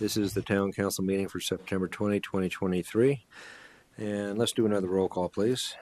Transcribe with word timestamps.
This 0.00 0.16
is 0.16 0.32
the 0.32 0.40
town 0.40 0.72
council 0.72 1.04
meeting 1.04 1.28
for 1.28 1.40
September 1.40 1.86
20, 1.86 2.20
2023. 2.20 3.22
And 3.98 4.38
let's 4.38 4.52
do 4.52 4.64
another 4.64 4.86
roll 4.86 5.10
call, 5.10 5.28
please. 5.28 5.74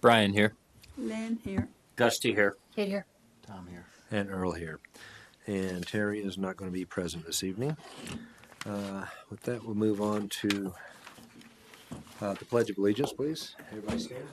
Brian 0.00 0.32
here. 0.32 0.54
Lynn 0.98 1.38
here. 1.44 1.68
Gusty 1.94 2.34
here. 2.34 2.56
Kate 2.74 2.88
here. 2.88 3.06
Tom 3.46 3.68
here. 3.70 3.86
And 4.10 4.28
Earl 4.28 4.52
here. 4.52 4.80
And 5.46 5.86
Terry 5.86 6.18
is 6.18 6.36
not 6.36 6.56
going 6.56 6.68
to 6.68 6.76
be 6.76 6.84
present 6.84 7.24
this 7.24 7.44
evening. 7.44 7.76
Uh, 8.68 9.04
With 9.30 9.42
that, 9.42 9.64
we'll 9.64 9.76
move 9.76 10.00
on 10.00 10.28
to 10.40 10.74
uh, 12.20 12.34
the 12.34 12.44
Pledge 12.44 12.70
of 12.70 12.78
Allegiance, 12.78 13.12
please. 13.12 13.54
Everybody 13.70 14.00
stand. 14.00 14.24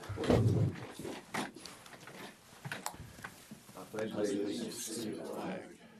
I 3.76 3.82
pledge 3.92 4.10
allegiance 4.10 5.06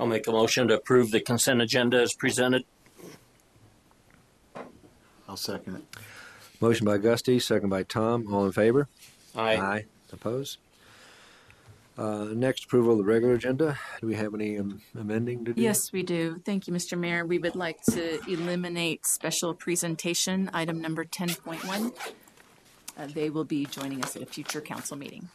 I'll 0.00 0.06
make 0.06 0.26
a 0.26 0.32
motion 0.32 0.66
to 0.68 0.74
approve 0.76 1.10
the 1.10 1.20
consent 1.20 1.60
agenda 1.60 2.00
as 2.00 2.14
presented. 2.14 2.64
I'll 5.28 5.36
second 5.36 5.76
it. 5.76 5.84
Motion 6.58 6.86
by 6.86 6.96
Gusty, 6.96 7.38
second 7.38 7.68
by 7.68 7.82
Tom. 7.82 8.32
All 8.32 8.46
in 8.46 8.52
favor? 8.52 8.88
Aye. 9.36 9.84
Opposed? 10.10 10.56
Uh, 11.98 12.28
next, 12.32 12.64
approval 12.64 12.92
of 12.92 12.98
the 12.98 13.04
regular 13.04 13.34
agenda. 13.34 13.78
Do 14.00 14.06
we 14.06 14.14
have 14.14 14.32
any 14.32 14.58
um, 14.58 14.80
amending 14.98 15.44
to 15.44 15.52
do? 15.52 15.60
Yes, 15.60 15.92
we 15.92 16.02
do. 16.02 16.40
Thank 16.46 16.66
you, 16.66 16.72
Mr. 16.72 16.98
Mayor. 16.98 17.26
We 17.26 17.36
would 17.38 17.54
like 17.54 17.82
to 17.90 18.20
eliminate 18.26 19.04
special 19.04 19.52
presentation, 19.52 20.48
item 20.54 20.80
number 20.80 21.04
10.1. 21.04 21.92
Uh, 22.98 23.06
They 23.06 23.28
will 23.28 23.44
be 23.44 23.66
joining 23.66 24.02
us 24.02 24.16
at 24.16 24.22
a 24.22 24.26
future 24.26 24.62
council 24.62 24.96
meeting. 24.96 25.28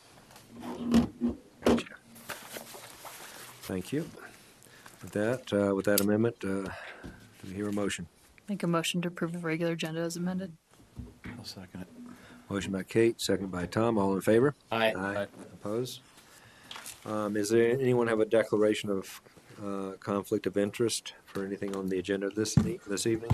Thank 3.61 3.93
you. 3.93 4.09
With 5.05 5.13
that, 5.13 5.53
uh, 5.53 5.75
with 5.75 5.85
that 5.85 6.01
amendment, 6.01 6.37
uh, 6.43 6.47
do 6.63 6.71
we 7.47 7.53
hear 7.53 7.69
a 7.69 7.71
motion? 7.71 8.07
Make 8.49 8.63
a 8.63 8.67
motion 8.67 9.03
to 9.03 9.09
approve 9.09 9.33
the 9.33 9.37
regular 9.37 9.73
agenda 9.73 10.01
as 10.01 10.17
amended. 10.17 10.51
I'll 11.37 11.45
second 11.45 11.81
it. 11.81 11.87
Motion 12.49 12.71
by 12.71 12.81
Kate, 12.81 13.21
second 13.21 13.51
by 13.51 13.67
Tom. 13.67 13.99
All 13.99 14.15
in 14.15 14.21
favor? 14.21 14.55
Aye. 14.71 14.93
Aye. 14.97 15.27
Opposed? 15.53 15.99
Um, 17.05 17.37
is 17.37 17.49
there, 17.51 17.69
anyone 17.79 18.07
have 18.07 18.19
a 18.19 18.25
declaration 18.25 18.89
of, 18.89 19.21
uh, 19.63 19.91
conflict 19.99 20.47
of 20.47 20.57
interest 20.57 21.13
for 21.27 21.45
anything 21.45 21.75
on 21.75 21.87
the 21.89 21.99
agenda 21.99 22.31
this, 22.31 22.57
e- 22.65 22.79
this 22.87 23.05
evening? 23.05 23.29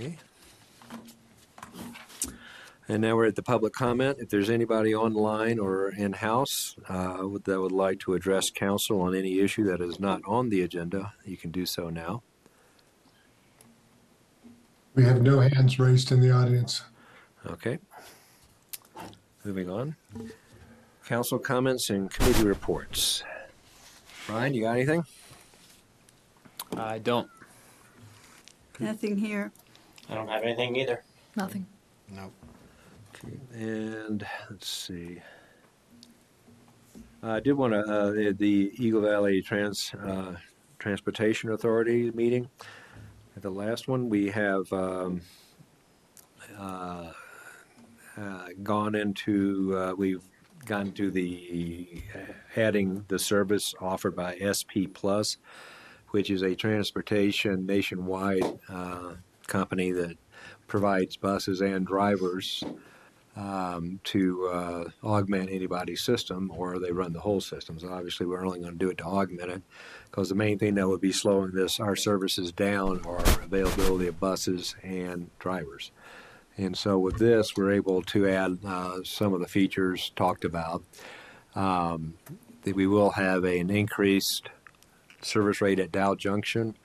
Okay. 0.00 0.16
And 2.88 3.02
now 3.02 3.16
we're 3.16 3.26
at 3.26 3.34
the 3.34 3.42
public 3.42 3.72
comment. 3.72 4.18
If 4.20 4.28
there's 4.28 4.48
anybody 4.48 4.94
online 4.94 5.58
or 5.58 5.90
in-house, 5.90 6.76
uh, 6.88 7.26
that 7.44 7.60
would 7.60 7.72
like 7.72 7.98
to 8.00 8.14
address 8.14 8.50
council 8.50 9.00
on 9.00 9.14
any 9.14 9.40
issue 9.40 9.64
that 9.64 9.80
is 9.80 9.98
not 9.98 10.22
on 10.24 10.50
the 10.50 10.62
agenda, 10.62 11.12
you 11.24 11.36
can 11.36 11.50
do 11.50 11.66
so 11.66 11.90
now. 11.90 12.22
We 14.94 15.04
have 15.04 15.20
no 15.20 15.40
hands 15.40 15.78
raised 15.78 16.12
in 16.12 16.20
the 16.20 16.30
audience. 16.30 16.82
Okay. 17.44 17.78
Moving 19.44 19.68
on. 19.68 19.96
Council 21.06 21.38
comments 21.38 21.90
and 21.90 22.10
committee 22.10 22.44
reports. 22.44 23.22
Brian, 24.26 24.54
you 24.54 24.62
got 24.62 24.72
anything? 24.72 25.04
I 26.76 26.98
don't. 26.98 27.28
Nothing 28.78 29.16
here. 29.16 29.52
I 30.08 30.14
don't 30.14 30.28
have 30.28 30.42
anything 30.42 30.76
either. 30.76 31.02
Nothing. 31.36 31.66
Nope. 32.10 32.32
And 33.52 34.26
let's 34.50 34.68
see. 34.68 35.20
I 37.22 37.40
did 37.40 37.54
want 37.54 37.72
to, 37.72 37.80
uh, 37.80 38.10
the, 38.36 38.72
Eagle 38.76 39.00
Valley 39.00 39.42
Trans, 39.42 39.92
uh, 39.94 40.36
Transportation 40.78 41.50
Authority 41.50 42.10
meeting. 42.12 42.48
The 43.40 43.50
last 43.50 43.88
one, 43.88 44.08
we 44.08 44.28
have, 44.28 44.72
um, 44.72 45.20
uh, 46.58 47.12
uh, 48.16 48.48
gone 48.62 48.94
into, 48.94 49.76
uh, 49.76 49.94
we've 49.96 50.22
gone 50.64 50.92
to 50.92 51.10
the, 51.10 52.02
uh, 52.14 52.32
adding 52.60 53.04
the 53.08 53.18
service 53.18 53.74
offered 53.80 54.14
by 54.14 54.36
SP 54.40 54.86
Plus, 54.92 55.38
which 56.10 56.30
is 56.30 56.42
a 56.42 56.54
transportation 56.54 57.66
nationwide, 57.66 58.44
company 59.46 59.92
that 59.92 60.16
provides 60.66 61.16
buses 61.16 61.60
and 61.60 61.86
drivers 61.86 62.64
um, 63.36 64.00
to 64.04 64.48
uh, 64.48 64.84
augment 65.04 65.50
anybody's 65.50 66.02
system, 66.02 66.50
or 66.56 66.78
they 66.78 66.90
run 66.90 67.12
the 67.12 67.20
whole 67.20 67.40
system. 67.40 67.78
So 67.78 67.92
obviously, 67.92 68.26
we're 68.26 68.44
only 68.44 68.60
going 68.60 68.72
to 68.72 68.78
do 68.78 68.90
it 68.90 68.98
to 68.98 69.04
augment 69.04 69.50
it, 69.50 69.62
because 70.10 70.28
the 70.28 70.34
main 70.34 70.58
thing 70.58 70.74
that 70.74 70.88
would 70.88 71.00
be 71.02 71.12
slowing 71.12 71.52
this 71.52 71.78
our 71.78 71.96
services 71.96 72.50
down 72.52 73.04
are 73.04 73.20
availability 73.42 74.06
of 74.06 74.18
buses 74.18 74.74
and 74.82 75.30
drivers. 75.38 75.92
And 76.56 76.76
so 76.76 76.98
with 76.98 77.18
this, 77.18 77.54
we're 77.54 77.72
able 77.72 78.00
to 78.02 78.28
add 78.28 78.58
uh, 78.66 79.00
some 79.04 79.34
of 79.34 79.40
the 79.40 79.48
features 79.48 80.10
talked 80.16 80.44
about. 80.44 80.82
Um, 81.54 82.14
that 82.62 82.74
we 82.74 82.86
will 82.86 83.10
have 83.10 83.44
an 83.44 83.70
increased 83.70 84.50
service 85.22 85.60
rate 85.60 85.78
at 85.78 85.92
Dowd 85.92 86.18
Junction. 86.18 86.76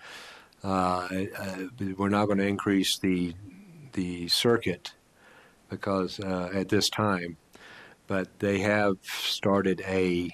Uh, 0.63 1.07
uh, 1.37 1.57
we're 1.97 2.09
not 2.09 2.27
going 2.27 2.37
to 2.37 2.47
increase 2.47 2.97
the 2.99 3.33
the 3.93 4.27
circuit 4.27 4.93
because 5.71 6.19
uh, 6.19 6.51
at 6.53 6.69
this 6.69 6.89
time, 6.89 7.37
but 8.05 8.27
they 8.39 8.59
have 8.59 8.97
started 9.01 9.81
a 9.87 10.29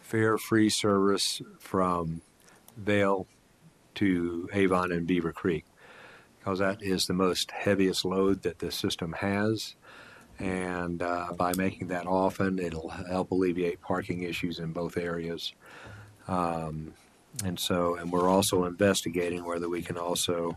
fare-free 0.00 0.68
service 0.68 1.40
from 1.58 2.20
Vail 2.76 3.26
to 3.94 4.50
Avon 4.52 4.92
and 4.92 5.06
Beaver 5.06 5.32
Creek 5.32 5.64
because 6.38 6.58
that 6.58 6.82
is 6.82 7.06
the 7.06 7.14
most 7.14 7.50
heaviest 7.52 8.04
load 8.04 8.42
that 8.42 8.58
the 8.58 8.70
system 8.70 9.14
has. 9.14 9.76
And 10.38 11.00
uh, 11.00 11.28
by 11.38 11.54
making 11.54 11.88
that 11.88 12.06
often, 12.06 12.58
it'll 12.58 12.90
help 12.90 13.30
alleviate 13.30 13.80
parking 13.80 14.24
issues 14.24 14.58
in 14.58 14.72
both 14.72 14.98
areas. 14.98 15.54
Um, 16.28 16.92
and 17.44 17.58
so, 17.58 17.94
and 17.94 18.12
we're 18.12 18.28
also 18.28 18.64
investigating 18.64 19.44
whether 19.44 19.68
we 19.68 19.80
can 19.80 19.96
also 19.96 20.56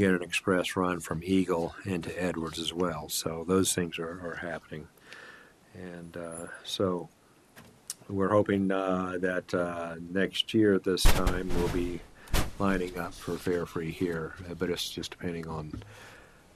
get 0.00 0.14
an 0.14 0.22
express 0.22 0.76
run 0.76 1.00
from 1.00 1.20
Eagle 1.22 1.74
into 1.84 2.10
Edwards 2.20 2.58
as 2.58 2.72
well. 2.72 3.08
So 3.08 3.44
those 3.46 3.72
things 3.74 3.98
are, 3.98 4.20
are 4.26 4.38
happening. 4.40 4.88
And 5.74 6.16
uh, 6.16 6.46
so 6.64 7.08
we're 8.08 8.30
hoping 8.30 8.70
uh, 8.72 9.18
that 9.20 9.52
uh, 9.54 9.96
next 10.10 10.52
year 10.54 10.74
at 10.74 10.84
this 10.84 11.02
time 11.02 11.48
we'll 11.56 11.68
be 11.68 12.00
lining 12.58 12.98
up 12.98 13.14
for 13.14 13.36
fare 13.36 13.66
free 13.66 13.90
here, 13.90 14.34
but 14.58 14.70
it's 14.70 14.88
just 14.90 15.10
depending 15.12 15.46
on 15.46 15.82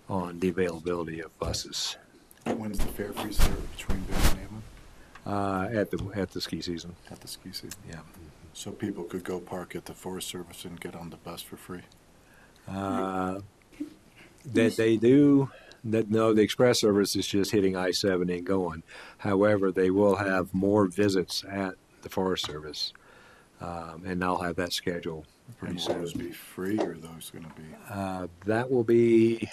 on 0.06 0.38
the 0.40 0.50
availability 0.50 1.20
of 1.20 1.36
buses 1.38 1.96
When's 2.46 2.78
the 2.78 2.92
fair 2.92 3.10
free 3.14 3.32
service 3.32 3.58
between 3.74 4.00
Vail 4.00 4.30
and 4.30 4.40
Avon? 4.40 4.62
uh, 5.74 5.80
at 5.80 5.90
the 5.90 6.10
at 6.14 6.30
the 6.30 6.40
ski 6.40 6.60
season. 6.60 6.94
At 7.10 7.20
the 7.20 7.28
ski 7.28 7.52
season. 7.52 7.78
Yeah. 7.88 8.00
So 8.52 8.70
people 8.70 9.04
could 9.04 9.24
go 9.24 9.40
park 9.40 9.74
at 9.74 9.86
the 9.86 9.94
Forest 9.94 10.28
Service 10.28 10.64
and 10.64 10.78
get 10.78 10.94
on 10.94 11.08
the 11.10 11.16
bus 11.16 11.40
for 11.40 11.56
free. 11.56 11.82
Uh, 12.68 13.40
that 14.52 14.76
they 14.76 14.96
do. 14.96 15.50
That 15.84 16.10
no, 16.10 16.32
the 16.32 16.40
express 16.40 16.80
service 16.80 17.14
is 17.14 17.26
just 17.26 17.50
hitting 17.50 17.76
I 17.76 17.90
seventy 17.90 18.38
and 18.38 18.46
going. 18.46 18.82
However, 19.18 19.70
they 19.70 19.90
will 19.90 20.16
have 20.16 20.52
more 20.54 20.86
visits 20.86 21.44
at 21.48 21.74
the 22.02 22.08
Forest 22.08 22.46
Service, 22.46 22.92
um, 23.60 24.02
and 24.06 24.24
I'll 24.24 24.40
have 24.42 24.56
that 24.56 24.72
schedule 24.72 25.26
pretty 25.58 25.72
And 25.72 25.80
will 25.80 25.86
soon. 25.86 25.98
those 25.98 26.12
be 26.14 26.32
free 26.32 26.78
or 26.78 26.92
are 26.92 26.94
those 26.94 27.30
going 27.30 27.44
to 27.44 27.50
be? 27.50 27.66
Uh, 27.90 28.28
that 28.46 28.70
will 28.70 28.84
be 28.84 29.46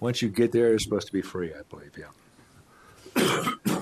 once 0.00 0.22
you 0.22 0.28
get 0.30 0.52
there. 0.52 0.72
It's 0.74 0.84
supposed 0.84 1.06
to 1.08 1.12
be 1.12 1.22
free, 1.22 1.52
I 1.52 1.62
believe. 1.68 1.92
Yeah. 1.98 2.06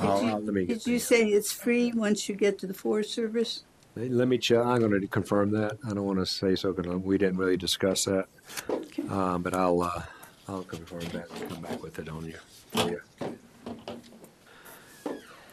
I'll, 0.01 0.27
I'll- 0.27 0.41
let 0.41 0.55
me 0.55 0.65
get 0.67 0.79
Did 0.83 0.87
you 0.91 0.99
say 0.99 1.25
it's 1.27 1.53
free 1.53 1.93
once 1.93 2.29
you 2.29 2.35
get 2.35 2.59
to 2.61 2.67
the 2.67 2.75
Forest 2.75 3.13
Service? 3.15 3.63
Let 4.09 4.29
me 4.29 4.39
check. 4.39 4.65
I'm 4.65 4.81
going 4.81 4.99
to 4.99 5.07
confirm 5.07 5.51
that. 5.53 5.77
I 5.85 5.91
don't 5.93 6.05
want 6.05 6.21
to 6.21 6.27
say 6.27 6.57
so 6.57 6.73
because 6.73 6.91
we 6.97 7.19
didn't 7.19 7.37
really 7.37 7.59
discuss 7.59 8.07
that. 8.07 8.29
Okay. 8.71 9.03
Um, 9.09 9.43
but 9.43 9.53
I'll 9.53 9.83
uh, 9.83 10.03
I'll 10.49 10.63
confirm 10.63 11.01
that 11.13 11.29
and 11.31 11.51
come 11.51 11.61
back 11.61 11.83
with 11.83 11.99
it 11.99 12.09
on 12.09 12.25
you. 12.25 12.39
for 12.73 12.89
you. 12.89 13.01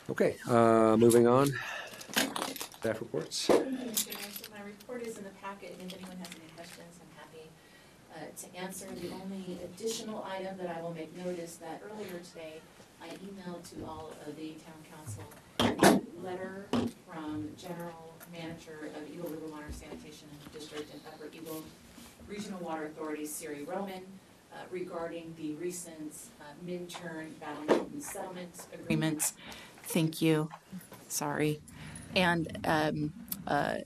Okay. 0.10 0.38
Uh, 0.48 0.96
moving 0.96 1.28
on. 1.28 1.52
staff 2.80 3.02
reports. 3.02 3.38
So 3.38 3.54
my 3.60 4.64
report 4.66 5.04
is 5.04 5.18
in 5.18 5.26
the 5.26 5.30
packet, 5.42 5.76
and 5.82 5.92
if 5.92 5.98
anyone 6.00 6.18
has 6.18 6.30
any 6.30 6.50
questions, 6.56 7.00
I'm 7.02 7.18
happy 7.18 7.50
uh, 8.16 8.20
to 8.38 8.58
answer. 8.58 8.88
The 8.96 9.12
only 9.24 9.60
additional 9.66 10.26
item 10.32 10.58
that 10.60 10.74
I 10.78 10.82
will 10.82 10.94
make 10.94 11.16
note 11.18 11.38
is 11.38 11.58
that 11.58 11.82
earlier 11.92 12.22
today, 12.32 12.62
I 13.02 13.10
emailed 13.10 13.70
to 13.72 13.86
all 13.86 14.12
of 14.26 14.36
the 14.38 14.56
town 14.64 14.82
council 14.96 15.24
a 15.60 16.26
letter 16.26 16.68
from 17.06 17.50
General 17.58 18.17
Manager 18.32 18.90
of 18.96 19.10
Eagle 19.12 19.30
River 19.30 19.48
Water 19.52 19.66
Sanitation 19.72 20.28
District 20.54 20.92
and 20.92 21.02
Upper 21.08 21.30
Eagle 21.34 21.64
Regional 22.28 22.60
Water 22.60 22.86
Authority, 22.86 23.26
Siri 23.26 23.64
Roman, 23.64 24.04
uh, 24.54 24.58
regarding 24.72 25.34
the 25.38 25.54
recent 25.56 26.14
uh, 26.42 26.44
Minturn 26.66 27.36
Battle 27.40 27.90
Settlement 28.00 28.68
Agreement. 28.74 29.34
Thank 29.84 30.22
you. 30.22 30.50
Sorry. 31.08 31.62
And 32.16 32.58
um, 32.66 33.14
uh, 33.48 33.78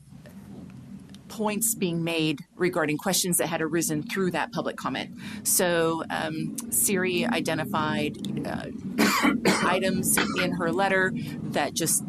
points 1.31 1.75
being 1.75 2.03
made 2.03 2.39
regarding 2.55 2.97
questions 2.97 3.37
that 3.37 3.47
had 3.47 3.61
arisen 3.61 4.03
through 4.03 4.31
that 4.31 4.51
public 4.51 4.75
comment. 4.75 5.17
So 5.44 6.03
um, 6.09 6.55
Siri 6.71 7.25
identified 7.25 8.17
uh, 8.45 8.65
items 9.65 10.17
in 10.41 10.51
her 10.53 10.71
letter 10.71 11.13
that 11.51 11.73
just 11.73 12.03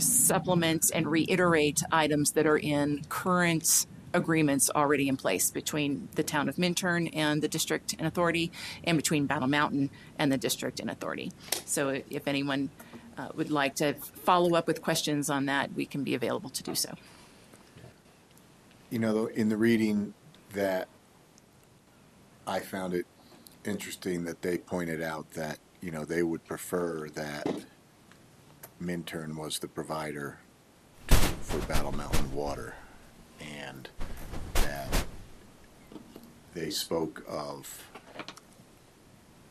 supplement 0.00 0.90
and 0.94 1.06
reiterate 1.06 1.82
items 1.90 2.32
that 2.32 2.46
are 2.46 2.58
in 2.58 3.04
current 3.08 3.86
agreements 4.12 4.70
already 4.74 5.08
in 5.08 5.16
place 5.16 5.50
between 5.50 6.08
the 6.14 6.22
town 6.22 6.48
of 6.48 6.56
Minturn 6.56 7.08
and 7.08 7.42
the 7.42 7.48
district 7.48 7.94
and 7.98 8.06
authority, 8.06 8.52
and 8.84 8.96
between 8.96 9.26
Battle 9.26 9.48
Mountain 9.48 9.90
and 10.18 10.30
the 10.30 10.38
district 10.38 10.78
and 10.80 10.88
authority. 10.88 11.32
So 11.64 12.00
if 12.08 12.28
anyone 12.28 12.70
uh, 13.18 13.28
would 13.34 13.50
like 13.50 13.74
to 13.76 13.94
follow 13.94 14.54
up 14.54 14.66
with 14.66 14.82
questions 14.82 15.28
on 15.30 15.46
that, 15.46 15.72
we 15.74 15.84
can 15.84 16.04
be 16.04 16.14
available 16.14 16.50
to 16.50 16.62
do 16.62 16.74
so. 16.74 16.94
You 18.90 19.00
know, 19.00 19.26
in 19.26 19.48
the 19.48 19.56
reading 19.56 20.14
that 20.52 20.86
I 22.46 22.60
found 22.60 22.94
it 22.94 23.06
interesting 23.64 24.24
that 24.24 24.42
they 24.42 24.58
pointed 24.58 25.02
out 25.02 25.30
that, 25.32 25.58
you 25.80 25.90
know, 25.90 26.04
they 26.04 26.22
would 26.22 26.44
prefer 26.44 27.08
that 27.14 27.48
Minturn 28.80 29.36
was 29.36 29.58
the 29.58 29.68
provider 29.68 30.38
for 31.08 31.58
Battle 31.66 31.92
Mountain 31.92 32.32
Water. 32.34 32.74
And 33.40 33.88
that 34.54 35.04
they 36.54 36.70
spoke 36.70 37.24
of, 37.28 37.90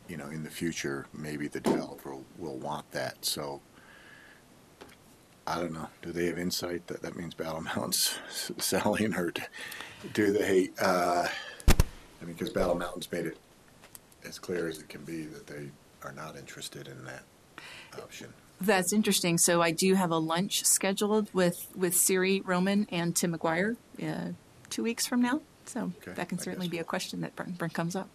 you 0.07 0.17
know, 0.17 0.27
in 0.27 0.43
the 0.43 0.49
future, 0.49 1.05
maybe 1.13 1.47
the 1.47 1.59
developer 1.59 2.15
will 2.37 2.57
want 2.57 2.89
that. 2.91 3.23
So 3.25 3.61
I 5.45 5.59
don't 5.59 5.73
know. 5.73 5.89
Do 6.01 6.11
they 6.11 6.27
have 6.27 6.39
insight 6.39 6.87
that 6.87 7.01
that 7.01 7.15
means 7.15 7.33
Battle 7.33 7.61
Mountain's 7.61 8.17
selling, 8.57 9.13
or 9.15 9.33
do 10.13 10.31
they? 10.31 10.69
Uh, 10.79 11.27
I 11.67 12.25
mean, 12.25 12.33
because 12.33 12.49
Battle 12.49 12.75
Mountain's 12.75 13.11
made 13.11 13.25
it 13.25 13.37
as 14.25 14.39
clear 14.39 14.69
as 14.69 14.79
it 14.79 14.87
can 14.87 15.03
be 15.03 15.25
that 15.25 15.45
they 15.47 15.69
are 16.03 16.13
not 16.13 16.37
interested 16.37 16.87
in 16.87 17.03
that 17.05 17.23
option. 18.01 18.33
That's 18.65 18.94
interesting. 18.94 19.38
So 19.38 19.62
I 19.62 19.71
do 19.71 19.95
have 19.95 20.12
a 20.12 20.18
lunch 20.18 20.63
scheduled 20.65 21.33
with 21.33 21.68
with 21.75 21.95
Siri 21.95 22.42
Roman 22.42 22.88
and 22.92 23.15
Tim 23.15 23.38
McGuire 23.38 23.75
uh, 24.01 24.31
two 24.69 24.83
weeks 24.83 25.06
from 25.06 25.21
now. 25.21 25.42
So 25.65 25.92
Okay, 26.01 26.13
that 26.15 26.30
can 26.30 26.39
certainly 26.39 26.69
be 26.69 26.77
a 26.77 26.83
question 26.83 27.21
that 27.21 27.36
Brent, 27.36 27.57
Brent 27.57 27.74
comes 27.74 27.95
up. 27.95 28.10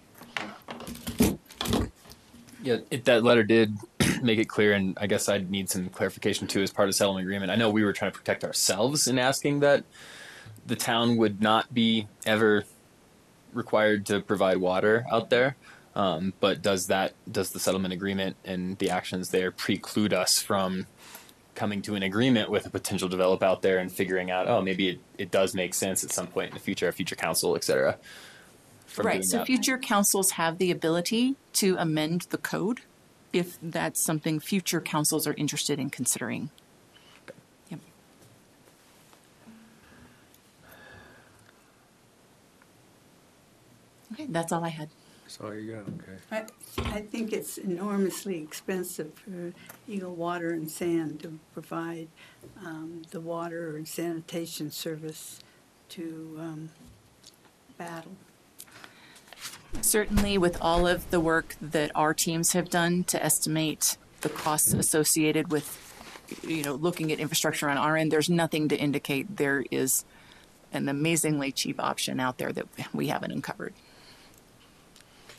Yeah, 2.62 2.78
it, 2.90 3.04
that 3.04 3.22
letter 3.22 3.42
did 3.42 3.76
make 4.22 4.38
it 4.38 4.46
clear, 4.46 4.72
and 4.72 4.96
I 5.00 5.06
guess 5.06 5.28
I'd 5.28 5.50
need 5.50 5.68
some 5.68 5.88
clarification 5.90 6.46
too 6.46 6.62
as 6.62 6.70
part 6.70 6.88
of 6.88 6.94
the 6.94 6.96
settlement 6.96 7.24
agreement. 7.24 7.50
I 7.50 7.56
know 7.56 7.70
we 7.70 7.84
were 7.84 7.92
trying 7.92 8.12
to 8.12 8.18
protect 8.18 8.42
ourselves 8.42 9.06
in 9.06 9.18
asking 9.18 9.60
that 9.60 9.84
the 10.66 10.76
town 10.76 11.16
would 11.18 11.40
not 11.40 11.72
be 11.72 12.08
ever 12.26 12.64
required 13.52 14.06
to 14.06 14.20
provide 14.20 14.58
water 14.58 15.04
out 15.10 15.30
there. 15.30 15.56
Um, 15.98 16.32
but 16.38 16.62
does 16.62 16.86
that 16.86 17.14
does 17.30 17.50
the 17.50 17.58
settlement 17.58 17.92
agreement 17.92 18.36
and 18.44 18.78
the 18.78 18.88
actions 18.90 19.30
there 19.30 19.50
preclude 19.50 20.14
us 20.14 20.40
from 20.40 20.86
coming 21.56 21.82
to 21.82 21.96
an 21.96 22.04
agreement 22.04 22.48
with 22.48 22.66
a 22.66 22.70
potential 22.70 23.08
developer 23.08 23.44
out 23.44 23.62
there 23.62 23.78
and 23.78 23.90
figuring 23.90 24.30
out, 24.30 24.46
oh, 24.46 24.62
maybe 24.62 24.90
it, 24.90 25.00
it 25.18 25.30
does 25.32 25.56
make 25.56 25.74
sense 25.74 26.04
at 26.04 26.12
some 26.12 26.28
point 26.28 26.50
in 26.50 26.54
the 26.54 26.60
future, 26.60 26.86
a 26.86 26.92
future 26.92 27.16
council, 27.16 27.56
et 27.56 27.64
cetera. 27.64 27.98
Right. 28.96 29.24
So 29.24 29.38
that? 29.38 29.46
future 29.46 29.76
councils 29.76 30.30
have 30.32 30.58
the 30.58 30.70
ability 30.70 31.34
to 31.54 31.74
amend 31.78 32.22
the 32.30 32.38
code 32.38 32.82
if 33.32 33.58
that's 33.60 34.00
something 34.00 34.38
future 34.38 34.80
councils 34.80 35.26
are 35.26 35.34
interested 35.34 35.80
in 35.80 35.90
considering. 35.90 36.50
Yep. 37.70 37.80
Okay, 44.12 44.26
that's 44.28 44.52
all 44.52 44.64
I 44.64 44.68
had. 44.68 44.90
That's 45.28 45.40
all 45.42 45.54
you 45.54 45.72
got, 45.72 45.82
okay. 45.82 46.48
I, 46.80 46.96
I 46.96 47.02
think 47.02 47.34
it's 47.34 47.58
enormously 47.58 48.38
expensive 48.38 49.12
for 49.12 49.52
Eagle 49.86 50.14
Water 50.14 50.54
and 50.54 50.70
Sand 50.70 51.20
to 51.20 51.38
provide 51.52 52.08
um, 52.64 53.02
the 53.10 53.20
water 53.20 53.76
and 53.76 53.86
sanitation 53.86 54.70
service 54.70 55.40
to 55.90 56.36
um, 56.38 56.70
Battle. 57.76 58.12
Certainly, 59.82 60.38
with 60.38 60.56
all 60.62 60.86
of 60.86 61.10
the 61.10 61.20
work 61.20 61.56
that 61.60 61.90
our 61.94 62.14
teams 62.14 62.52
have 62.52 62.70
done 62.70 63.04
to 63.04 63.22
estimate 63.22 63.98
the 64.22 64.30
costs 64.30 64.72
associated 64.72 65.52
with, 65.52 65.92
you 66.42 66.62
know, 66.62 66.72
looking 66.72 67.12
at 67.12 67.20
infrastructure 67.20 67.68
on 67.68 67.76
our 67.76 67.98
end, 67.98 68.10
there's 68.10 68.30
nothing 68.30 68.66
to 68.68 68.76
indicate 68.76 69.36
there 69.36 69.62
is 69.70 70.06
an 70.72 70.88
amazingly 70.88 71.52
cheap 71.52 71.78
option 71.78 72.18
out 72.18 72.38
there 72.38 72.50
that 72.50 72.66
we 72.94 73.08
haven't 73.08 73.30
uncovered. 73.30 73.74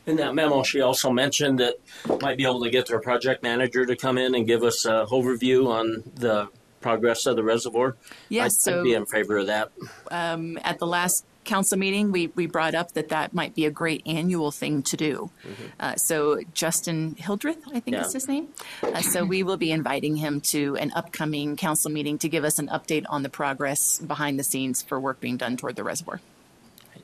In 0.06 0.16
that 0.18 0.34
memo, 0.34 0.64
she 0.64 0.82
also 0.82 1.12
mentioned 1.12 1.60
that 1.60 1.76
might 2.22 2.38
be 2.38 2.44
able 2.44 2.64
to 2.64 2.70
get 2.70 2.88
their 2.88 3.00
project 3.00 3.44
manager 3.44 3.86
to 3.86 3.96
come 3.96 4.18
in 4.18 4.34
and 4.34 4.48
give 4.48 4.64
us 4.64 4.86
a 4.86 5.06
overview 5.12 5.68
on 5.68 6.04
the 6.16 6.48
progress 6.82 7.26
of 7.26 7.36
the 7.36 7.44
reservoir. 7.44 7.96
Yes, 8.30 8.68
I'd, 8.68 8.72
I'd 8.72 8.78
so 8.78 8.84
be 8.84 8.94
in 8.94 9.06
favor 9.06 9.38
of 9.38 9.48
that. 9.48 9.72
at 10.10 10.80
the 10.80 10.88
last 10.88 11.26
council 11.44 11.78
meeting, 11.78 12.12
we, 12.12 12.28
we 12.36 12.46
brought 12.46 12.76
up 12.76 12.94
that 12.94 13.10
that 13.10 13.34
might 13.34 13.56
be 13.56 13.66
a 13.66 13.72
great 13.72 14.02
annual 14.06 14.52
thing 14.52 14.84
to 14.84 14.96
do. 14.96 15.32
Uh, 15.80 15.96
so 15.96 16.40
Justin 16.54 17.16
Hildreth, 17.18 17.58
I 17.74 17.80
think 17.80 17.96
Yeah. 17.96 18.06
is 18.06 18.14
his 18.14 18.28
name. 18.28 18.50
Uh, 18.84 19.02
so 19.02 19.26
we 19.26 19.44
will 19.44 19.58
be 19.58 19.72
inviting 19.72 20.16
him 20.18 20.42
to 20.42 20.76
an 20.78 20.92
upcoming 20.96 21.56
council 21.56 21.92
meeting 21.92 22.18
to 22.20 22.30
give 22.30 22.44
us 22.44 22.60
an 22.60 22.68
update 22.68 23.06
on 23.10 23.24
the 23.24 23.30
progress 23.30 24.00
behind 24.00 24.40
the 24.40 24.44
scenes 24.44 24.82
for 24.82 25.00
work 25.00 25.20
being 25.20 25.38
done 25.38 25.58
toward 25.58 25.76
the 25.76 25.84
reservoir. 25.84 26.22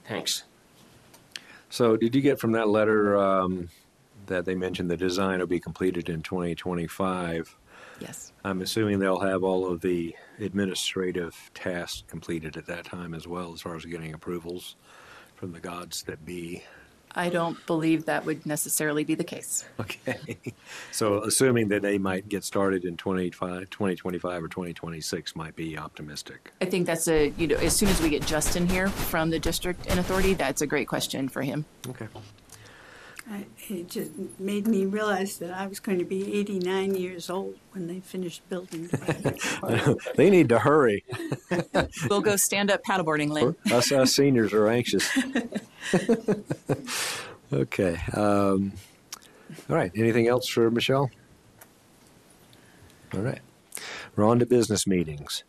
Thanks. 0.08 0.44
So 1.70 1.98
did 1.98 2.16
you 2.16 2.22
get 2.22 2.40
from 2.40 2.52
that 2.54 2.70
letter 2.70 3.18
um, 3.18 3.70
that 4.28 4.46
they 4.46 4.56
mentioned 4.56 4.90
the 4.90 4.98
design 4.98 5.40
will 5.40 5.48
be 5.48 5.60
completed 5.60 6.10
in 6.10 6.22
2025? 6.22 7.56
Yes. 8.00 8.34
I'm 8.44 8.62
assuming 8.62 9.00
they'll 9.00 9.20
have 9.20 9.44
all 9.44 9.66
of 9.66 9.82
the 9.82 10.16
administrative 10.40 11.36
tasks 11.54 12.04
completed 12.08 12.58
at 12.58 12.66
that 12.68 12.86
time 12.86 13.14
as 13.14 13.28
well, 13.28 13.54
as 13.54 13.62
far 13.62 13.76
as 13.76 13.86
getting 13.86 14.14
approvals 14.14 14.76
from 15.36 15.52
the 15.52 15.60
gods 15.60 16.04
that 16.04 16.26
be. 16.26 16.64
I 17.16 17.30
don't 17.30 17.64
believe 17.66 18.06
that 18.06 18.26
would 18.26 18.46
necessarily 18.46 19.04
be 19.04 19.16
the 19.16 19.24
case. 19.24 19.66
Okay. 19.80 20.38
So 20.92 21.22
assuming 21.24 21.68
that 21.68 21.82
they 21.82 21.98
might 21.98 22.28
get 22.28 22.44
started 22.44 22.86
in 22.86 22.98
25, 22.98 23.70
2025 23.70 24.44
or 24.44 24.48
2026 24.48 25.36
might 25.36 25.56
be 25.56 25.78
optimistic. 25.78 26.52
I 26.62 26.66
think 26.66 26.88
that's 26.88 27.08
a, 27.08 27.30
you 27.38 27.48
know, 27.48 27.58
as 27.58 27.76
soon 27.76 27.90
as 27.90 28.02
we 28.02 28.10
get 28.10 28.26
Justin 28.26 28.68
here 28.68 28.88
from 28.88 29.30
the 29.30 29.38
district 29.38 29.86
and 29.88 30.00
authority, 30.00 30.34
that's 30.34 30.62
a 30.62 30.68
great 30.68 30.88
question 30.88 31.30
for 31.30 31.42
him. 31.44 31.66
Okay. 31.88 32.08
I, 33.30 33.46
it 33.70 33.90
just 33.90 34.12
made 34.38 34.68
me 34.68 34.86
realize 34.86 35.38
that 35.40 35.52
I 35.52 35.66
was 35.66 35.80
going 35.80 35.98
to 35.98 36.06
be 36.06 36.36
89 36.40 36.96
years 36.96 37.30
old 37.30 37.56
when 37.72 37.88
they 37.88 38.00
finished 38.00 38.48
building. 38.50 38.88
they 40.16 40.30
need 40.30 40.50
to 40.50 40.60
hurry. 40.60 41.04
We'll 42.10 42.22
go 42.22 42.36
stand 42.36 42.70
up 42.70 42.84
paddleboarding, 42.84 43.30
Lynn. 43.30 43.56
Us, 43.72 43.92
us 43.92 44.16
seniors 44.16 44.54
are 44.54 44.68
anxious. 44.68 45.10
okay. 47.52 48.00
Um, 48.14 48.74
all 49.70 49.76
right. 49.76 49.92
Anything 49.96 50.28
else 50.28 50.48
for 50.48 50.70
Michelle? 50.70 51.10
All 53.14 53.22
right. 53.22 53.40
We're 54.16 54.26
on 54.26 54.40
to 54.40 54.46
business 54.46 54.86
meetings. 54.86 55.44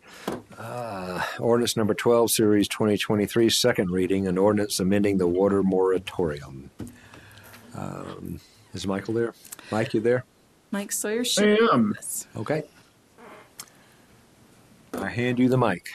Uh, 0.59 1.23
ordinance 1.38 1.76
number 1.76 1.95
12, 1.95 2.30
Series 2.30 2.68
2023, 2.68 3.50
second 3.50 3.90
reading, 3.90 4.26
an 4.26 4.38
ordinance 4.38 4.80
amending 4.80 5.18
the 5.18 5.28
water 5.28 5.62
moratorium. 5.62 6.71
Um, 7.76 8.40
is 8.75 8.87
Michael 8.87 9.14
there? 9.14 9.35
Mike, 9.71 9.95
you 9.95 10.00
there? 10.00 10.25
Mike 10.71 10.92
Sawyer 10.92 11.25
I 11.38 11.59
am. 11.73 11.95
Okay. 12.37 12.64
I 14.95 15.09
hand 15.09 15.38
you 15.38 15.49
the 15.49 15.59
mic. 15.59 15.88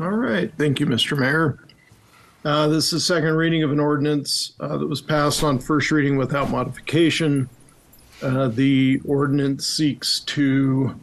All 0.00 0.10
right. 0.10 0.52
Thank 0.56 0.80
you, 0.80 0.86
Mr. 0.86 1.18
Mayor. 1.18 1.58
Uh, 2.44 2.68
this 2.68 2.92
is 2.92 3.06
second 3.06 3.34
reading 3.34 3.62
of 3.62 3.72
an 3.72 3.80
ordinance 3.80 4.52
uh, 4.60 4.76
that 4.76 4.86
was 4.86 5.00
passed 5.00 5.42
on 5.42 5.58
first 5.58 5.90
reading 5.90 6.16
without 6.16 6.50
modification. 6.50 7.48
Uh, 8.22 8.48
the 8.48 9.00
ordinance 9.06 9.66
seeks 9.66 10.20
to 10.20 10.94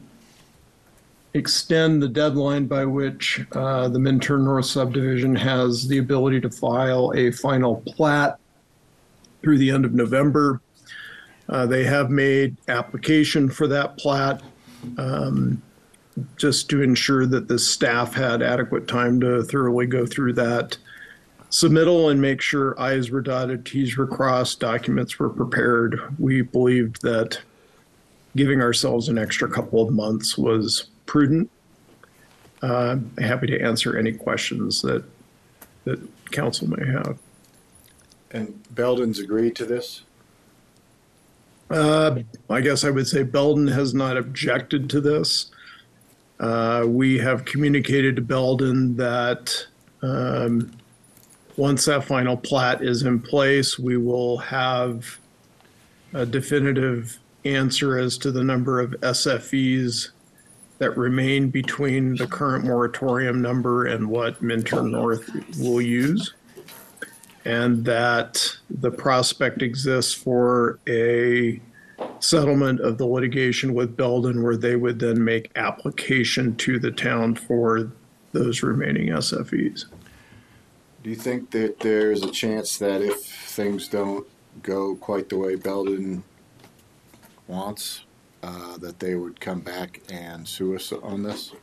extend 1.34 2.02
the 2.02 2.08
deadline 2.08 2.66
by 2.66 2.86
which 2.86 3.46
uh, 3.54 3.88
the 3.88 4.00
Minturn 4.00 4.44
North 4.44 4.66
subdivision 4.66 5.36
has 5.36 5.88
the 5.88 5.98
ability 5.98 6.42
to 6.42 6.50
file 6.50 7.12
a 7.16 7.32
final 7.32 7.78
plat 7.88 8.41
through 9.42 9.58
the 9.58 9.72
end 9.72 9.86
of 9.86 9.94
November. 9.94 10.62
Uh, 11.50 11.66
They 11.66 11.84
have 11.84 12.10
made 12.10 12.58
application 12.68 13.50
for 13.50 13.68
that 13.68 13.98
plat 13.98 14.42
um, 14.98 15.62
just 16.38 16.70
to 16.70 16.82
ensure 16.82 17.26
that 17.26 17.48
the 17.48 17.60
staff 17.60 18.14
had 18.14 18.42
adequate 18.42 18.88
time 18.88 19.20
to 19.22 19.44
thoroughly 19.44 19.86
go 19.86 20.06
through 20.06 20.34
that 20.34 20.78
submittal 21.50 22.10
and 22.10 22.22
make 22.22 22.40
sure 22.40 22.80
i's 22.80 23.12
were 23.12 23.22
dotted, 23.22 23.66
t's 23.66 23.98
were 23.98 24.08
crossed, 24.08 24.60
documents 24.60 25.20
were 25.20 25.30
prepared. 25.30 26.00
We 26.18 26.42
believed 26.42 27.02
that 27.02 27.40
giving 28.36 28.62
ourselves 28.62 29.10
an 29.10 29.18
extra 29.18 29.50
couple 29.50 29.86
of 29.86 29.94
months 29.94 30.38
was 30.38 30.88
prudent. 31.06 31.50
Uh, 32.62 32.98
happy 33.18 33.48
to 33.48 33.60
answer 33.60 33.98
any 33.98 34.14
questions 34.14 34.82
that 34.82 35.04
that 35.84 36.00
council 36.32 36.70
may 36.70 36.86
have. 36.86 37.18
And 38.32 38.64
Belden's 38.74 39.20
agreed 39.20 39.56
to 39.58 39.66
this? 39.66 40.04
Uh, 41.70 42.20
I 42.50 42.62
guess 42.62 42.84
I 42.84 42.90
would 42.90 43.08
say 43.08 43.24
Belden 43.24 43.68
has 43.68 43.94
not 43.94 44.18
objected 44.18 44.90
to 44.90 45.02
this. 45.02 45.52
Uh, 46.40 46.86
we 46.88 47.18
have 47.20 47.46
communicated 47.46 48.16
to 48.16 48.22
Belden 48.22 48.98
that 48.98 49.68
um, 50.02 50.72
once 51.56 51.86
that 51.86 52.04
final 52.04 52.36
plat 52.36 52.82
is 52.82 53.04
in 53.04 53.20
place, 53.20 53.78
we 53.78 53.96
will 53.96 54.38
have 54.38 55.20
a 56.14 56.26
definitive 56.26 57.18
answer 57.46 57.98
as 57.98 58.18
to 58.18 58.32
the 58.32 58.44
number 58.44 58.80
of 58.80 58.92
SFEs 59.02 60.10
that 60.80 60.98
remain 60.98 61.50
between 61.50 62.16
the 62.16 62.28
current 62.28 62.66
moratorium 62.66 63.42
number 63.42 63.86
and 63.86 64.10
what 64.10 64.42
Minturn 64.42 64.92
North 64.92 65.30
will 65.60 65.82
use. 65.82 66.34
And 67.44 67.86
that 67.86 68.58
the 68.70 68.92
prospect 68.92 69.62
exists 69.62 70.14
for 70.14 70.80
a 70.88 71.60
settlement 72.20 72.80
of 72.80 72.98
the 72.98 73.06
litigation 73.06 73.74
with 73.74 73.98
Belden 73.98 74.44
where 74.44 74.58
they 74.58 74.76
would 74.76 75.00
then 75.00 75.24
make 75.24 75.52
application 75.56 76.56
to 76.58 76.80
the 76.80 76.92
town 76.92 77.36
for 77.36 77.92
those 78.32 78.64
remaining 78.64 79.08
SFEs. 79.08 79.86
Do 81.04 81.10
you 81.10 81.16
think 81.16 81.50
that 81.52 81.80
there's 81.80 82.24
a 82.24 82.32
chance 82.32 82.78
that 82.78 83.02
if 83.02 83.24
things 83.24 83.88
don't 83.88 84.28
go 84.62 84.96
quite 84.96 85.30
the 85.30 85.38
way 85.38 85.56
Belden 85.56 86.24
wants, 87.48 88.02
uh, 88.44 88.78
that 88.78 89.00
they 89.00 89.16
would 89.16 89.40
come 89.40 89.62
back 89.62 90.02
and 90.12 90.48
sue 90.48 90.76
us 90.76 90.92
on 90.92 91.24
this? 91.24 91.54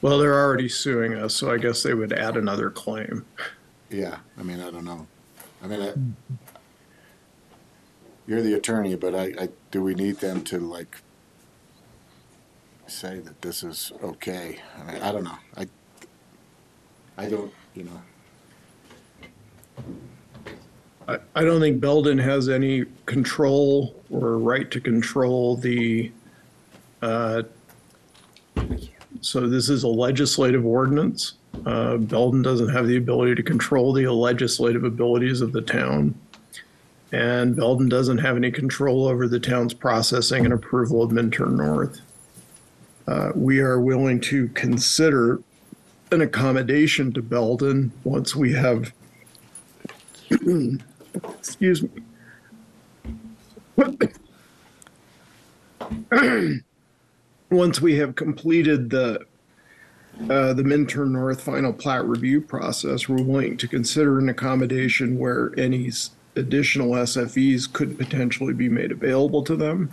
Well, 0.00 0.18
they're 0.18 0.38
already 0.38 0.68
suing 0.68 1.14
us, 1.14 1.34
so 1.34 1.50
I 1.50 1.58
guess 1.58 1.82
they 1.82 1.94
would 1.94 2.12
add 2.12 2.36
another 2.36 2.70
claim. 2.70 3.24
Yeah, 3.90 4.18
I 4.38 4.42
mean, 4.42 4.60
I 4.60 4.70
don't 4.70 4.84
know. 4.84 5.06
I 5.62 5.66
mean, 5.68 5.80
I, 5.80 5.92
you're 8.26 8.42
the 8.42 8.54
attorney, 8.54 8.96
but 8.96 9.14
I, 9.14 9.32
I, 9.38 9.48
do 9.70 9.82
we 9.82 9.94
need 9.94 10.16
them 10.16 10.42
to 10.44 10.58
like 10.58 10.98
say 12.86 13.20
that 13.20 13.40
this 13.42 13.62
is 13.62 13.92
okay? 14.02 14.58
I 14.78 14.92
mean, 14.92 15.02
I 15.02 15.12
don't 15.12 15.24
know. 15.24 15.38
I, 15.56 15.66
I 17.16 17.28
don't, 17.28 17.52
you 17.74 17.84
know. 17.84 18.02
I, 21.08 21.18
I 21.36 21.44
don't 21.44 21.60
think 21.60 21.80
Belden 21.80 22.18
has 22.18 22.48
any 22.48 22.84
control 23.06 24.02
or 24.10 24.38
right 24.38 24.68
to 24.72 24.80
control 24.80 25.56
the, 25.56 26.10
uh, 27.02 27.44
so 29.20 29.46
this 29.48 29.68
is 29.68 29.84
a 29.84 29.88
legislative 29.88 30.66
ordinance. 30.66 31.34
Uh, 31.64 31.96
Belden 31.96 32.42
doesn't 32.42 32.68
have 32.68 32.86
the 32.86 32.96
ability 32.96 33.34
to 33.36 33.42
control 33.42 33.92
the 33.92 34.06
legislative 34.06 34.84
abilities 34.84 35.40
of 35.40 35.52
the 35.52 35.62
town. 35.62 36.14
And 37.12 37.56
Belden 37.56 37.88
doesn't 37.88 38.18
have 38.18 38.36
any 38.36 38.50
control 38.50 39.06
over 39.06 39.28
the 39.28 39.40
town's 39.40 39.74
processing 39.74 40.44
and 40.44 40.52
approval 40.52 41.02
of 41.02 41.12
Minturn 41.12 41.56
North. 41.56 42.00
Uh, 43.06 43.30
we 43.34 43.60
are 43.60 43.80
willing 43.80 44.20
to 44.20 44.48
consider 44.48 45.40
an 46.10 46.20
accommodation 46.20 47.12
to 47.12 47.22
Belden 47.22 47.92
once 48.04 48.34
we 48.34 48.52
have 48.52 48.92
excuse 51.38 51.82
me. 51.82 51.90
Once 57.50 57.80
we 57.80 57.96
have 57.96 58.16
completed 58.16 58.90
the 58.90 59.24
uh, 60.30 60.54
the 60.54 60.64
Minturn 60.64 61.12
North 61.12 61.42
final 61.42 61.72
plat 61.72 62.04
review 62.04 62.40
process, 62.40 63.08
we're 63.08 63.22
willing 63.22 63.56
to 63.58 63.68
consider 63.68 64.18
an 64.18 64.28
accommodation 64.28 65.18
where 65.18 65.52
any 65.58 65.90
additional 66.34 66.92
SFEs 66.92 67.70
could 67.70 67.98
potentially 67.98 68.54
be 68.54 68.68
made 68.68 68.92
available 68.92 69.42
to 69.44 69.56
them. 69.56 69.92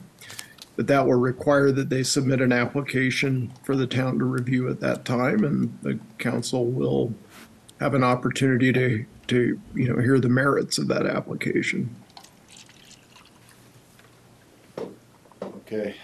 But 0.75 0.88
that 0.88 1.06
will 1.06 1.15
require 1.15 1.72
that 1.72 1.89
they 1.89 2.03
submit 2.03 2.42
an 2.42 2.51
application 2.51 3.51
for 3.63 3.75
the 3.75 3.86
town 3.86 4.18
to 4.20 4.25
review 4.25 4.70
at 4.70 4.80
that 4.80 5.06
time, 5.06 5.44
and 5.44 5.77
the 5.84 6.00
council 6.18 6.65
will 6.65 7.13
have 7.80 7.94
an 7.94 8.03
opportunity 8.03 8.72
to, 8.74 9.06
to, 9.27 9.60
you 9.75 9.94
know, 9.94 10.01
hear 10.01 10.20
the 10.20 10.30
merits 10.30 10.77
of 10.77 10.88
that 10.88 11.06
application. 11.06 11.94
Okay. 15.44 15.96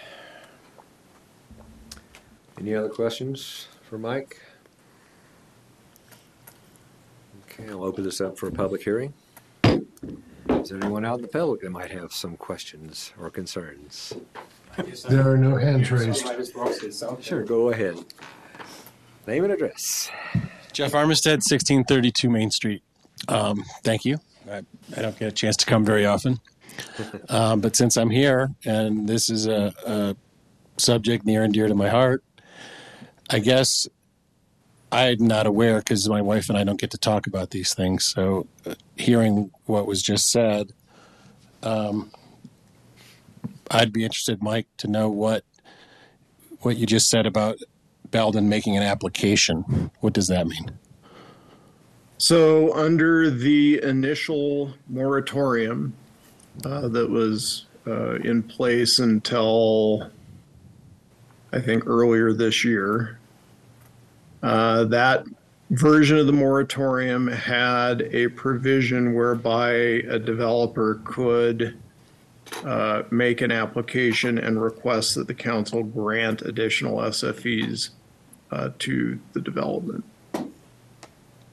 Any 2.60 2.74
other 2.74 2.90
questions 2.90 3.66
for 3.90 3.98
Mike? 3.98 4.40
Okay, 7.44 7.68
I'll 7.68 7.82
open 7.82 8.04
this 8.04 8.20
up 8.20 8.38
for 8.38 8.46
a 8.46 8.52
public 8.52 8.84
hearing. 8.84 9.12
Is 9.64 10.68
there 10.68 10.78
anyone 10.78 11.04
out 11.04 11.16
in 11.16 11.22
the 11.22 11.28
public 11.28 11.62
that 11.62 11.70
might 11.70 11.90
have 11.90 12.12
some 12.12 12.36
questions 12.36 13.12
or 13.18 13.30
concerns? 13.30 14.12
There 15.08 15.28
are 15.28 15.36
no 15.36 15.56
hands 15.56 15.90
raised. 15.90 16.24
Sure, 17.20 17.42
go 17.42 17.70
ahead. 17.70 17.96
Name 19.26 19.42
and 19.42 19.52
address. 19.52 20.08
Jeff 20.72 20.92
Armistead, 20.92 21.42
1632 21.42 22.30
Main 22.30 22.52
Street. 22.52 22.84
Um, 23.26 23.64
thank 23.82 24.04
you. 24.04 24.18
I, 24.48 24.62
I 24.96 25.02
don't 25.02 25.18
get 25.18 25.26
a 25.26 25.32
chance 25.32 25.56
to 25.56 25.66
come 25.66 25.84
very 25.84 26.06
often. 26.06 26.38
Um, 27.28 27.60
but 27.60 27.74
since 27.74 27.96
I'm 27.96 28.10
here 28.10 28.50
and 28.64 29.08
this 29.08 29.28
is 29.30 29.48
a, 29.48 29.74
a 29.84 30.16
subject 30.76 31.26
near 31.26 31.42
and 31.42 31.52
dear 31.52 31.66
to 31.66 31.74
my 31.74 31.88
heart, 31.88 32.22
I 33.32 33.38
guess 33.38 33.86
I'm 34.90 35.24
not 35.24 35.46
aware 35.46 35.78
because 35.78 36.08
my 36.08 36.20
wife 36.20 36.48
and 36.48 36.58
I 36.58 36.64
don't 36.64 36.80
get 36.80 36.90
to 36.90 36.98
talk 36.98 37.28
about 37.28 37.50
these 37.50 37.72
things. 37.72 38.04
So, 38.04 38.48
uh, 38.66 38.74
hearing 38.96 39.52
what 39.66 39.86
was 39.86 40.02
just 40.02 40.30
said, 40.32 40.72
um, 41.62 42.10
I'd 43.70 43.92
be 43.92 44.02
interested, 44.02 44.42
Mike, 44.42 44.66
to 44.78 44.88
know 44.88 45.08
what 45.08 45.44
what 46.62 46.76
you 46.76 46.86
just 46.86 47.08
said 47.08 47.24
about 47.24 47.58
Belden 48.10 48.48
making 48.48 48.76
an 48.76 48.82
application. 48.82 49.90
What 50.00 50.12
does 50.12 50.26
that 50.26 50.48
mean? 50.48 50.72
So, 52.18 52.74
under 52.74 53.30
the 53.30 53.80
initial 53.82 54.74
moratorium 54.88 55.94
uh, 56.64 56.88
that 56.88 57.08
was 57.08 57.66
uh, 57.86 58.16
in 58.16 58.42
place 58.42 58.98
until 58.98 60.10
I 61.52 61.60
think 61.60 61.86
earlier 61.86 62.32
this 62.32 62.64
year, 62.64 63.19
uh, 64.42 64.84
that 64.84 65.24
version 65.70 66.18
of 66.18 66.26
the 66.26 66.32
moratorium 66.32 67.28
had 67.28 68.02
a 68.12 68.28
provision 68.28 69.14
whereby 69.14 69.70
a 69.72 70.18
developer 70.18 71.00
could 71.04 71.78
uh, 72.64 73.02
make 73.10 73.40
an 73.40 73.52
application 73.52 74.38
and 74.38 74.60
request 74.60 75.14
that 75.14 75.26
the 75.26 75.34
council 75.34 75.82
grant 75.82 76.42
additional 76.42 76.98
SFEs 76.98 77.90
uh, 78.50 78.70
to 78.80 79.18
the 79.32 79.40
development. 79.40 80.04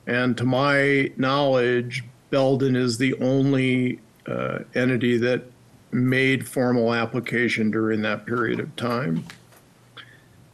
And 0.08 0.38
to 0.38 0.46
my 0.46 1.12
knowledge, 1.18 2.04
Belden 2.30 2.76
is 2.76 2.98
the 2.98 3.14
only 3.16 4.00
uh, 4.26 4.60
entity 4.74 5.18
that 5.18 5.44
made 5.92 6.48
formal 6.48 6.94
application 6.94 7.72
during 7.72 8.02
that 8.02 8.26
period 8.26 8.60
of 8.60 8.76
time. 8.76 9.26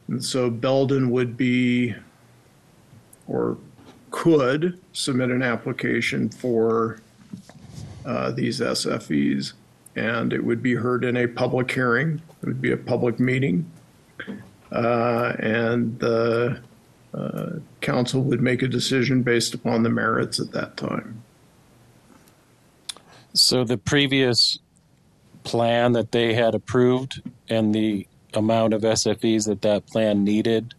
And 0.07 0.23
so 0.23 0.49
Belden 0.49 1.09
would 1.11 1.37
be, 1.37 1.95
or 3.33 3.57
could 4.11 4.79
submit 4.93 5.31
an 5.31 5.41
application 5.41 6.29
for 6.29 7.01
uh, 8.05 8.31
these 8.31 8.59
SFEs. 8.59 9.53
And 9.95 10.31
it 10.31 10.43
would 10.43 10.61
be 10.61 10.75
heard 10.75 11.03
in 11.03 11.17
a 11.17 11.27
public 11.27 11.71
hearing. 11.71 12.21
It 12.41 12.47
would 12.47 12.61
be 12.61 12.71
a 12.71 12.77
public 12.77 13.19
meeting. 13.19 13.69
Uh, 14.71 15.33
and 15.39 15.99
the 15.99 16.61
uh, 17.13 17.49
council 17.81 18.21
would 18.23 18.41
make 18.41 18.61
a 18.61 18.67
decision 18.67 19.23
based 19.23 19.53
upon 19.53 19.83
the 19.83 19.89
merits 19.89 20.39
at 20.39 20.51
that 20.51 20.77
time. 20.77 21.21
So 23.33 23.63
the 23.63 23.77
previous 23.77 24.59
plan 25.43 25.93
that 25.93 26.11
they 26.11 26.33
had 26.33 26.55
approved 26.55 27.21
and 27.49 27.73
the 27.73 28.07
amount 28.33 28.73
of 28.73 28.81
SFEs 28.81 29.45
that 29.47 29.61
that 29.61 29.85
plan 29.87 30.23
needed. 30.23 30.73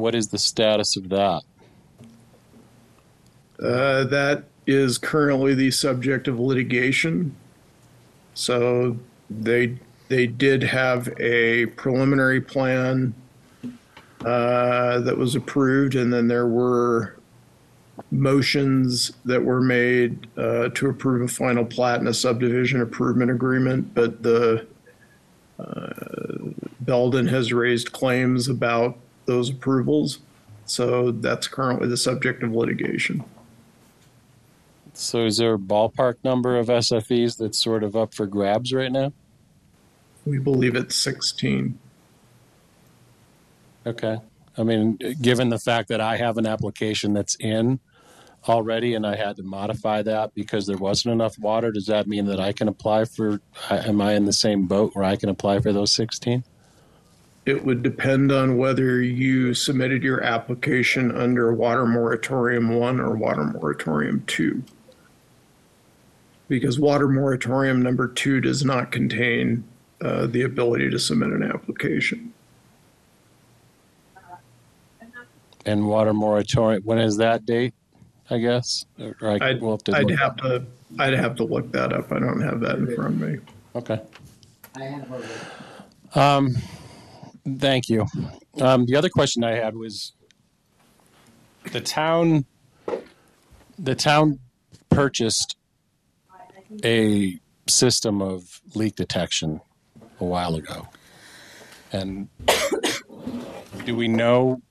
What 0.00 0.14
is 0.14 0.28
the 0.28 0.38
status 0.38 0.96
of 0.96 1.10
that? 1.10 1.42
Uh, 3.62 4.04
that 4.04 4.44
is 4.66 4.96
currently 4.96 5.54
the 5.54 5.70
subject 5.70 6.26
of 6.26 6.40
litigation. 6.40 7.36
So 8.34 8.96
they 9.28 9.78
they 10.08 10.26
did 10.26 10.62
have 10.62 11.08
a 11.20 11.66
preliminary 11.66 12.40
plan 12.40 13.14
uh, 14.24 15.00
that 15.00 15.16
was 15.16 15.34
approved, 15.34 15.94
and 15.94 16.12
then 16.12 16.28
there 16.28 16.46
were 16.46 17.16
motions 18.10 19.12
that 19.24 19.44
were 19.44 19.60
made 19.60 20.26
uh, 20.38 20.70
to 20.70 20.88
approve 20.88 21.22
a 21.22 21.28
final 21.28 21.64
plat 21.64 21.98
and 21.98 22.08
a 22.08 22.14
subdivision 22.14 22.80
improvement 22.80 23.30
agreement. 23.30 23.94
But 23.94 24.22
the 24.22 24.66
uh, 25.58 25.88
Belden 26.80 27.26
has 27.28 27.52
raised 27.52 27.92
claims 27.92 28.48
about 28.48 28.96
those 29.30 29.48
approvals, 29.48 30.18
so 30.66 31.12
that's 31.12 31.46
currently 31.46 31.88
the 31.88 31.96
subject 31.96 32.42
of 32.42 32.52
litigation. 32.52 33.24
So 34.92 35.24
is 35.24 35.36
there 35.36 35.54
a 35.54 35.58
ballpark 35.58 36.16
number 36.24 36.58
of 36.58 36.66
SFEs 36.66 37.38
that's 37.38 37.62
sort 37.62 37.84
of 37.84 37.94
up 37.94 38.12
for 38.12 38.26
grabs 38.26 38.72
right 38.72 38.90
now? 38.90 39.12
We 40.26 40.38
believe 40.38 40.74
it's 40.74 40.96
16. 40.96 41.78
Okay. 43.86 44.18
I 44.58 44.62
mean, 44.62 44.98
given 45.22 45.48
the 45.48 45.58
fact 45.58 45.88
that 45.88 46.00
I 46.00 46.16
have 46.16 46.36
an 46.36 46.46
application 46.46 47.14
that's 47.14 47.36
in 47.36 47.78
already 48.48 48.94
and 48.94 49.06
I 49.06 49.14
had 49.14 49.36
to 49.36 49.42
modify 49.42 50.02
that 50.02 50.34
because 50.34 50.66
there 50.66 50.76
wasn't 50.76 51.12
enough 51.12 51.38
water, 51.38 51.70
does 51.70 51.86
that 51.86 52.08
mean 52.08 52.26
that 52.26 52.40
I 52.40 52.52
can 52.52 52.68
apply 52.68 53.04
for, 53.04 53.40
am 53.70 54.00
I 54.00 54.14
in 54.14 54.24
the 54.24 54.32
same 54.32 54.66
boat 54.66 54.94
where 54.94 55.04
I 55.04 55.16
can 55.16 55.28
apply 55.28 55.60
for 55.60 55.72
those 55.72 55.92
16? 55.92 56.42
It 57.46 57.64
would 57.64 57.82
depend 57.82 58.30
on 58.30 58.58
whether 58.58 59.00
you 59.02 59.54
submitted 59.54 60.02
your 60.02 60.22
application 60.22 61.10
under 61.16 61.52
Water 61.54 61.86
Moratorium 61.86 62.68
1 62.74 63.00
or 63.00 63.16
Water 63.16 63.44
Moratorium 63.44 64.22
2. 64.26 64.62
Because 66.48 66.78
Water 66.78 67.08
Moratorium 67.08 67.80
number 67.82 68.08
2 68.08 68.40
does 68.40 68.64
not 68.64 68.92
contain 68.92 69.64
uh, 70.02 70.26
the 70.26 70.42
ability 70.42 70.90
to 70.90 70.98
submit 70.98 71.30
an 71.30 71.42
application. 71.42 72.32
And 75.66 75.86
water 75.86 76.14
moratorium, 76.14 76.82
when 76.84 76.98
is 76.98 77.18
that 77.18 77.44
date, 77.44 77.74
I 78.30 78.38
guess? 78.38 78.86
Or 78.98 79.14
I, 79.22 79.50
I'd, 79.50 79.60
we'll 79.60 79.72
have 79.72 79.84
to 79.84 79.96
I'd 79.96 80.06
look- 80.06 80.18
have 80.18 80.36
to 80.38 80.64
I'd 80.98 81.12
have 81.12 81.36
to 81.36 81.44
look 81.44 81.70
that 81.72 81.92
up. 81.92 82.10
I 82.10 82.18
don't 82.18 82.40
have 82.40 82.60
that 82.60 82.76
in 82.78 82.94
front 82.94 83.22
of 83.22 83.28
me. 83.28 83.38
Okay. 83.76 84.00
Um, 86.14 86.56
thank 87.58 87.88
you. 87.88 88.06
Um, 88.60 88.86
the 88.86 88.96
other 88.96 89.08
question 89.08 89.44
I 89.44 89.52
had 89.52 89.76
was 89.76 90.12
the 91.72 91.80
town, 91.80 92.44
the 93.78 93.94
town 93.94 94.38
purchased 94.88 95.56
a 96.84 97.38
system 97.68 98.22
of 98.22 98.60
leak 98.74 98.96
detection 98.96 99.60
a 100.20 100.24
while 100.24 100.54
ago. 100.54 100.88
And 101.92 102.28
do 103.84 103.96
we 103.96 104.08
know, 104.08 104.62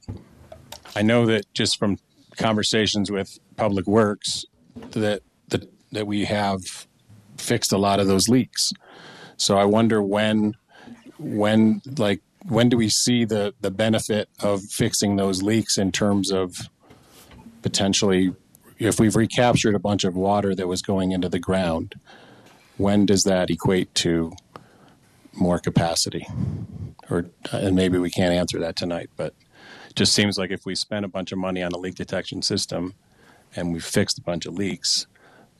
I 0.95 1.01
know 1.01 1.25
that 1.25 1.45
just 1.53 1.77
from 1.77 1.97
conversations 2.38 3.11
with 3.11 3.38
Public 3.57 3.85
Works, 3.88 4.45
that, 4.91 5.21
that, 5.49 5.69
that 5.91 6.07
we 6.07 6.25
have 6.25 6.61
fixed 7.38 7.73
a 7.73 7.77
lot 7.77 7.99
of 7.99 8.07
those 8.07 8.29
leaks. 8.29 8.71
So 9.38 9.57
I 9.57 9.65
wonder 9.65 10.01
when, 10.01 10.53
when, 11.17 11.81
like, 11.97 12.21
when 12.46 12.69
do 12.69 12.77
we 12.77 12.89
see 12.89 13.25
the, 13.25 13.53
the 13.62 13.72
benefit 13.72 14.29
of 14.41 14.62
fixing 14.63 15.15
those 15.15 15.43
leaks 15.43 15.77
in 15.77 15.91
terms 15.91 16.31
of 16.31 16.69
potentially, 17.62 18.34
if 18.78 18.99
we've 18.99 19.15
recaptured 19.15 19.75
a 19.75 19.80
bunch 19.80 20.04
of 20.04 20.15
water 20.15 20.56
that 20.56 20.67
was 20.67 20.82
going 20.82 21.12
into 21.12 21.30
the 21.30 21.39
ground, 21.39 21.95
when 22.78 23.06
does 23.06 23.23
that 23.23 23.49
equate 23.49 23.93
to 23.95 24.32
more 25.34 25.60
capacity? 25.60 26.25
Or, 27.10 27.25
uh, 27.52 27.58
and 27.58 27.75
maybe 27.75 27.97
we 27.97 28.10
can't 28.10 28.34
answer 28.34 28.60
that 28.60 28.75
tonight, 28.75 29.10
but 29.17 29.34
it 29.89 29.95
just 29.95 30.13
seems 30.13 30.38
like 30.38 30.52
if 30.52 30.65
we 30.65 30.75
spend 30.75 31.04
a 31.04 31.10
bunch 31.10 31.32
of 31.32 31.38
money 31.38 31.62
on 31.62 31.71
a 31.73 31.78
leak 31.78 31.95
detection 31.95 32.41
system 32.41 32.93
and 33.56 33.73
we've 33.73 33.84
fixed 33.84 34.17
a 34.17 34.21
bunch 34.21 34.45
of 34.45 34.54
leaks, 34.54 35.08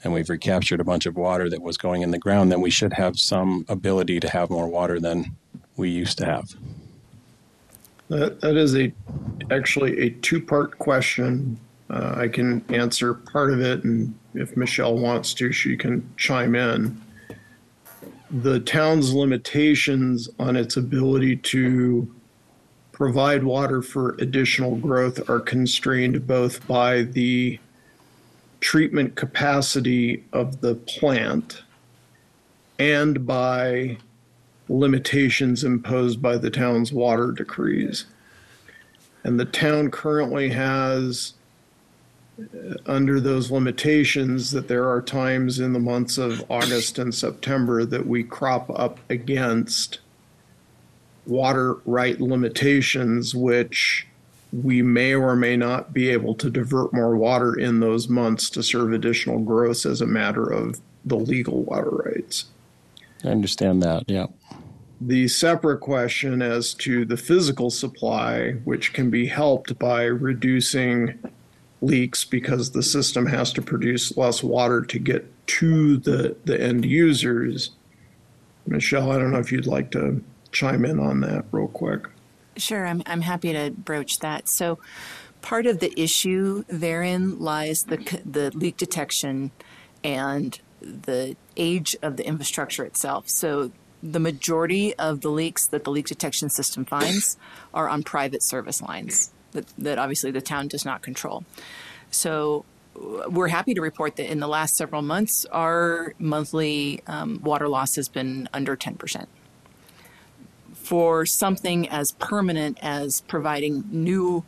and 0.04 0.14
we've 0.14 0.30
recaptured 0.30 0.80
a 0.80 0.84
bunch 0.84 1.06
of 1.06 1.16
water 1.16 1.50
that 1.50 1.62
was 1.62 1.78
going 1.78 2.02
in 2.02 2.12
the 2.12 2.18
ground, 2.18 2.52
then 2.52 2.62
we 2.62 2.70
should 2.70 2.94
have 2.94 3.20
some 3.20 3.66
ability 3.68 4.20
to 4.20 4.30
have 4.30 4.50
more 4.50 4.68
water 4.68 5.00
than 5.00 5.36
we 5.80 5.90
used 5.90 6.18
to 6.20 6.26
have. 6.26 6.54
That, 8.10 8.42
that 8.42 8.56
is 8.56 8.76
a 8.76 8.92
actually 9.50 10.00
a 10.00 10.10
two 10.10 10.42
part 10.42 10.78
question. 10.78 11.60
Uh, 11.90 12.16
I 12.18 12.28
can 12.28 12.64
answer 12.70 13.16
part 13.16 13.52
of 13.52 13.62
it, 13.62 13.84
and 13.84 14.14
if 14.36 14.56
Michelle 14.56 14.98
wants 14.98 15.34
to, 15.36 15.52
she 15.52 15.76
can 15.76 16.08
chime 16.18 16.54
in. 16.54 17.02
The 18.30 18.60
town's 18.60 19.12
limitations 19.12 20.30
on 20.38 20.56
its 20.56 20.78
ability 20.78 21.38
to 21.38 22.14
provide 22.92 23.44
water 23.44 23.82
for 23.82 24.16
additional 24.20 24.76
growth 24.76 25.30
are 25.30 25.40
constrained 25.40 26.28
both 26.28 26.68
by 26.68 27.04
the 27.04 27.58
treatment 28.60 29.16
capacity 29.16 30.24
of 30.34 30.62
the 30.62 30.76
plant 30.76 31.64
and 32.78 33.26
by 33.26 33.98
limitations 34.70 35.64
imposed 35.64 36.22
by 36.22 36.38
the 36.38 36.52
town's 36.52 36.94
water 36.94 37.32
decrees. 37.32 38.06
And 39.24 39.40
the 39.40 39.46
town 39.46 39.92
currently 39.92 40.50
has, 40.50 41.34
uh, 42.40 42.76
under 42.86 43.20
those 43.20 43.52
limitations, 43.52 44.52
that 44.52 44.68
there 44.68 44.88
are 44.88 45.02
times 45.02 45.60
in 45.60 45.74
the 45.74 45.80
months 45.80 46.18
of 46.18 46.46
August 46.50 47.00
and 47.00 47.14
September 47.14 47.84
that 47.84 48.06
we 48.06 48.24
crop 48.24 48.70
up 48.80 49.00
against 49.10 50.00
water 51.26 51.76
right 51.86 52.22
limitations, 52.22 53.36
which 53.36 54.08
we 54.52 54.82
may 54.82 55.14
or 55.14 55.36
may 55.36 55.56
not 55.56 55.94
be 55.94 56.10
able 56.10 56.34
to 56.36 56.50
divert 56.50 56.94
more 56.94 57.16
water 57.16 57.54
in 57.54 57.80
those 57.80 58.08
months 58.08 58.50
to 58.50 58.64
serve 58.64 58.94
additional 58.94 59.40
growth 59.40 59.86
as 59.86 60.02
a 60.02 60.08
matter 60.08 60.50
of 60.50 60.80
the 61.06 61.18
legal 61.18 61.64
water 61.64 61.90
rights. 61.90 62.46
I 63.24 63.28
understand 63.28 63.84
that, 63.84 64.06
yeah. 64.08 64.28
The 65.02 65.28
separate 65.30 65.80
question 65.80 66.42
as 66.42 66.74
to 66.76 67.06
the 67.06 67.16
physical 67.16 67.70
supply, 67.70 68.52
which 68.66 68.92
can 68.92 69.10
be 69.10 69.28
helped 69.28 69.80
by 69.80 70.04
reducing 70.04 71.18
leaks 71.82 72.26
because 72.26 72.72
the 72.72 72.84
system 72.84 73.26
has 73.26 73.54
to 73.54 73.62
produce 73.62 74.18
less 74.18 74.44
water 74.44 74.82
to 74.82 75.00
get 75.00 75.26
to 75.48 75.98
the, 75.98 76.36
the 76.44 76.62
end 76.62 76.84
users. 76.84 77.72
Michelle, 78.68 79.12
I 79.12 79.18
don't 79.18 79.32
know 79.32 79.40
if 79.40 79.52
you'd 79.52 79.66
like 79.66 79.90
to 79.92 80.22
chime 80.52 80.84
in 80.84 81.00
on 81.00 81.22
that 81.22 81.46
real 81.52 81.70
quick. 81.70 82.08
Sure, 82.58 82.86
I'm, 82.86 83.02
I'm 83.06 83.22
happy 83.22 83.54
to 83.54 83.72
broach 83.72 84.20
that. 84.20 84.50
So, 84.50 84.80
part 85.42 85.66
of 85.66 85.80
the 85.80 85.98
issue 85.98 86.66
therein 86.68 87.40
lies 87.40 87.84
the, 87.84 88.22
the 88.26 88.52
leak 88.56 88.76
detection 88.76 89.52
and 90.04 90.60
the 90.82 91.38
age 91.56 91.96
of 92.02 92.18
the 92.18 92.28
infrastructure 92.28 92.84
itself. 92.84 93.30
So, 93.30 93.72
the 94.02 94.20
majority 94.20 94.96
of 94.96 95.22
the 95.22 95.30
leaks 95.30 95.68
that 95.68 95.84
the 95.84 95.92
leak 95.92 96.08
detection 96.08 96.50
system 96.50 96.86
finds 96.86 97.38
are 97.74 97.90
on 97.90 98.04
private 98.04 98.44
service 98.44 98.82
lines 98.82 99.32
that, 99.52 99.66
that 99.78 99.98
obviously 99.98 100.32
the 100.32 100.42
town 100.42 100.68
does 100.68 100.86
not 100.86 101.02
control. 101.02 101.44
So, 102.12 102.66
we're 103.30 103.48
happy 103.48 103.74
to 103.76 103.82
report 103.82 104.18
that 104.18 104.30
in 104.30 104.42
the 104.42 104.48
last 104.48 104.76
several 104.76 105.02
months, 105.02 105.46
our 105.54 106.14
monthly 106.20 107.02
um, 107.08 107.40
water 107.42 107.70
loss 107.70 107.96
has 107.96 108.10
been 108.10 108.50
under 108.52 108.76
10% 108.76 109.26
for 110.90 111.24
something 111.24 111.88
as 111.90 112.14
permanent 112.14 112.76
as 112.82 113.22
providing 113.22 113.84
new 113.92 114.44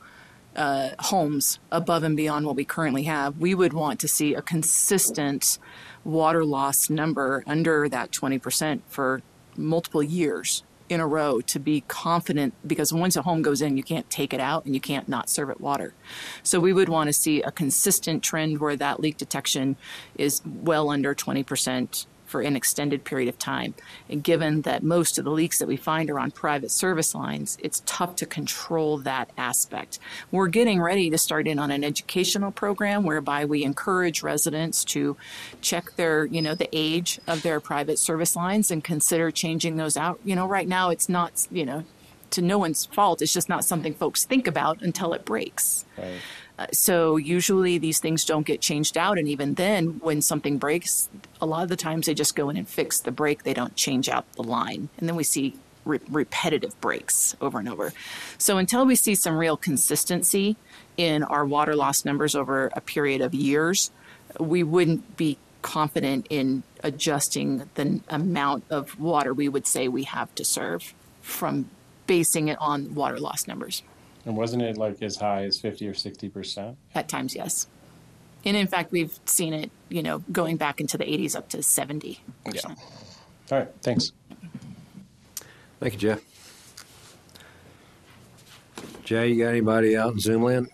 uh, 0.56 0.90
homes 0.98 1.60
above 1.72 2.02
and 2.02 2.18
beyond 2.18 2.48
what 2.48 2.56
we 2.56 2.66
currently 2.66 3.04
have, 3.04 3.38
we 3.38 3.54
would 3.54 3.74
want 3.74 4.00
to 4.00 4.08
see 4.08 4.34
a 4.34 4.42
consistent 4.42 5.60
water 6.04 6.44
loss 6.44 6.90
number 6.90 7.44
under 7.46 7.88
that 7.88 8.10
20% 8.10 8.82
for 8.88 9.22
multiple 9.58 10.04
years 10.04 10.64
in 10.92 11.00
a 11.00 11.08
row 11.08 11.40
to 11.40 11.58
be 11.58 11.82
confident 11.88 12.54
because 12.68 12.92
once 12.92 13.16
a 13.16 13.22
home 13.22 13.42
goes 13.42 13.62
in, 13.62 13.78
you 13.78 13.84
can't 13.84 14.10
take 14.10 14.34
it 14.34 14.42
out 14.42 14.66
and 14.66 14.76
you 14.76 14.82
can't 14.82 15.08
not 15.08 15.30
serve 15.30 15.50
it 15.50 15.62
water. 15.62 15.94
So 16.44 16.60
we 16.60 16.74
would 16.74 16.90
want 16.90 17.08
to 17.08 17.14
see 17.14 17.42
a 17.42 17.52
consistent 17.52 18.22
trend 18.22 18.60
where 18.60 18.76
that 18.76 19.00
leak 19.00 19.16
detection 19.16 19.78
is 20.18 20.42
well 20.46 20.90
under 20.90 21.16
20% 21.16 22.06
for 22.32 22.42
an 22.42 22.56
extended 22.56 23.04
period 23.04 23.28
of 23.28 23.38
time. 23.38 23.76
And 24.10 24.24
given 24.24 24.62
that 24.62 24.84
most 24.84 25.20
of 25.20 25.26
the 25.26 25.32
leaks 25.32 25.60
that 25.60 25.68
we 25.68 25.76
find 25.76 26.10
are 26.10 26.20
on 26.20 26.32
private 26.32 26.72
service 26.72 27.14
lines, 27.14 27.58
it's 27.62 27.84
tough 27.86 28.16
to 28.16 28.26
control 28.26 28.98
that 29.00 29.30
aspect. 29.38 30.00
We're 30.32 30.48
getting 30.48 30.82
ready 30.82 31.10
to 31.10 31.18
start 31.18 31.48
in 31.48 31.60
on 31.60 31.70
an 31.70 31.84
educational 31.84 32.52
program 32.52 33.04
whereby 33.04 33.44
we 33.46 33.64
encourage 33.64 34.24
residents 34.24 34.86
to 34.86 35.18
check 35.60 35.96
their, 35.98 36.26
you 36.26 36.42
know, 36.42 36.56
the 36.56 36.70
age 36.72 37.20
of 37.28 37.44
their 37.44 37.60
private 37.60 38.00
service 38.00 38.36
lines 38.36 38.72
and 38.72 38.84
consider 38.84 39.30
changing 39.30 39.76
those 39.76 39.98
out. 39.98 40.20
You 40.24 40.36
know, 40.36 40.48
right 40.48 40.68
now 40.68 40.90
it's 40.90 41.10
not, 41.10 41.48
you 41.52 41.66
know, 41.66 41.84
to 42.32 42.42
no 42.42 42.58
one's 42.58 42.86
fault. 42.86 43.22
It's 43.22 43.34
just 43.34 43.50
not 43.50 43.66
something 43.66 43.94
folks 43.94 44.26
think 44.26 44.48
about 44.48 44.82
until 44.82 45.14
it 45.14 45.26
breaks. 45.26 45.86
Uh, 45.98 46.06
Uh, 46.62 46.68
so 46.72 47.18
usually 47.18 47.80
these 47.80 48.00
things 48.00 48.24
don't 48.24 48.46
get 48.46 48.62
changed 48.62 48.96
out, 48.96 49.18
and 49.18 49.28
even 49.28 49.56
then, 49.56 50.00
when 50.02 50.22
something 50.22 50.60
breaks, 50.60 51.10
a 51.42 51.46
lot 51.46 51.64
of 51.64 51.70
the 51.70 51.76
times 51.76 52.06
they 52.06 52.14
just 52.14 52.36
go 52.36 52.50
in 52.50 52.58
and 52.58 52.70
fix 52.70 53.00
the 53.00 53.12
break. 53.12 53.42
They 53.44 53.54
don't 53.54 53.76
change 53.76 54.08
out 54.08 54.32
the 54.34 54.44
line, 54.44 54.90
and 54.98 55.10
then 55.10 55.16
we 55.16 55.24
see 55.24 55.56
re- 55.86 56.00
repetitive 56.08 56.80
breaks 56.80 57.36
over 57.42 57.58
and 57.58 57.68
over. 57.68 57.94
So 58.38 58.60
until 58.60 58.86
we 58.86 58.96
see 58.96 59.16
some 59.16 59.38
real 59.38 59.58
consistency 59.58 60.56
in 60.98 61.24
our 61.24 61.46
water 61.46 61.76
loss 61.76 62.06
numbers 62.06 62.36
over 62.36 62.70
a 62.74 62.82
period 62.82 63.22
of 63.22 63.34
years, 63.34 63.90
we 64.40 64.62
wouldn't 64.62 65.18
be 65.18 65.40
confident 65.64 66.28
in 66.30 66.62
adjusting 66.84 67.70
the 67.74 68.02
amount 68.08 68.66
of 68.70 69.00
water 69.00 69.34
we 69.34 69.50
would 69.50 69.66
say 69.66 69.88
we 69.88 70.04
have 70.04 70.34
to 70.36 70.46
serve 70.46 70.94
from 71.22 71.70
basing 72.06 72.50
it 72.50 72.58
on 72.60 72.94
water 72.94 73.20
loss 73.20 73.48
numbers. 73.48 73.82
And 74.26 74.38
wasn't 74.38 74.62
it 74.64 74.78
like 74.78 75.02
as 75.02 75.16
high 75.18 75.44
as 75.44 75.60
50 75.60 75.88
or 75.88 75.94
60%? 75.94 76.76
At 76.94 77.10
times, 77.10 77.36
yes. 77.36 77.68
And 78.46 78.58
in 78.58 78.68
fact, 78.68 78.92
we've 78.92 79.20
seen 79.26 79.54
it, 79.54 79.72
you 79.90 80.04
know, 80.04 80.20
going 80.32 80.58
back 80.58 80.80
into 80.80 80.98
the 80.98 81.06
80s 81.06 81.36
up 81.36 81.50
to 81.50 81.64
70. 81.64 82.22
Yeah. 82.52 82.62
All 82.68 82.76
right, 83.52 83.68
thanks. 83.82 84.12
Thank 85.80 85.94
you, 85.94 86.00
Jeff. 86.00 86.22
Jay, 89.04 89.30
you 89.30 89.44
got 89.44 89.50
anybody 89.50 89.98
out 89.98 90.14
in 90.14 90.20
Zoom 90.20 90.44
land? 90.44 90.70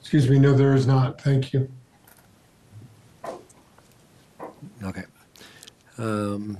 Excuse 0.00 0.28
me, 0.30 0.38
no, 0.38 0.54
there 0.54 0.74
is 0.74 0.86
not. 0.86 1.20
Thank 1.20 1.52
you. 1.52 1.70
Okay. 4.84 5.04
Um, 5.98 6.58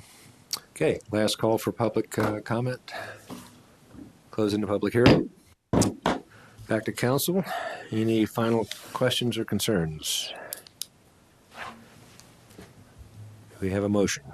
okay, 0.70 1.00
last 1.10 1.38
call 1.38 1.58
for 1.58 1.72
public 1.72 2.18
uh, 2.18 2.40
comment. 2.40 2.80
Closing 4.42 4.60
the 4.60 4.66
public 4.66 4.92
hearing. 4.92 5.30
Back 6.66 6.84
to 6.86 6.92
council. 6.92 7.44
Any 7.92 8.26
final 8.26 8.66
questions 8.92 9.38
or 9.38 9.44
concerns? 9.44 10.34
We 13.60 13.70
have 13.70 13.84
a 13.84 13.88
motion. 13.88 14.24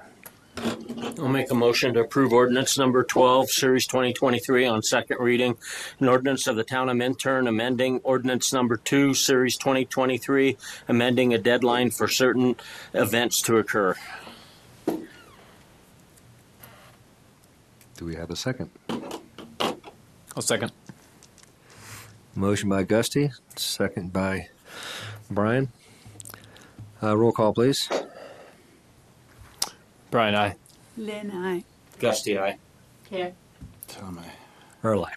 I'll 1.18 1.28
make 1.28 1.50
a 1.50 1.54
motion 1.54 1.92
to 1.92 2.00
approve 2.00 2.32
ordinance 2.32 2.78
number 2.78 3.04
12, 3.04 3.50
series 3.50 3.86
2023 3.86 4.66
on 4.66 4.82
second 4.82 5.18
reading. 5.20 5.58
An 6.00 6.08
ordinance 6.08 6.46
of 6.46 6.56
the 6.56 6.64
town 6.64 6.88
of 6.88 6.96
Minturn 6.96 7.46
amending 7.46 8.00
ordinance 8.02 8.50
number 8.50 8.78
2, 8.78 9.12
series 9.12 9.58
2023, 9.58 10.56
amending 10.88 11.34
a 11.34 11.38
deadline 11.38 11.90
for 11.90 12.08
certain 12.08 12.56
events 12.94 13.42
to 13.42 13.58
occur. 13.58 13.94
Do 14.86 15.06
we 18.06 18.14
have 18.14 18.30
a 18.30 18.36
second? 18.36 18.70
I'll 20.38 20.42
second. 20.42 20.70
Motion 22.36 22.68
by 22.68 22.84
Gusty, 22.84 23.32
second 23.56 24.12
by 24.12 24.46
Brian. 25.28 25.72
Uh, 27.02 27.16
roll 27.16 27.32
call, 27.32 27.52
please. 27.52 27.88
Brian, 30.12 30.36
I. 30.36 30.54
Lynn, 30.96 31.32
I. 31.32 31.64
Gusty, 31.98 32.38
aye. 32.38 32.56
Early. 34.84 35.10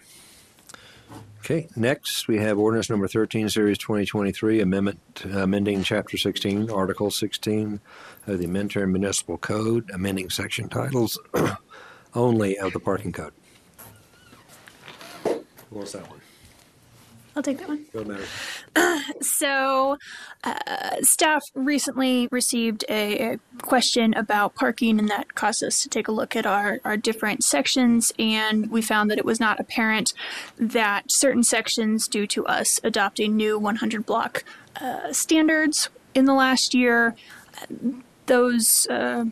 Okay, 1.38 1.68
next 1.76 2.26
we 2.26 2.38
have 2.38 2.58
ordinance 2.58 2.90
number 2.90 3.06
13, 3.06 3.48
series 3.48 3.78
2023, 3.78 4.60
amendment, 4.60 4.98
uh, 5.24 5.38
amending 5.38 5.84
chapter 5.84 6.16
16, 6.16 6.68
article 6.68 7.12
16 7.12 7.78
of 8.26 8.40
the 8.40 8.48
Minturn 8.48 8.90
Municipal 8.90 9.38
Code, 9.38 9.88
amending 9.94 10.30
section 10.30 10.68
titles 10.68 11.16
only 12.14 12.58
of 12.58 12.72
the 12.72 12.80
parking 12.80 13.12
code. 13.12 13.32
Who 15.72 15.78
wants 15.78 15.92
that 15.92 16.08
one? 16.10 16.20
I'll 17.34 17.42
take 17.42 17.58
that 17.60 17.68
one. 17.68 17.86
Don't 17.92 18.08
matter. 18.08 18.24
So, 19.20 19.98
uh, 20.44 20.96
staff 21.00 21.42
recently 21.54 22.28
received 22.30 22.84
a, 22.88 23.32
a 23.32 23.38
question 23.62 24.14
about 24.14 24.54
parking, 24.54 24.98
and 24.98 25.08
that 25.08 25.34
caused 25.34 25.64
us 25.64 25.82
to 25.82 25.88
take 25.88 26.08
a 26.08 26.12
look 26.12 26.36
at 26.36 26.46
our, 26.46 26.80
our 26.84 26.96
different 26.96 27.42
sections. 27.42 28.12
And 28.18 28.70
we 28.70 28.82
found 28.82 29.10
that 29.10 29.18
it 29.18 29.24
was 29.24 29.40
not 29.40 29.58
apparent 29.58 30.12
that 30.58 31.10
certain 31.10 31.42
sections, 31.42 32.06
due 32.06 32.26
to 32.28 32.46
us 32.46 32.78
adopting 32.84 33.36
new 33.36 33.58
100 33.58 34.06
block 34.06 34.44
uh, 34.80 35.12
standards 35.12 35.88
in 36.14 36.26
the 36.26 36.34
last 36.34 36.74
year, 36.74 37.16
those 38.26 38.86
uh, 38.88 39.24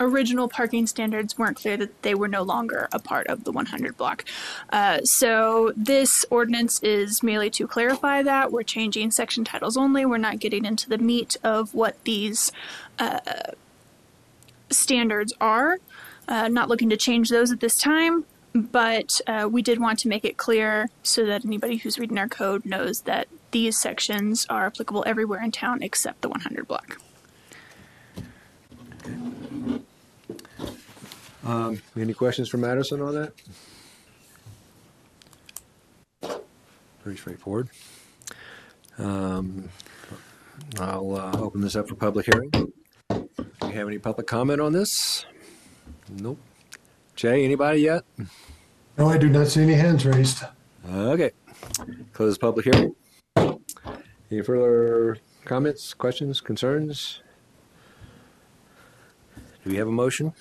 original 0.00 0.48
parking 0.48 0.86
standards 0.86 1.38
weren't 1.38 1.56
clear 1.56 1.76
that 1.76 2.02
they 2.02 2.14
were 2.14 2.26
no 2.26 2.42
longer 2.42 2.88
a 2.92 2.98
part 2.98 3.26
of 3.28 3.44
the 3.44 3.52
100 3.52 3.96
block. 3.96 4.24
Uh, 4.70 5.00
so 5.02 5.72
this 5.76 6.24
ordinance 6.30 6.82
is 6.82 7.22
merely 7.22 7.50
to 7.50 7.68
clarify 7.68 8.22
that. 8.22 8.50
We're 8.50 8.62
changing 8.62 9.10
section 9.10 9.44
titles 9.44 9.76
only. 9.76 10.04
We're 10.06 10.18
not 10.18 10.40
getting 10.40 10.64
into 10.64 10.88
the 10.88 10.98
meat 10.98 11.36
of 11.44 11.74
what 11.74 12.02
these 12.04 12.50
uh, 12.98 13.20
standards 14.70 15.32
are. 15.40 15.78
Uh, 16.26 16.48
not 16.48 16.68
looking 16.68 16.88
to 16.90 16.96
change 16.96 17.28
those 17.28 17.52
at 17.52 17.60
this 17.60 17.76
time. 17.76 18.24
But 18.52 19.20
uh, 19.28 19.48
we 19.50 19.62
did 19.62 19.78
want 19.78 20.00
to 20.00 20.08
make 20.08 20.24
it 20.24 20.36
clear 20.36 20.90
so 21.04 21.24
that 21.26 21.44
anybody 21.44 21.76
who's 21.76 21.98
reading 21.98 22.18
our 22.18 22.28
code 22.28 22.64
knows 22.64 23.02
that 23.02 23.28
these 23.52 23.78
sections 23.78 24.44
are 24.50 24.66
applicable 24.66 25.04
everywhere 25.06 25.42
in 25.42 25.52
town 25.52 25.82
except 25.82 26.22
the 26.22 26.28
100 26.28 26.66
block. 26.66 27.00
Um, 31.50 31.82
any 31.96 32.14
questions 32.14 32.48
for 32.48 32.58
Madison 32.58 33.00
on 33.02 33.14
that? 36.22 36.42
Pretty 37.02 37.18
straightforward. 37.18 37.68
Um, 38.98 39.68
I'll 40.78 41.16
uh, 41.16 41.36
open 41.40 41.60
this 41.60 41.74
up 41.74 41.88
for 41.88 41.96
public 41.96 42.26
hearing. 42.26 42.50
Do 42.50 42.72
you 43.08 43.72
have 43.72 43.88
any 43.88 43.98
public 43.98 44.28
comment 44.28 44.60
on 44.60 44.72
this? 44.72 45.26
Nope. 46.08 46.38
Jay, 47.16 47.44
anybody 47.44 47.80
yet? 47.80 48.04
No, 48.96 49.08
I 49.08 49.18
do 49.18 49.28
not 49.28 49.48
see 49.48 49.62
any 49.62 49.74
hands 49.74 50.06
raised. 50.06 50.44
Okay. 50.88 51.32
Close 52.12 52.38
public 52.38 52.66
hearing. 52.66 52.94
Any 54.30 54.42
further 54.42 55.18
comments, 55.44 55.94
questions, 55.94 56.40
concerns? 56.40 57.22
Do 59.64 59.70
we 59.70 59.76
have 59.76 59.88
a 59.88 59.92
motion? 59.92 60.32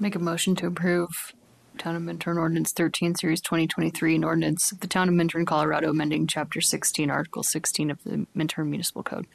Make 0.00 0.14
a 0.14 0.18
motion 0.18 0.54
to 0.56 0.66
approve 0.66 1.34
Town 1.76 1.94
of 1.94 2.00
Minturn 2.00 2.38
Ordinance 2.38 2.72
13, 2.72 3.16
Series 3.16 3.42
2023, 3.42 4.14
an 4.14 4.24
ordinance 4.24 4.72
of 4.72 4.80
the 4.80 4.86
Town 4.86 5.10
of 5.10 5.14
Minturn, 5.14 5.44
Colorado, 5.44 5.90
amending 5.90 6.26
Chapter 6.26 6.62
16, 6.62 7.10
Article 7.10 7.42
16 7.42 7.90
of 7.90 8.02
the 8.04 8.26
Minturn 8.34 8.70
Municipal 8.70 9.02
Code. 9.02 9.26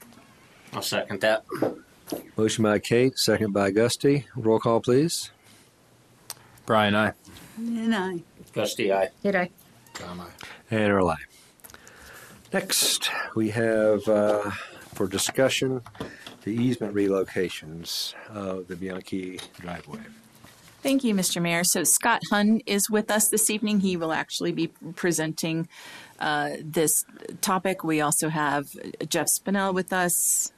I'll 0.74 0.82
second 0.82 1.22
that. 1.22 1.46
Motion 2.36 2.64
by 2.64 2.80
Kate, 2.80 3.16
second 3.16 3.54
by 3.54 3.70
Gusty. 3.70 4.26
Roll 4.36 4.58
call, 4.58 4.80
please. 4.80 5.30
Brian, 6.66 6.96
I. 6.96 7.14
Lynn, 7.60 7.94
I. 7.94 8.24
Gusty, 8.52 8.92
aye. 8.92 9.10
Did 9.22 9.36
I? 9.36 9.52
And 10.72 10.92
our 10.92 11.04
lie. 11.04 11.16
Next, 12.52 13.12
we 13.36 13.52
have 13.52 14.08
uh, 14.08 14.50
for 14.96 15.08
discussion 15.08 15.84
the 16.44 16.56
easement 16.56 16.96
relocations 16.96 18.16
of 18.30 18.68
the 18.68 18.76
Bianchi 18.76 19.40
driveway. 19.60 20.00
Thank 20.86 21.04
you, 21.04 21.16
Mr. 21.16 21.42
Mayor. 21.42 21.64
So 21.64 21.84
Scott 21.84 22.22
Hunn 22.30 22.62
is 22.68 22.92
with 22.92 23.10
us 23.10 23.30
this 23.30 23.50
evening. 23.50 23.80
He 23.80 23.98
will 23.98 24.14
actually 24.14 24.52
be 24.52 24.68
presenting 24.96 25.68
uh, 26.20 26.58
this 26.62 27.06
topic. 27.42 27.84
We 27.84 28.02
also 28.02 28.30
have 28.30 28.68
Jeff 29.10 29.26
Spinell 29.26 29.74
with 29.74 29.92
us, 29.92 30.54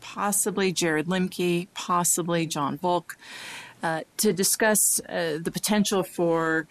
possibly 0.00 0.72
Jared 0.72 1.08
Limke, 1.08 1.68
possibly 1.74 2.46
John 2.46 2.78
Volk, 2.78 3.18
uh, 3.82 4.04
to 4.16 4.32
discuss 4.32 4.98
uh, 5.00 5.38
the 5.38 5.50
potential 5.50 6.04
for 6.04 6.66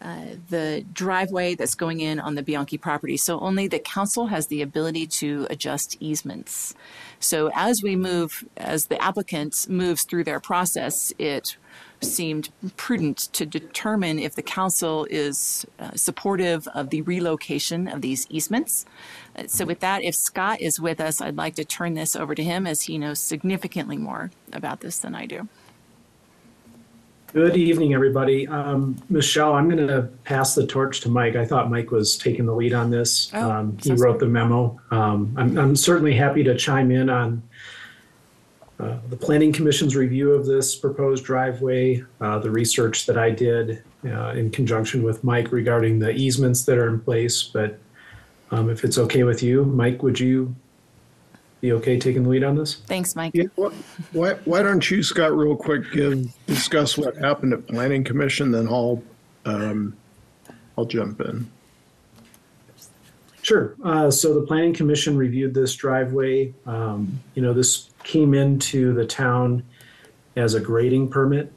uh, 0.00 0.36
the 0.50 0.84
driveway 0.92 1.56
that's 1.56 1.74
going 1.74 1.98
in 1.98 2.20
on 2.20 2.36
the 2.36 2.44
Bianchi 2.44 2.78
property. 2.78 3.16
So 3.16 3.40
only 3.40 3.66
the 3.66 3.80
council 3.80 4.28
has 4.28 4.46
the 4.46 4.62
ability 4.62 5.08
to 5.08 5.48
adjust 5.50 5.96
easements. 5.98 6.76
So 7.18 7.50
as 7.56 7.82
we 7.82 7.96
move, 7.96 8.44
as 8.56 8.86
the 8.86 9.02
applicant 9.02 9.66
moves 9.68 10.04
through 10.04 10.22
their 10.22 10.38
process, 10.38 11.12
it 11.18 11.56
seemed 12.02 12.50
prudent 12.76 13.18
to 13.32 13.44
determine 13.46 14.18
if 14.18 14.34
the 14.34 14.42
council 14.42 15.06
is 15.10 15.66
uh, 15.78 15.90
supportive 15.94 16.66
of 16.68 16.90
the 16.90 17.02
relocation 17.02 17.88
of 17.88 18.00
these 18.00 18.26
easements. 18.30 18.86
Uh, 19.36 19.44
So 19.46 19.64
with 19.64 19.80
that, 19.80 20.02
if 20.02 20.14
Scott 20.14 20.60
is 20.60 20.80
with 20.80 21.00
us, 21.00 21.20
I'd 21.20 21.36
like 21.36 21.54
to 21.56 21.64
turn 21.64 21.94
this 21.94 22.16
over 22.16 22.34
to 22.34 22.42
him 22.42 22.66
as 22.66 22.82
he 22.82 22.98
knows 22.98 23.18
significantly 23.18 23.96
more 23.96 24.30
about 24.52 24.80
this 24.80 24.98
than 24.98 25.14
I 25.14 25.26
do. 25.26 25.48
Good 27.32 27.56
evening, 27.56 27.94
everybody. 27.94 28.48
Um, 28.48 28.96
Michelle, 29.08 29.52
I'm 29.52 29.68
going 29.70 29.86
to 29.86 30.08
pass 30.24 30.56
the 30.56 30.66
torch 30.66 31.00
to 31.02 31.08
Mike. 31.08 31.36
I 31.36 31.44
thought 31.44 31.70
Mike 31.70 31.92
was 31.92 32.16
taking 32.16 32.44
the 32.44 32.54
lead 32.54 32.72
on 32.74 32.90
this. 32.90 33.30
Oh, 33.32 33.50
Um, 33.50 33.78
so 33.80 33.94
He 33.94 34.00
wrote 34.00 34.18
the 34.18 34.26
memo. 34.26 34.80
Um, 34.90 35.32
I'm, 35.36 35.56
I'm 35.56 35.76
certainly 35.76 36.14
happy 36.14 36.42
to 36.42 36.56
chime 36.56 36.90
in 36.90 37.08
on 37.08 37.40
uh, 38.80 38.98
the 39.08 39.16
Planning 39.16 39.52
Commission's 39.52 39.94
review 39.94 40.32
of 40.32 40.46
this 40.46 40.74
proposed 40.74 41.24
driveway, 41.24 42.02
uh, 42.20 42.38
the 42.38 42.50
research 42.50 43.06
that 43.06 43.18
I 43.18 43.30
did 43.30 43.82
uh, 44.04 44.30
in 44.30 44.50
conjunction 44.50 45.02
with 45.02 45.22
Mike 45.22 45.52
regarding 45.52 45.98
the 45.98 46.10
easements 46.10 46.64
that 46.64 46.78
are 46.78 46.88
in 46.88 47.00
place. 47.00 47.42
But 47.42 47.78
um, 48.50 48.70
if 48.70 48.84
it's 48.84 48.96
okay 48.96 49.22
with 49.24 49.42
you, 49.42 49.64
Mike, 49.64 50.02
would 50.02 50.18
you 50.18 50.54
be 51.60 51.72
okay 51.72 51.98
taking 51.98 52.22
the 52.22 52.30
lead 52.30 52.42
on 52.42 52.56
this? 52.56 52.76
Thanks, 52.86 53.14
Mike. 53.14 53.32
Yeah, 53.34 53.44
wh- 53.58 53.72
why, 54.14 54.34
why 54.46 54.62
don't 54.62 54.90
you, 54.90 55.02
Scott, 55.02 55.36
real 55.36 55.56
quick, 55.56 55.92
give, 55.92 56.34
discuss 56.46 56.96
what 56.96 57.16
happened 57.16 57.52
at 57.52 57.66
Planning 57.66 58.02
Commission, 58.02 58.50
then 58.50 58.66
I'll, 58.66 59.02
um, 59.44 59.94
I'll 60.78 60.86
jump 60.86 61.20
in. 61.20 61.50
Sure. 63.50 63.74
Uh, 63.82 64.12
so 64.12 64.32
the 64.32 64.46
planning 64.46 64.72
commission 64.72 65.16
reviewed 65.16 65.54
this 65.54 65.74
driveway. 65.74 66.54
Um, 66.66 67.18
you 67.34 67.42
know, 67.42 67.52
this 67.52 67.90
came 68.04 68.32
into 68.32 68.94
the 68.94 69.04
town 69.04 69.64
as 70.36 70.54
a 70.54 70.60
grading 70.60 71.08
permit, 71.08 71.52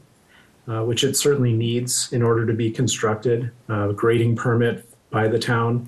uh, 0.68 0.84
which 0.86 1.04
it 1.04 1.16
certainly 1.16 1.54
needs 1.54 2.12
in 2.12 2.24
order 2.24 2.48
to 2.48 2.54
be 2.54 2.72
constructed. 2.72 3.52
Uh, 3.70 3.92
grading 3.92 4.36
permit 4.36 4.90
by 5.12 5.28
the 5.28 5.38
town. 5.38 5.88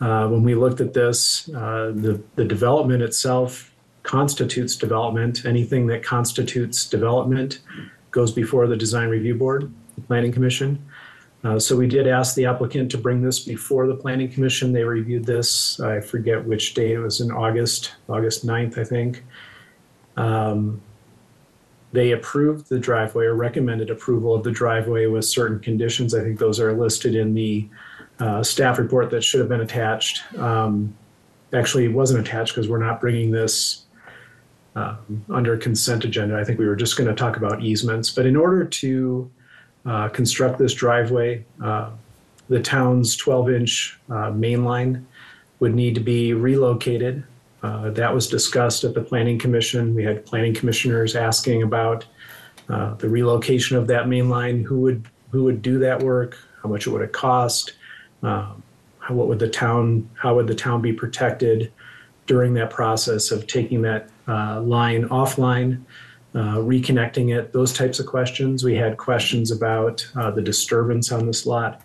Uh, 0.00 0.26
when 0.26 0.42
we 0.42 0.54
looked 0.54 0.80
at 0.80 0.94
this, 0.94 1.50
uh, 1.50 1.92
the 1.94 2.18
the 2.34 2.46
development 2.46 3.02
itself 3.02 3.74
constitutes 4.04 4.74
development. 4.74 5.44
Anything 5.44 5.86
that 5.88 6.02
constitutes 6.02 6.86
development 6.86 7.60
goes 8.10 8.32
before 8.32 8.66
the 8.66 8.76
design 8.78 9.10
review 9.10 9.34
board, 9.34 9.70
the 9.96 10.00
planning 10.00 10.32
commission. 10.32 10.82
Uh, 11.44 11.58
So 11.58 11.76
we 11.76 11.86
did 11.86 12.06
ask 12.06 12.34
the 12.34 12.46
applicant 12.46 12.90
to 12.92 12.98
bring 12.98 13.22
this 13.22 13.40
before 13.40 13.86
the 13.86 13.96
planning 13.96 14.30
commission. 14.30 14.72
They 14.72 14.84
reviewed 14.84 15.24
this, 15.24 15.80
I 15.80 16.00
forget 16.00 16.44
which 16.44 16.74
date, 16.74 16.92
it 16.92 16.98
was 17.00 17.20
in 17.20 17.30
August, 17.30 17.92
August 18.08 18.46
9th, 18.46 18.78
I 18.78 18.84
think. 18.84 19.24
Um, 20.16 20.80
They 21.92 22.12
approved 22.12 22.68
the 22.68 22.78
driveway 22.78 23.26
or 23.26 23.34
recommended 23.34 23.90
approval 23.90 24.34
of 24.34 24.44
the 24.44 24.50
driveway 24.50 25.06
with 25.06 25.24
certain 25.24 25.58
conditions. 25.58 26.14
I 26.14 26.22
think 26.22 26.38
those 26.38 26.60
are 26.60 26.72
listed 26.72 27.14
in 27.14 27.34
the 27.34 27.68
uh, 28.18 28.42
staff 28.42 28.78
report 28.78 29.10
that 29.10 29.22
should 29.24 29.40
have 29.40 29.48
been 29.48 29.60
attached. 29.60 30.22
Um, 30.38 30.94
Actually, 31.54 31.84
it 31.84 31.92
wasn't 31.92 32.26
attached 32.26 32.54
because 32.54 32.66
we're 32.66 32.78
not 32.78 32.98
bringing 32.98 33.30
this 33.30 33.84
um, 34.74 35.22
under 35.28 35.54
consent 35.58 36.02
agenda. 36.02 36.34
I 36.38 36.44
think 36.44 36.58
we 36.58 36.66
were 36.66 36.76
just 36.76 36.96
going 36.96 37.10
to 37.10 37.14
talk 37.14 37.36
about 37.36 37.60
easements. 37.62 38.08
But 38.08 38.24
in 38.24 38.36
order 38.36 38.64
to 38.64 39.30
uh, 39.86 40.08
construct 40.08 40.58
this 40.58 40.74
driveway. 40.74 41.44
Uh, 41.62 41.90
the 42.48 42.60
town's 42.60 43.16
12 43.16 43.50
inch 43.50 43.98
uh, 44.10 44.30
main 44.30 44.64
line 44.64 45.06
would 45.60 45.74
need 45.74 45.94
to 45.94 46.00
be 46.00 46.34
relocated. 46.34 47.24
Uh, 47.62 47.90
that 47.90 48.12
was 48.12 48.26
discussed 48.26 48.82
at 48.84 48.94
the 48.94 49.00
Planning 49.00 49.38
Commission. 49.38 49.94
We 49.94 50.02
had 50.02 50.26
planning 50.26 50.52
commissioners 50.52 51.14
asking 51.14 51.62
about 51.62 52.04
uh, 52.68 52.94
the 52.94 53.08
relocation 53.08 53.76
of 53.76 53.86
that 53.86 54.08
main 54.08 54.28
line. 54.28 54.64
Who 54.64 54.80
would 54.80 55.06
who 55.30 55.44
would 55.44 55.62
do 55.62 55.78
that 55.78 56.02
work? 56.02 56.36
How 56.62 56.68
much 56.68 56.86
it 56.86 56.90
would 56.90 57.02
it 57.02 57.12
cost? 57.12 57.74
Um, 58.22 58.62
how, 58.98 59.14
what 59.14 59.28
would 59.28 59.38
the 59.38 59.48
town? 59.48 60.08
How 60.14 60.34
would 60.34 60.46
the 60.46 60.54
town 60.54 60.82
be 60.82 60.92
protected 60.92 61.72
during 62.26 62.54
that 62.54 62.70
process 62.70 63.30
of 63.30 63.46
taking 63.46 63.82
that 63.82 64.10
uh, 64.26 64.60
line 64.60 65.08
offline? 65.08 65.82
Uh, 66.34 66.56
reconnecting 66.56 67.36
it, 67.36 67.52
those 67.52 67.72
types 67.72 68.00
of 68.00 68.06
questions. 68.06 68.64
We 68.64 68.74
had 68.74 68.96
questions 68.96 69.50
about 69.50 70.06
uh, 70.16 70.30
the 70.30 70.42
disturbance 70.42 71.12
on 71.12 71.26
this 71.26 71.46
lot. 71.46 71.82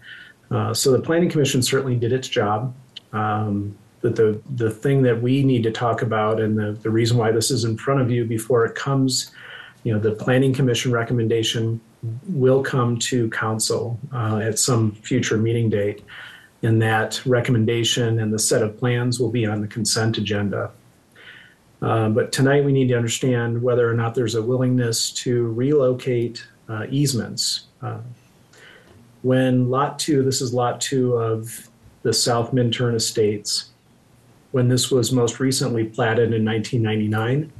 Uh, 0.49 0.73
so 0.73 0.91
the 0.91 1.01
Planning 1.01 1.29
Commission 1.29 1.61
certainly 1.61 1.95
did 1.95 2.13
its 2.13 2.27
job. 2.27 2.73
Um, 3.13 3.77
but 4.01 4.15
the, 4.15 4.41
the 4.55 4.69
thing 4.69 5.01
that 5.03 5.21
we 5.21 5.43
need 5.43 5.63
to 5.63 5.71
talk 5.71 6.01
about 6.01 6.39
and 6.39 6.57
the, 6.57 6.71
the 6.81 6.89
reason 6.89 7.17
why 7.17 7.31
this 7.31 7.51
is 7.51 7.63
in 7.63 7.77
front 7.77 7.99
of 7.99 8.11
you 8.11 8.25
before 8.25 8.63
it 8.63 8.75
comes, 8.75 9.31
you 9.83 9.93
know, 9.93 9.99
the 9.99 10.11
Planning 10.11 10.53
Commission 10.53 10.91
recommendation 10.91 11.81
will 12.29 12.63
come 12.63 12.97
to 12.99 13.29
council 13.31 13.99
uh, 14.13 14.37
at 14.37 14.59
some 14.59 14.91
future 14.91 15.37
meeting 15.37 15.69
date. 15.69 16.03
And 16.63 16.81
that 16.81 17.23
recommendation 17.25 18.19
and 18.19 18.33
the 18.33 18.39
set 18.39 18.63
of 18.63 18.77
plans 18.77 19.19
will 19.19 19.31
be 19.31 19.45
on 19.45 19.61
the 19.61 19.67
consent 19.67 20.17
agenda. 20.17 20.71
Uh, 21.81 22.09
But 22.09 22.31
tonight, 22.31 22.65
we 22.65 22.73
need 22.73 22.87
to 22.89 22.97
understand 22.97 23.61
whether 23.61 23.89
or 23.89 23.93
not 23.93 24.15
there's 24.15 24.35
a 24.35 24.41
willingness 24.41 25.11
to 25.23 25.47
relocate 25.53 26.45
uh, 26.69 26.85
easements. 26.89 27.67
Uh, 27.81 27.99
When 29.21 29.69
Lot 29.69 29.99
2, 29.99 30.23
this 30.23 30.41
is 30.41 30.53
Lot 30.53 30.81
2 30.81 31.13
of 31.13 31.69
the 32.03 32.13
South 32.13 32.53
Minturn 32.53 32.95
Estates, 32.95 33.71
when 34.51 34.67
this 34.67 34.89
was 34.89 35.11
most 35.11 35.39
recently 35.39 35.83
platted 35.83 36.33
in 36.33 36.45
1999, 36.45 37.51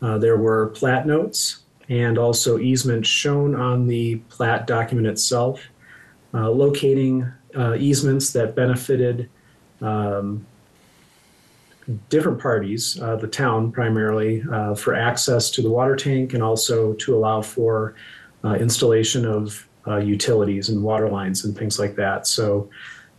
uh, 0.00 0.18
there 0.18 0.36
were 0.36 0.68
plat 0.68 1.06
notes 1.06 1.62
and 1.88 2.18
also 2.18 2.58
easements 2.58 3.08
shown 3.08 3.54
on 3.54 3.86
the 3.86 4.16
plat 4.28 4.66
document 4.66 5.06
itself, 5.06 5.60
uh, 6.32 6.50
locating 6.50 7.30
uh, 7.56 7.74
easements 7.74 8.32
that 8.32 8.54
benefited 8.54 9.28
um, 9.82 10.46
different 12.08 12.40
parties, 12.40 13.00
uh, 13.00 13.16
the 13.16 13.26
town 13.26 13.72
primarily, 13.72 14.42
uh, 14.50 14.74
for 14.74 14.94
access 14.94 15.50
to 15.50 15.62
the 15.62 15.70
water 15.70 15.96
tank 15.96 16.34
and 16.34 16.42
also 16.42 16.92
to 16.94 17.14
allow 17.14 17.42
for 17.42 17.94
uh, 18.44 18.54
installation 18.54 19.24
of 19.24 19.66
uh, 19.86 19.96
utilities 19.96 20.68
and 20.68 20.82
water 20.82 21.08
lines 21.08 21.44
and 21.44 21.56
things 21.56 21.78
like 21.78 21.96
that. 21.96 22.26
So, 22.26 22.70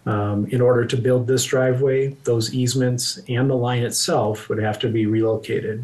um, 0.06 0.48
in 0.48 0.60
order 0.60 0.86
to 0.86 0.98
build 0.98 1.28
this 1.28 1.46
driveway, 1.46 2.10
those 2.26 2.54
easements 2.54 3.22
and 3.30 3.50
the 3.50 3.56
line 3.56 3.84
itself 3.84 4.50
would 4.50 4.62
have 4.62 4.78
to 4.80 4.90
be 4.90 5.06
relocated. 5.06 5.84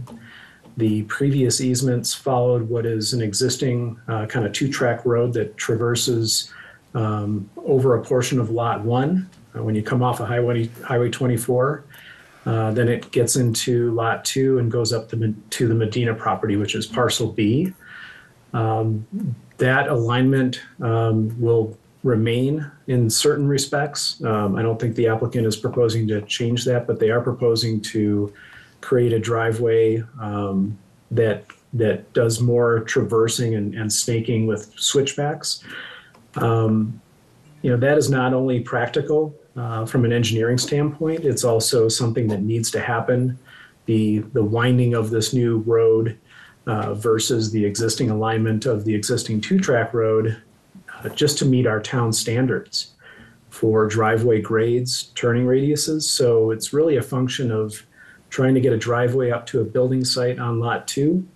The 0.76 1.04
previous 1.04 1.62
easements 1.62 2.14
followed 2.14 2.68
what 2.70 2.86
is 2.86 3.14
an 3.14 3.22
existing 3.22 4.00
uh, 4.08 4.26
kind 4.26 4.46
of 4.46 4.52
two 4.52 4.70
track 4.70 5.06
road 5.06 5.34
that 5.34 5.56
traverses 5.56 6.52
um, 6.96 7.50
over 7.58 7.96
a 7.96 8.04
portion 8.04 8.40
of 8.40 8.50
Lot 8.50 8.84
1. 8.84 9.30
Uh, 9.56 9.64
when 9.64 9.76
you 9.76 9.84
come 9.84 10.04
off 10.04 10.20
of 10.20 10.28
Highway, 10.28 10.70
Highway 10.84 11.10
24, 11.10 11.84
uh, 12.50 12.72
then 12.72 12.90
it 12.90 13.12
gets 13.12 13.36
into 13.36 13.92
Lot 13.92 14.26
2 14.26 14.58
and 14.58 14.72
goes 14.72 14.92
up 14.92 15.08
the, 15.08 15.36
to 15.52 15.68
the 15.68 15.76
Medina 15.76 16.16
property, 16.16 16.56
which 16.56 16.74
is 16.74 16.88
parcel 16.88 17.32
B. 17.32 17.72
Um, 18.54 19.06
that 19.60 19.88
alignment 19.88 20.60
um, 20.82 21.40
will 21.40 21.78
remain 22.04 22.70
in 22.88 23.08
certain 23.08 23.48
respects. 23.48 24.24
Um, 24.24 24.56
I 24.56 24.64
don't 24.64 24.82
think 24.82 24.96
the 24.96 25.08
applicant 25.08 25.46
is 25.46 25.58
proposing 25.58 26.08
to 26.08 26.22
change 26.24 26.66
that, 26.66 26.88
but 26.88 27.00
they 27.00 27.12
are 27.12 27.22
proposing 27.22 27.82
to 27.82 28.34
create 28.82 29.14
a 29.14 29.20
driveway 29.20 30.04
um, 30.20 30.76
that 31.12 31.46
that 31.74 32.12
does 32.14 32.42
more 32.42 32.80
traversing 32.80 33.54
and, 33.54 33.76
and 33.76 33.94
snaking 33.94 34.48
with 34.48 34.74
switchbacks. 34.76 35.64
Um, 36.38 37.00
you 37.62 37.70
know 37.70 37.78
that 37.78 38.00
is 38.00 38.10
not 38.10 38.34
only 38.34 38.62
practical 38.62 39.36
uh, 39.60 39.86
from 39.86 40.06
an 40.06 40.14
engineering 40.14 40.58
standpoint; 40.58 41.26
it's 41.26 41.44
also 41.44 41.90
something 41.90 42.28
that 42.28 42.42
needs 42.42 42.72
to 42.72 42.80
happen. 42.80 43.38
The 43.86 44.20
the 44.34 44.44
winding 44.44 44.94
of 44.94 45.10
this 45.10 45.34
new 45.34 45.58
road 45.60 46.18
uh, 46.66 46.94
versus 46.94 47.52
the 47.52 47.66
existing 47.66 48.10
alignment 48.10 48.66
of 48.66 48.86
the 48.86 48.96
existing 48.96 49.42
two-track 49.42 49.94
road, 49.94 50.42
uh, 50.96 51.10
just 51.10 51.38
to 51.40 51.46
meet 51.46 51.68
our 51.68 51.82
town 51.82 52.14
standards 52.14 52.94
for 53.50 53.88
driveway 53.88 54.42
grades, 54.42 55.12
turning 55.16 55.46
radiuses. 55.46 56.04
So 56.04 56.52
it's 56.52 56.72
really 56.72 56.98
a 56.98 57.02
function 57.02 57.52
of 57.52 57.86
trying 58.30 58.54
to 58.54 58.62
get 58.62 58.74
a 58.74 58.78
driveway 58.78 59.32
up 59.32 59.46
to 59.48 59.62
a 59.62 59.66
building 59.66 60.06
site 60.06 60.40
on 60.40 60.60
Lot 60.60 60.88
2 60.88 61.28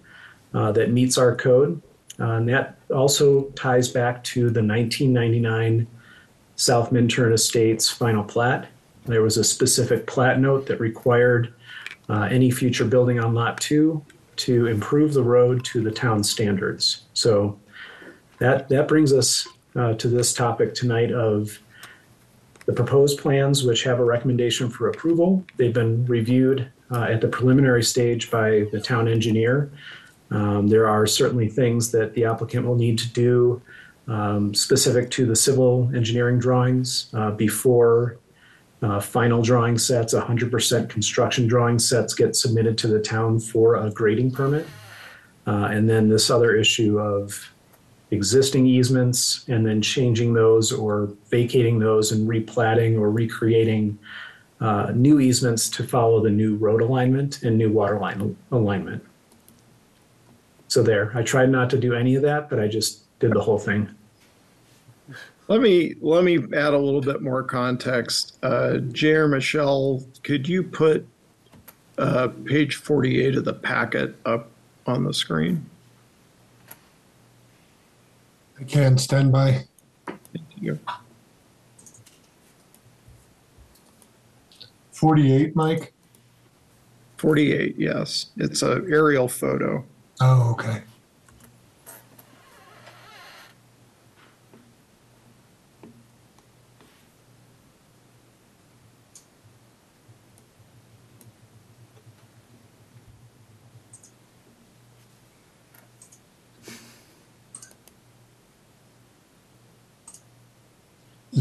uh, 0.54 0.72
that 0.74 0.92
meets 0.92 1.18
our 1.18 1.36
code. 1.36 1.82
Uh, 2.20 2.34
and 2.34 2.50
that 2.50 2.78
also 2.94 3.46
ties 3.56 3.90
back 3.90 4.24
to 4.24 4.42
the 4.52 4.62
1999 4.62 5.88
South 6.56 6.92
Minturn 6.92 7.34
Estates 7.34 7.90
final 7.90 8.24
plat. 8.24 8.70
There 9.06 9.22
was 9.22 9.38
a 9.38 9.44
specific 9.44 10.08
plat 10.08 10.40
note 10.40 10.68
that 10.68 10.80
required 10.80 11.54
uh, 12.10 12.28
any 12.32 12.52
future 12.52 12.86
building 12.86 13.20
on 13.20 13.34
Lot 13.34 13.60
2 13.60 14.04
to 14.36 14.68
improve 14.68 15.14
the 15.14 15.24
road 15.24 15.64
to 15.66 15.82
the 15.82 15.92
town 15.92 16.24
standards. 16.24 17.04
So 17.14 17.60
that, 18.40 18.70
that 18.70 18.88
brings 18.88 19.14
us 19.14 19.48
uh, 19.76 19.94
to 19.96 20.08
this 20.08 20.34
topic 20.34 20.74
tonight 20.74 21.12
of 21.12 21.60
the 22.66 22.74
proposed 22.74 23.20
plans, 23.20 23.64
which 23.64 23.84
have 23.84 24.00
a 24.00 24.06
recommendation 24.06 24.70
for 24.70 24.90
approval. 24.90 25.44
They've 25.58 25.74
been 25.74 26.06
reviewed 26.06 26.70
uh, 26.92 27.04
at 27.04 27.22
the 27.22 27.28
preliminary 27.28 27.84
stage 27.84 28.32
by 28.32 28.68
the 28.72 28.80
town 28.80 29.08
engineer. 29.08 29.72
Um, 30.32 30.68
There 30.68 30.88
are 30.88 31.06
certainly 31.06 31.50
things 31.50 31.92
that 31.92 32.14
the 32.14 32.26
applicant 32.26 32.66
will 32.66 32.76
need 32.76 32.98
to 33.00 33.10
do 33.10 33.62
um, 34.08 34.54
specific 34.54 35.10
to 35.12 35.26
the 35.26 35.36
civil 35.36 35.90
engineering 35.96 36.40
drawings 36.40 37.10
uh, 37.14 37.32
before 37.32 38.18
uh, 38.82 39.00
final 39.00 39.42
drawing 39.42 39.78
sets, 39.78 40.14
100% 40.14 40.90
construction 40.90 41.48
drawing 41.48 41.80
sets 41.80 42.14
get 42.14 42.36
submitted 42.36 42.78
to 42.78 42.88
the 42.88 43.00
town 43.00 43.40
for 43.40 43.76
a 43.76 43.90
grading 43.90 44.32
permit. 44.32 44.68
Uh, 45.48 45.70
And 45.72 45.90
then 45.90 46.10
this 46.10 46.30
other 46.30 46.56
issue 46.56 47.00
of 47.00 47.50
existing 48.12 48.68
easements 48.68 49.46
and 49.48 49.66
then 49.66 49.82
changing 49.82 50.34
those 50.34 50.72
or 50.72 51.14
vacating 51.30 51.80
those 51.80 52.12
and 52.12 52.30
replatting 52.30 53.00
or 53.00 53.10
recreating 53.10 53.98
uh, 54.62 54.92
new 54.94 55.20
easements 55.20 55.70
to 55.70 55.84
follow 55.84 56.22
the 56.22 56.30
new 56.30 56.56
road 56.56 56.82
alignment 56.82 57.42
and 57.44 57.58
new 57.58 57.72
water 57.72 58.00
line 58.00 58.36
alignment. 58.52 59.04
So 60.68 60.84
there, 60.84 61.12
I 61.16 61.24
tried 61.24 61.50
not 61.50 61.70
to 61.72 61.78
do 61.78 61.94
any 61.94 62.16
of 62.16 62.22
that, 62.24 62.50
but 62.50 62.60
I 62.60 62.68
just 62.68 63.03
did 63.24 63.34
the 63.34 63.42
whole 63.42 63.58
thing. 63.58 63.90
Let 65.48 65.62
me 65.62 65.96
let 66.02 66.24
me 66.26 66.38
add 66.38 66.74
a 66.74 66.78
little 66.78 67.02
bit 67.02 67.22
more 67.22 67.42
context. 67.42 68.38
Uh, 68.44 68.78
Jay 68.92 69.26
Michelle, 69.26 70.04
could 70.24 70.48
you 70.48 70.62
put 70.62 71.08
uh, 71.98 72.30
page 72.46 72.76
48 72.76 73.38
of 73.38 73.46
the 73.46 73.54
packet 73.54 74.16
up 74.26 74.50
on 74.86 75.06
the 75.06 75.14
screen? 75.14 75.70
I 78.60 78.64
can 78.64 78.98
stand 78.98 79.32
by. 79.32 79.64
Thank 80.06 80.48
you. 80.58 80.80
48, 84.92 85.56
Mike? 85.56 85.94
48, 87.18 87.76
yes. 87.78 88.28
It's 88.38 88.62
a 88.62 88.82
aerial 88.90 89.28
photo. 89.28 89.84
Oh, 90.22 90.52
okay. 90.52 90.84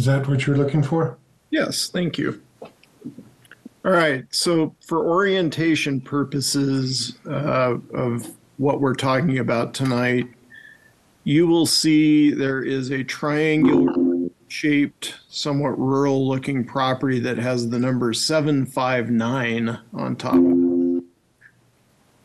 Is 0.02 0.06
that 0.06 0.26
what 0.26 0.48
you're 0.48 0.56
looking 0.56 0.82
for? 0.82 1.16
Yes, 1.50 1.88
thank 1.88 2.18
you. 2.18 2.42
All 2.60 3.92
right, 3.92 4.24
so 4.30 4.74
for 4.84 5.06
orientation 5.06 6.00
purposes 6.00 7.18
uh, 7.24 7.76
of 7.94 8.28
what 8.56 8.80
we're 8.80 8.96
talking 8.96 9.38
about 9.38 9.74
tonight, 9.74 10.26
you 11.22 11.46
will 11.46 11.66
see 11.66 12.32
there 12.32 12.64
is 12.64 12.90
a 12.90 13.04
triangular 13.04 14.28
shaped, 14.48 15.20
somewhat 15.28 15.78
rural 15.78 16.26
looking 16.26 16.64
property 16.64 17.20
that 17.20 17.38
has 17.38 17.70
the 17.70 17.78
number 17.78 18.12
759 18.12 19.78
on 19.94 20.16
top 20.16 20.34
of 20.34 20.98
it. 20.98 21.04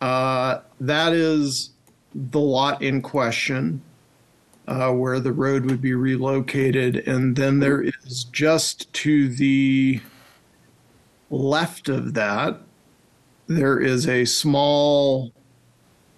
Uh, 0.02 0.62
that 0.80 1.14
is 1.14 1.74
the 2.16 2.40
lot 2.40 2.82
in 2.82 3.04
question 3.04 3.84
uh, 4.68 4.92
where 4.92 5.20
the 5.20 5.32
road 5.32 5.66
would 5.66 5.82
be 5.82 5.94
relocated. 5.94 7.08
And 7.08 7.36
then 7.36 7.60
there 7.60 7.82
is 7.82 8.26
just 8.26 8.92
to 8.94 9.30
the 9.30 10.02
left 11.30 11.90
of 11.90 12.14
that, 12.16 12.60
there 13.48 13.80
is 13.80 14.08
a 14.08 14.26
small 14.26 15.32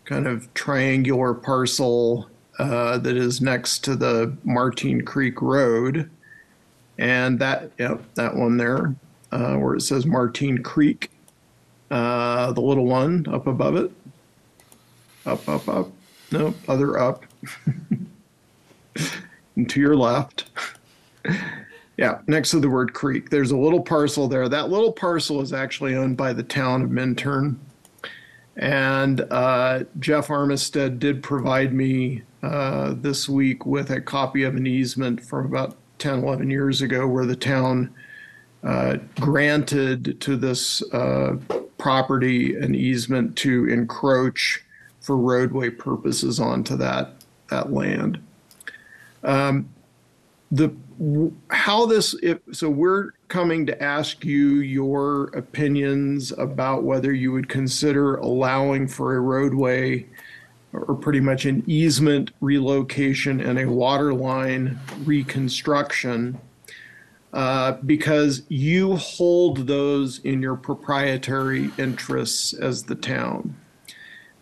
kind 0.05 0.25
of 0.27 0.51
triangular 0.55 1.33
parcel 1.33 2.27
uh, 2.57 2.97
that 2.97 3.15
is 3.15 3.39
next 3.39 3.83
to 3.85 3.95
the 3.95 4.35
Martine 4.43 5.01
Creek 5.01 5.41
Road. 5.41 6.09
And 6.97 7.39
that, 7.39 7.71
yep, 7.77 8.01
that 8.15 8.35
one 8.35 8.57
there, 8.57 8.95
uh, 9.31 9.55
where 9.55 9.75
it 9.75 9.81
says 9.81 10.05
Martine 10.05 10.57
Creek, 10.63 11.12
uh, 11.91 12.51
the 12.51 12.62
little 12.62 12.85
one 12.85 13.25
up 13.29 13.47
above 13.47 13.75
it. 13.75 13.91
Up, 15.25 15.47
up, 15.47 15.69
up. 15.69 15.91
No, 16.31 16.53
other 16.67 16.99
up. 16.99 17.23
and 19.55 19.69
to 19.69 19.79
your 19.79 19.95
left. 19.95 20.49
yeah, 21.97 22.19
next 22.27 22.51
to 22.51 22.59
the 22.59 22.69
word 22.69 22.93
creek, 22.93 23.29
there's 23.29 23.51
a 23.51 23.57
little 23.57 23.81
parcel 23.81 24.27
there. 24.27 24.47
That 24.47 24.69
little 24.69 24.93
parcel 24.93 25.41
is 25.41 25.53
actually 25.53 25.95
owned 25.95 26.17
by 26.17 26.33
the 26.33 26.43
town 26.43 26.81
of 26.81 26.89
Minturn. 26.89 27.59
And 28.55 29.21
uh, 29.31 29.83
Jeff 29.99 30.27
Armistead 30.27 30.99
did 30.99 31.23
provide 31.23 31.73
me 31.73 32.23
uh, 32.43 32.93
this 32.97 33.29
week 33.29 33.65
with 33.65 33.89
a 33.89 34.01
copy 34.01 34.43
of 34.43 34.55
an 34.55 34.67
easement 34.67 35.23
from 35.23 35.45
about 35.45 35.77
10, 35.99 36.23
11 36.23 36.49
years 36.49 36.81
ago 36.81 37.07
where 37.07 37.25
the 37.25 37.35
town 37.35 37.93
uh, 38.63 38.97
granted 39.19 40.19
to 40.19 40.35
this 40.35 40.81
uh, 40.93 41.38
property 41.77 42.55
an 42.57 42.75
easement 42.75 43.38
to 43.38 43.69
encroach 43.69 44.63
for 45.01 45.17
roadway 45.17 45.69
purposes 45.69 46.39
onto 46.39 46.75
that, 46.75 47.13
that 47.49 47.71
land. 47.71 48.21
Um, 49.23 49.69
the 50.51 50.73
how 51.49 51.86
this 51.86 52.15
if 52.21 52.39
so 52.51 52.69
we're 52.69 53.12
coming 53.29 53.65
to 53.65 53.84
ask 53.84 54.25
you 54.25 54.55
your 54.55 55.25
opinions 55.36 56.32
about 56.34 56.84
whether 56.84 57.13
you 57.13 57.32
would 57.32 57.47
consider 57.47 58.15
allowing 58.15 58.88
for 58.88 59.15
a 59.15 59.19
roadway 59.19 60.05
or 60.73 60.95
pretty 60.95 61.19
much 61.19 61.45
an 61.45 61.63
easement 61.67 62.32
relocation 62.41 63.39
and 63.39 63.60
a 63.60 63.69
water 63.69 64.13
line 64.13 64.79
reconstruction 65.03 66.39
uh, 67.34 67.73
because 67.86 68.43
you 68.49 68.95
hold 68.95 69.67
those 69.67 70.19
in 70.19 70.41
your 70.41 70.55
proprietary 70.55 71.71
interests 71.77 72.53
as 72.53 72.84
the 72.84 72.95
town. 72.95 73.55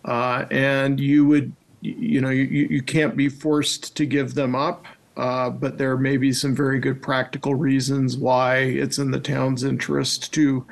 Uh, 0.06 0.46
and 0.52 1.00
you 1.00 1.26
would 1.26 1.52
you 1.82 2.22
know, 2.22 2.30
you, 2.30 2.44
you 2.44 2.82
can't 2.82 3.16
be 3.16 3.30
forced 3.30 3.96
to 3.96 4.06
give 4.06 4.34
them 4.34 4.56
up, 4.56 4.86
uh, 5.16 5.50
but 5.50 5.78
there 5.78 5.98
may 5.98 6.18
be 6.18 6.34
some 6.34 6.56
very 6.56 6.80
good 6.80 7.02
practical 7.02 7.56
reasons 7.56 8.18
why 8.18 8.58
it's 8.58 8.98
in 8.98 9.12
the 9.12 9.20
town's 9.20 9.64
interest 9.64 10.34
to 10.34 10.66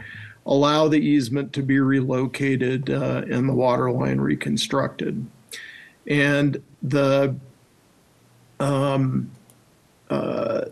allow 0.46 0.88
the 0.88 1.00
easement 1.00 1.54
to 1.54 1.64
be 1.64 1.80
relocated 1.80 2.90
uh, 2.90 3.24
and 3.30 3.50
the 3.50 3.54
water 3.54 3.92
line 3.92 4.20
reconstructed. 4.20 5.26
And 6.08 6.62
the 6.84 7.36
um, 8.60 9.32
uh, 10.10 10.66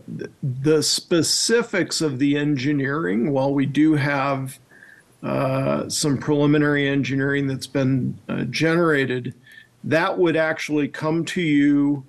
the 0.44 0.84
specifics 0.84 2.02
of 2.02 2.20
the 2.20 2.38
engineering, 2.38 3.32
while 3.32 3.54
we 3.54 3.66
do 3.66 3.96
have 3.96 4.60
uh, 5.24 5.90
some 5.90 6.18
preliminary 6.18 6.88
engineering 6.88 7.48
that's 7.48 7.68
been 7.68 8.18
uh, 8.30 8.44
generated, 8.44 9.34
that 9.84 10.18
would 10.18 10.36
actually 10.36 10.88
come 10.88 11.26
to 11.26 11.42
you 11.42 12.04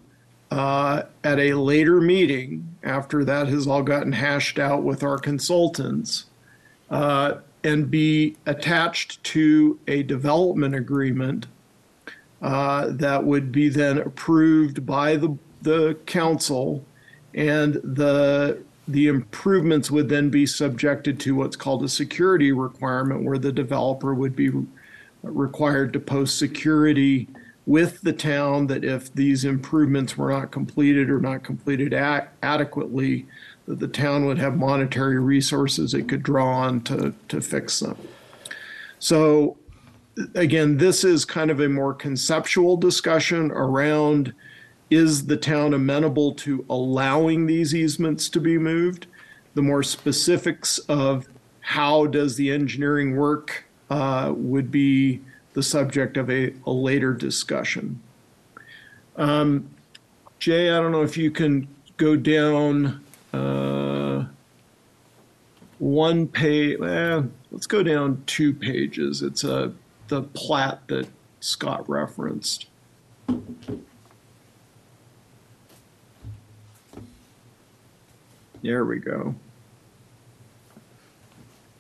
uh, 0.51 1.03
at 1.25 1.39
a 1.39 1.55
later 1.55 2.01
meeting 2.01 2.77
after 2.83 3.25
that 3.25 3.49
has 3.49 3.67
all 3.67 3.83
gotten 3.83 4.13
hashed 4.13 4.59
out 4.59 4.83
with 4.83 5.03
our 5.03 5.19
consultants 5.19 6.27
uh, 6.91 7.37
and 7.65 7.91
be 7.91 8.37
attached 8.47 9.23
to 9.25 9.79
a 9.89 10.03
development 10.03 10.75
agreement 10.75 11.47
uh, 12.43 12.89
that 12.91 13.25
would 13.25 13.51
be 13.51 13.69
then 13.69 13.99
approved 13.99 14.85
by 14.85 15.17
the, 15.17 15.37
the 15.63 15.95
council 16.07 16.85
and 17.33 17.75
the 17.75 18.63
the 18.87 19.07
improvements 19.07 19.91
would 19.91 20.11
then 20.11 20.29
be 20.29 20.45
subjected 20.45 21.19
to 21.19 21.35
what's 21.35 21.57
called 21.57 21.83
a 21.83 21.89
security 21.89 22.53
requirement 22.53 23.25
where 23.25 23.39
the 23.39 23.51
developer 23.51 24.13
would 24.13 24.37
be 24.37 24.51
required 25.23 25.91
to 25.91 25.99
post 25.99 26.39
security 26.39 27.27
with 27.67 28.01
the 28.03 28.13
town 28.13 28.67
that 28.67 28.85
if 28.85 29.13
these 29.15 29.45
improvements 29.45 30.19
were 30.19 30.31
not 30.31 30.51
completed 30.51 31.09
or 31.11 31.21
not 31.21 31.43
completed 31.43 31.93
a- 31.93 32.29
adequately, 32.43 33.27
that 33.67 33.81
the 33.81 33.89
town 33.89 34.27
would 34.27 34.39
have 34.39 34.57
monetary 34.57 35.19
resources 35.19 35.95
it 35.95 36.09
could 36.09 36.23
draw 36.23 36.47
on 36.47 36.81
to, 36.83 37.15
to 37.29 37.41
fix 37.41 37.81
them. 37.81 37.97
So, 38.99 39.57
again, 40.35 40.77
this 40.77 41.05
is 41.05 41.25
kind 41.25 41.51
of 41.51 41.61
a 41.61 41.69
more 41.69 41.95
conceptual 41.95 42.77
discussion 42.77 43.51
around 43.51 44.35
is 44.91 45.27
the 45.27 45.37
town 45.37 45.75
amenable 45.75 46.33
to 46.35 46.65
allowing 46.69 47.47
these 47.47 47.75
easements 47.75 48.29
to 48.29 48.41
be 48.41 48.59
moved? 48.59 49.07
The 49.55 49.63
more 49.63 49.83
specifics 49.83 50.79
of 50.81 51.27
how 51.61 52.07
does 52.07 52.37
the 52.37 52.51
engineering 52.51 53.17
work 53.17 53.65
uh, 53.89 54.33
would 54.37 54.71
be 54.71 55.21
the 55.55 55.63
subject 55.63 56.17
of 56.17 56.31
a, 56.31 56.53
a 56.67 56.71
later 56.71 57.15
discussion. 57.15 58.01
Um, 59.17 59.71
Jay, 60.39 60.71
I 60.71 60.81
don't 60.81 60.93
know 60.93 61.03
if 61.03 61.17
you 61.17 61.31
can 61.31 61.67
go 61.97 62.17
down 62.17 63.03
uh, 63.33 64.27
one 65.79 66.27
page. 66.29 66.81
Eh, 66.81 67.23
let's 67.51 67.67
go 67.67 67.83
down 67.83 68.23
two 68.27 68.53
pages. 68.53 69.23
It's 69.23 69.45
a 69.45 69.73
the 70.09 70.23
plat 70.23 70.87
that 70.89 71.09
Scott 71.41 71.89
referenced. 71.89 72.67
There 78.63 78.85
we 78.85 78.99
go. 78.99 79.35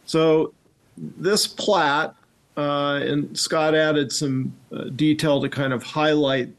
So 0.06 0.52
this 0.96 1.46
plat, 1.46 2.14
uh, 2.56 3.00
and 3.02 3.36
Scott 3.36 3.74
added 3.74 4.12
some 4.12 4.54
uh, 4.72 4.84
detail 4.84 5.40
to 5.40 5.48
kind 5.48 5.72
of 5.72 5.82
highlight 5.82 6.50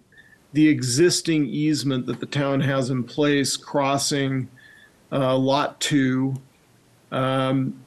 the 0.54 0.68
existing 0.68 1.46
easement 1.48 2.06
that 2.06 2.20
the 2.20 2.26
town 2.26 2.62
has 2.62 2.90
in 2.90 3.04
place 3.04 3.58
crossing 3.58 4.50
uh, 5.12 5.38
Lot 5.38 5.80
2. 5.82 6.36
Um, 7.12 7.80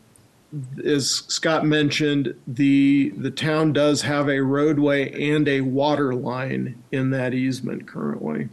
as 0.83 1.11
Scott 1.29 1.67
mentioned, 1.67 2.35
the 2.47 3.13
the 3.19 3.31
town 3.31 3.75
does 3.75 4.01
have 4.03 4.29
a 4.31 4.41
roadway 4.41 5.31
and 5.31 5.47
a 5.47 5.61
water 5.61 6.15
line 6.15 6.83
in 6.91 7.11
that 7.11 7.35
easement 7.35 7.87
currently. 7.87 8.49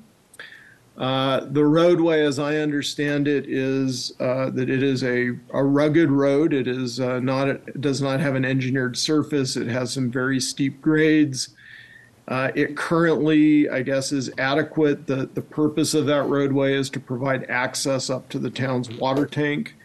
Uh, 0.97 1.41
the 1.51 1.65
roadway, 1.65 2.21
as 2.25 2.39
I 2.39 2.57
understand 2.57 3.27
it, 3.27 3.45
is 3.49 4.13
uh, 4.19 4.49
that 4.51 4.69
it 4.69 4.81
is 4.81 5.03
a, 5.03 5.31
a 5.53 5.63
rugged 5.63 6.09
road. 6.09 6.53
It 6.53 6.67
is 6.67 7.01
uh, 7.01 7.19
not 7.19 7.49
it 7.49 7.81
does 7.81 8.01
not 8.01 8.21
have 8.21 8.35
an 8.35 8.45
engineered 8.45 8.97
surface. 8.97 9.57
It 9.57 9.67
has 9.67 9.91
some 9.91 10.09
very 10.09 10.39
steep 10.39 10.81
grades. 10.81 11.49
Uh, 12.29 12.51
it 12.55 12.77
currently, 12.77 13.69
I 13.69 13.81
guess, 13.81 14.13
is 14.13 14.31
adequate. 14.37 15.05
The 15.05 15.29
the 15.33 15.41
purpose 15.41 15.93
of 15.93 16.05
that 16.05 16.23
roadway 16.27 16.73
is 16.73 16.89
to 16.91 16.99
provide 17.01 17.43
access 17.49 18.09
up 18.09 18.29
to 18.29 18.39
the 18.39 18.49
town's 18.49 18.89
water 18.89 19.25
tank. 19.25 19.75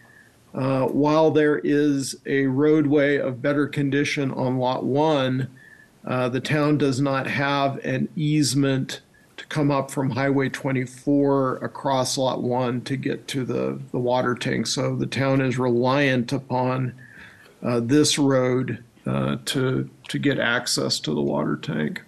Uh, 0.53 0.85
while 0.87 1.31
there 1.31 1.59
is 1.59 2.15
a 2.25 2.45
roadway 2.45 3.17
of 3.17 3.41
better 3.41 3.67
condition 3.67 4.31
on 4.31 4.57
Lot 4.57 4.83
1, 4.83 5.49
uh, 6.05 6.27
the 6.27 6.41
town 6.41 6.77
does 6.77 6.99
not 6.99 7.25
have 7.25 7.77
an 7.85 8.09
easement 8.17 9.01
to 9.41 9.47
come 9.47 9.71
up 9.71 9.89
from 9.89 10.11
Highway 10.11 10.49
24 10.49 11.57
across 11.57 12.15
Lot 12.15 12.43
1 12.43 12.81
to 12.81 12.95
get 12.95 13.27
to 13.29 13.43
the, 13.43 13.79
the 13.91 13.97
water 13.97 14.35
tank. 14.35 14.67
So 14.67 14.95
the 14.95 15.07
town 15.07 15.41
is 15.41 15.57
reliant 15.57 16.31
upon 16.31 16.93
uh, 17.63 17.79
this 17.79 18.19
road 18.19 18.83
uh, 19.07 19.37
to, 19.45 19.89
to 20.09 20.19
get 20.19 20.37
access 20.39 20.99
to 20.99 21.15
the 21.15 21.21
water 21.21 21.55
tank. 21.55 22.03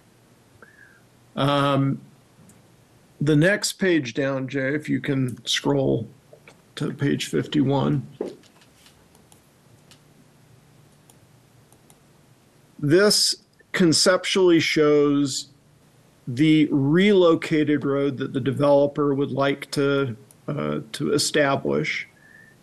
Um, 1.34 2.00
the 3.20 3.34
next 3.34 3.74
page 3.74 4.14
down, 4.14 4.46
Jay, 4.46 4.72
if 4.72 4.88
you 4.88 5.00
can 5.00 5.44
scroll 5.44 6.08
to 6.76 6.92
page 6.92 7.26
51. 7.26 8.06
This 12.78 13.34
conceptually 13.72 14.60
shows 14.60 15.48
the 16.26 16.68
relocated 16.70 17.84
road 17.84 18.16
that 18.18 18.32
the 18.32 18.40
developer 18.40 19.14
would 19.14 19.30
like 19.30 19.70
to 19.72 20.16
uh, 20.48 20.80
to 20.92 21.12
establish. 21.12 22.08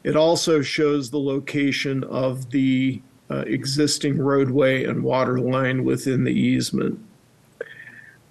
It 0.03 0.15
also 0.15 0.61
shows 0.61 1.09
the 1.09 1.19
location 1.19 2.03
of 2.05 2.49
the 2.51 3.01
uh, 3.29 3.43
existing 3.47 4.17
roadway 4.17 4.85
and 4.85 5.03
water 5.03 5.39
line 5.39 5.83
within 5.83 6.23
the 6.23 6.33
easement. 6.33 6.99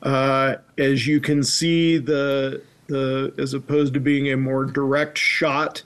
Uh, 0.02 0.56
as 0.78 1.06
you 1.06 1.20
can 1.20 1.42
see, 1.42 1.98
the 1.98 2.62
the 2.86 3.32
as 3.38 3.54
opposed 3.54 3.94
to 3.94 4.00
being 4.00 4.32
a 4.32 4.36
more 4.36 4.64
direct 4.64 5.16
shot 5.16 5.82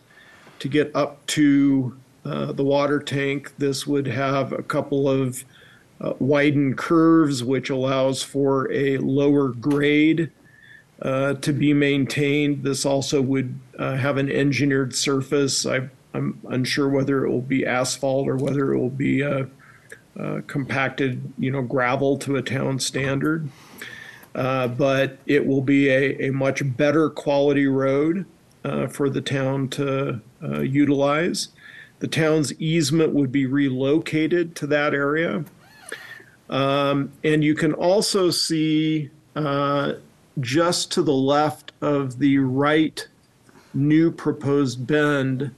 to 0.58 0.68
get 0.68 0.90
up 0.94 1.24
to 1.26 1.96
uh, 2.24 2.52
the 2.52 2.64
water 2.64 2.98
tank, 2.98 3.52
this 3.58 3.86
would 3.86 4.06
have 4.06 4.52
a 4.52 4.62
couple 4.62 5.08
of 5.08 5.44
uh, 6.04 6.12
widened 6.18 6.76
curves, 6.76 7.42
which 7.42 7.70
allows 7.70 8.22
for 8.22 8.70
a 8.70 8.98
lower 8.98 9.48
grade 9.48 10.30
uh, 11.00 11.34
to 11.34 11.52
be 11.52 11.72
maintained. 11.72 12.62
This 12.62 12.84
also 12.84 13.22
would 13.22 13.58
uh, 13.78 13.96
have 13.96 14.16
an 14.16 14.30
engineered 14.30 14.94
surface. 14.94 15.64
I, 15.66 15.88
am 16.14 16.40
unsure 16.48 16.88
whether 16.88 17.24
it 17.24 17.30
will 17.30 17.40
be 17.40 17.66
asphalt 17.66 18.28
or 18.28 18.36
whether 18.36 18.72
it 18.72 18.78
will 18.78 18.90
be 18.90 19.22
uh, 19.22 19.46
uh, 20.18 20.40
compacted, 20.46 21.32
you 21.38 21.50
know, 21.50 21.62
gravel 21.62 22.18
to 22.18 22.36
a 22.36 22.42
town 22.42 22.78
standard. 22.78 23.48
Uh, 24.34 24.68
but 24.68 25.18
it 25.26 25.46
will 25.46 25.62
be 25.62 25.88
a, 25.88 26.28
a 26.28 26.32
much 26.32 26.62
better 26.76 27.08
quality 27.08 27.66
road 27.66 28.26
for 28.90 29.10
the 29.10 29.20
town 29.20 29.68
to 29.68 30.20
utilize. 30.62 31.48
The 31.98 32.08
town's 32.08 32.52
easement 32.54 33.12
would 33.12 33.30
be 33.30 33.46
relocated 33.46 34.56
to 34.56 34.66
that 34.68 34.94
area. 34.94 35.44
Um, 36.50 37.12
and 37.22 37.42
you 37.42 37.54
can 37.54 37.72
also 37.72 38.30
see 38.30 39.10
uh, 39.34 39.94
just 40.40 40.92
to 40.92 41.02
the 41.02 41.12
left 41.12 41.72
of 41.80 42.18
the 42.18 42.38
right 42.38 43.06
new 43.72 44.10
proposed 44.10 44.86
bend, 44.86 45.54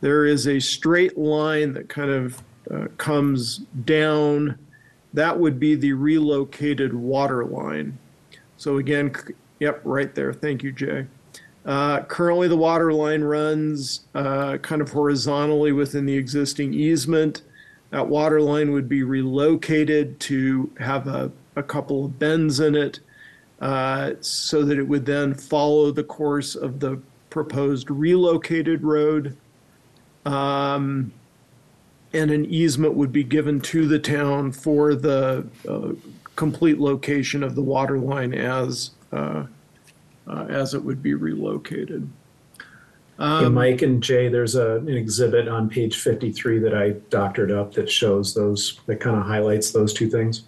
there 0.00 0.24
is 0.24 0.46
a 0.46 0.60
straight 0.60 1.18
line 1.18 1.72
that 1.72 1.88
kind 1.88 2.10
of 2.10 2.42
uh, 2.70 2.86
comes 2.96 3.58
down. 3.84 4.58
That 5.14 5.38
would 5.38 5.58
be 5.58 5.74
the 5.74 5.92
relocated 5.92 6.94
water 6.94 7.44
line. 7.44 7.98
So 8.56 8.78
again, 8.78 9.14
yep, 9.58 9.80
right 9.84 10.14
there. 10.14 10.32
Thank 10.32 10.62
you, 10.62 10.72
Jay. 10.72 11.06
Uh, 11.64 12.02
currently, 12.04 12.48
the 12.48 12.56
water 12.56 12.92
line 12.92 13.22
runs 13.22 14.06
uh, 14.14 14.58
kind 14.58 14.80
of 14.80 14.90
horizontally 14.90 15.72
within 15.72 16.06
the 16.06 16.16
existing 16.16 16.72
easement. 16.72 17.42
That 17.90 18.08
water 18.08 18.40
line 18.40 18.72
would 18.72 18.88
be 18.88 19.02
relocated 19.02 20.20
to 20.20 20.70
have 20.78 21.06
a, 21.06 21.30
a 21.56 21.62
couple 21.62 22.04
of 22.04 22.18
bends 22.18 22.60
in 22.60 22.74
it 22.74 23.00
uh, 23.60 24.12
so 24.20 24.62
that 24.64 24.78
it 24.78 24.82
would 24.82 25.06
then 25.06 25.34
follow 25.34 25.90
the 25.90 26.04
course 26.04 26.54
of 26.54 26.80
the 26.80 27.00
proposed 27.30 27.90
relocated 27.90 28.82
road. 28.82 29.36
Um, 30.24 31.12
and 32.12 32.30
an 32.30 32.44
easement 32.46 32.94
would 32.94 33.12
be 33.12 33.24
given 33.24 33.60
to 33.60 33.86
the 33.86 33.98
town 33.98 34.52
for 34.52 34.94
the 34.94 35.46
uh, 35.68 35.92
complete 36.36 36.78
location 36.78 37.42
of 37.42 37.54
the 37.54 37.62
water 37.62 37.98
line 37.98 38.32
as 38.32 38.92
uh, 39.12 39.44
uh, 40.26 40.46
as 40.48 40.74
it 40.74 40.84
would 40.84 41.02
be 41.02 41.14
relocated. 41.14 42.08
Um, 43.18 43.54
Mike 43.54 43.82
and 43.82 44.00
Jay, 44.00 44.28
there's 44.28 44.54
a, 44.54 44.76
an 44.76 44.88
exhibit 44.88 45.48
on 45.48 45.68
page 45.68 45.98
53 45.98 46.60
that 46.60 46.74
I 46.74 46.90
doctored 47.10 47.50
up 47.50 47.74
that 47.74 47.90
shows 47.90 48.32
those, 48.32 48.80
that 48.86 49.00
kind 49.00 49.16
of 49.16 49.24
highlights 49.24 49.72
those 49.72 49.92
two 49.92 50.08
things. 50.08 50.44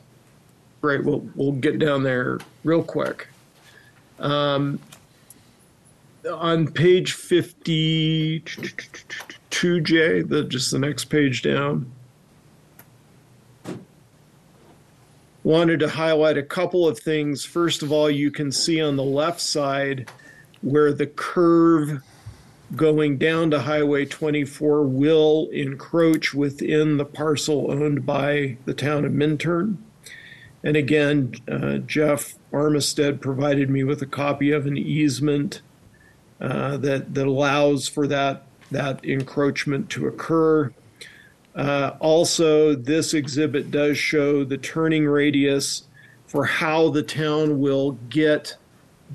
Great, 0.81 1.05
we'll, 1.05 1.29
we'll 1.35 1.53
get 1.53 1.81
down 1.81 2.05
there 2.05 2.39
real 2.63 2.83
quick. 2.83 3.27
Um, 4.21 4.79
on 6.33 6.69
page 6.69 7.13
52, 7.13 9.81
Jay, 9.81 10.23
the, 10.23 10.45
just 10.45 10.71
the 10.71 10.79
next 10.79 11.07
page 11.07 11.43
down. 11.43 11.91
Wanted 15.43 15.81
to 15.81 15.89
highlight 15.89 16.39
a 16.39 16.43
couple 16.43 16.87
of 16.87 17.01
things. 17.01 17.45
First 17.45 17.83
of 17.83 17.91
all, 17.91 18.11
you 18.11 18.31
can 18.31 18.53
see 18.53 18.81
on 18.81 18.97
the 18.97 19.03
left 19.03 19.41
side 19.41 20.09
where 20.61 20.93
the 20.93 21.07
curve 21.07 22.03
going 22.77 23.19
down 23.19 23.51
to 23.51 23.61
Highway 23.61 24.05
24 24.05 24.83
will 24.85 25.49
encroach 25.53 26.33
within 26.35 26.97
the 26.97 27.05
parcel 27.05 27.71
owned 27.71 28.07
by 28.07 28.57
the 28.65 28.75
town 28.75 29.05
of 29.05 29.13
Minturn. 29.13 29.79
And 30.63 30.77
again, 30.77 31.35
uh, 31.51 31.79
Jeff 31.79 32.35
Armistead 32.53 33.21
provided 33.21 33.71
me 33.71 33.83
with 33.83 34.03
a 34.03 34.07
copy 34.07 34.53
of 34.53 34.67
an 34.67 34.77
easement 34.77 35.63
uh, 36.41 36.77
that 36.79 37.15
that 37.15 37.27
allows 37.27 37.89
for 37.89 38.07
that 38.07 38.47
that 38.71 39.05
encroachment 39.05 39.91
to 39.91 40.07
occur. 40.07 40.73
Uh, 41.55 41.93
also, 41.99 42.75
this 42.75 43.13
exhibit 43.13 43.71
does 43.71 43.99
show 43.99 44.45
the 44.45 44.57
turning 44.57 45.07
radius 45.07 45.85
for 46.27 46.45
how 46.45 46.89
the 46.89 47.03
town 47.03 47.59
will 47.59 47.93
get 48.09 48.57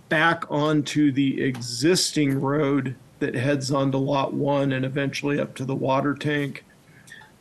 back 0.09 0.43
onto 0.51 1.11
the 1.11 1.41
existing 1.41 2.41
road 2.41 2.95
that 3.25 3.35
heads 3.35 3.71
onto 3.71 3.97
Lot 3.97 4.33
1 4.33 4.71
and 4.71 4.85
eventually 4.85 5.39
up 5.39 5.55
to 5.55 5.65
the 5.65 5.75
water 5.75 6.13
tank. 6.13 6.63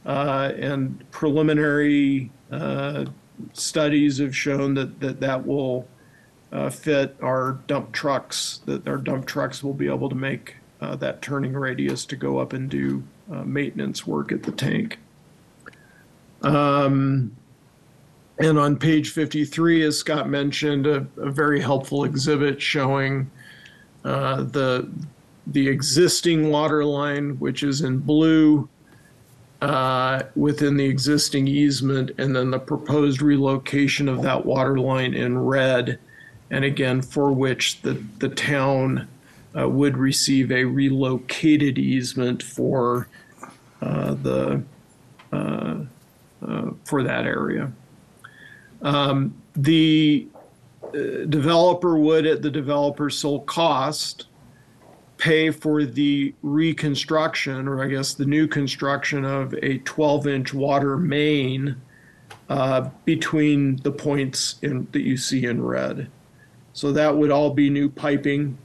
Uh, 0.06 0.52
and 0.58 1.10
preliminary 1.10 2.30
uh, 2.50 3.04
studies 3.52 4.18
have 4.18 4.36
shown 4.36 4.74
that 4.74 5.00
that, 5.00 5.20
that 5.20 5.46
will 5.46 5.86
uh, 6.52 6.70
fit 6.70 7.16
our 7.22 7.58
dump 7.66 7.92
trucks, 7.92 8.60
that 8.66 8.86
our 8.86 8.96
dump 8.96 9.26
trucks 9.26 9.62
will 9.62 9.74
be 9.74 9.86
able 9.86 10.08
to 10.08 10.14
make 10.14 10.56
uh, 10.80 10.96
that 10.96 11.20
turning 11.22 11.52
radius 11.52 12.04
to 12.06 12.16
go 12.16 12.38
up 12.38 12.52
and 12.52 12.70
do 12.70 13.02
uh, 13.32 13.42
maintenance 13.42 14.06
work 14.06 14.30
at 14.32 14.42
the 14.42 14.52
tank. 14.52 14.98
Um, 16.42 17.34
and 18.38 18.58
on 18.58 18.76
page 18.76 19.10
53, 19.10 19.82
as 19.84 19.98
Scott 19.98 20.28
mentioned, 20.28 20.86
a, 20.86 21.06
a 21.16 21.30
very 21.30 21.60
helpful 21.60 22.04
exhibit 22.04 22.60
showing 22.60 23.30
uh, 24.04 24.42
the 24.42 24.90
the 25.46 25.68
existing 25.68 26.50
water 26.50 26.84
line, 26.84 27.38
which 27.38 27.62
is 27.62 27.82
in 27.82 27.98
blue, 27.98 28.68
uh, 29.60 30.22
within 30.34 30.76
the 30.76 30.84
existing 30.84 31.46
easement, 31.46 32.10
and 32.18 32.34
then 32.34 32.50
the 32.50 32.58
proposed 32.58 33.22
relocation 33.22 34.08
of 34.08 34.22
that 34.22 34.44
water 34.44 34.78
line 34.78 35.14
in 35.14 35.38
red, 35.38 35.98
and 36.50 36.64
again 36.64 37.00
for 37.00 37.32
which 37.32 37.80
the 37.82 38.02
the 38.18 38.28
town 38.28 39.08
uh, 39.58 39.68
would 39.68 39.96
receive 39.96 40.50
a 40.50 40.64
relocated 40.64 41.78
easement 41.78 42.42
for 42.42 43.08
uh, 43.80 44.14
the 44.14 44.62
uh, 45.32 45.76
uh, 46.46 46.70
for 46.84 47.02
that 47.02 47.24
area. 47.24 47.72
Um, 48.82 49.34
the 49.56 50.26
uh, 50.82 51.24
developer 51.28 51.96
would, 51.96 52.26
at 52.26 52.42
the 52.42 52.50
developer's 52.50 53.16
sole 53.16 53.40
cost, 53.40 54.26
pay 55.18 55.50
for 55.50 55.84
the 55.84 56.34
reconstruction, 56.42 57.68
or 57.68 57.82
I 57.82 57.88
guess 57.88 58.14
the 58.14 58.26
new 58.26 58.46
construction 58.46 59.24
of 59.24 59.54
a 59.62 59.78
12 59.78 60.26
inch 60.26 60.54
water 60.54 60.96
main 60.96 61.80
uh, 62.48 62.88
between 63.04 63.76
the 63.76 63.92
points 63.92 64.56
in, 64.62 64.88
that 64.92 65.02
you 65.02 65.16
see 65.16 65.44
in 65.44 65.62
red. 65.62 66.10
So 66.72 66.92
that 66.92 67.16
would 67.16 67.30
all 67.30 67.50
be 67.50 67.70
new 67.70 67.88
piping 67.88 68.58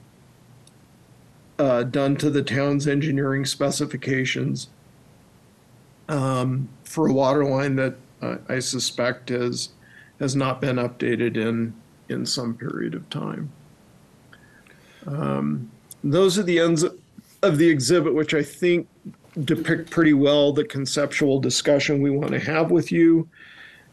uh, 1.58 1.84
done 1.84 2.16
to 2.16 2.30
the 2.30 2.42
town's 2.42 2.88
engineering 2.88 3.44
specifications 3.44 4.68
um, 6.08 6.68
for 6.84 7.08
a 7.08 7.12
water 7.12 7.44
line 7.44 7.76
that 7.76 7.96
uh, 8.20 8.36
I 8.48 8.58
suspect 8.58 9.28
has 9.28 9.70
has 10.18 10.36
not 10.36 10.60
been 10.60 10.76
updated 10.76 11.36
in 11.36 11.74
in 12.08 12.26
some 12.26 12.54
period 12.54 12.94
of 12.94 13.08
time. 13.08 13.52
Um, 15.06 15.70
those 16.02 16.38
are 16.38 16.42
the 16.42 16.58
ends 16.58 16.84
of 17.42 17.58
the 17.58 17.68
exhibit, 17.68 18.14
which 18.14 18.34
I 18.34 18.42
think 18.42 18.88
depict 19.44 19.90
pretty 19.90 20.12
well 20.12 20.52
the 20.52 20.64
conceptual 20.64 21.40
discussion 21.40 22.02
we 22.02 22.10
want 22.10 22.32
to 22.32 22.40
have 22.40 22.70
with 22.70 22.90
you. 22.90 23.28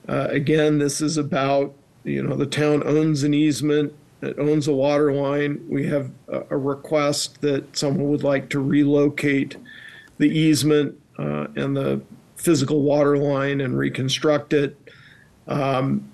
Uh, 0.08 0.28
again, 0.30 0.80
this 0.80 1.02
is 1.02 1.18
about 1.18 1.74
you 2.04 2.24
know 2.24 2.36
the 2.36 2.46
town 2.46 2.84
owns 2.86 3.24
an 3.24 3.34
easement 3.34 3.94
it 4.22 4.40
owns 4.40 4.68
a 4.68 4.74
water 4.74 5.14
line. 5.14 5.64
We 5.70 5.86
have 5.88 6.12
a, 6.28 6.44
a 6.50 6.58
request 6.58 7.42
that 7.42 7.78
someone 7.78 8.10
would 8.10 8.24
like 8.24 8.50
to 8.50 8.60
relocate 8.60 9.58
the 10.18 10.28
easement 10.28 11.00
uh, 11.20 11.48
and 11.56 11.78
the 11.78 12.02
physical 12.36 12.82
water 12.82 13.18
line 13.18 13.62
and 13.62 13.78
reconstruct 13.78 14.54
it. 14.54 14.76
Um, 15.48 16.12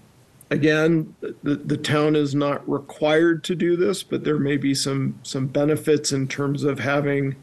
again, 0.54 1.16
the, 1.20 1.56
the 1.56 1.78
town 1.78 2.16
is 2.16 2.36
not 2.36 2.68
required 2.70 3.43
to 3.45 3.56
do 3.56 3.76
this, 3.76 4.04
but 4.04 4.24
there 4.24 4.38
may 4.39 4.56
be 4.56 4.76
some 4.76 5.20
some 5.24 5.47
benefits 5.47 6.12
in 6.12 6.28
terms 6.28 6.64
of 6.64 6.80
having 6.80 7.36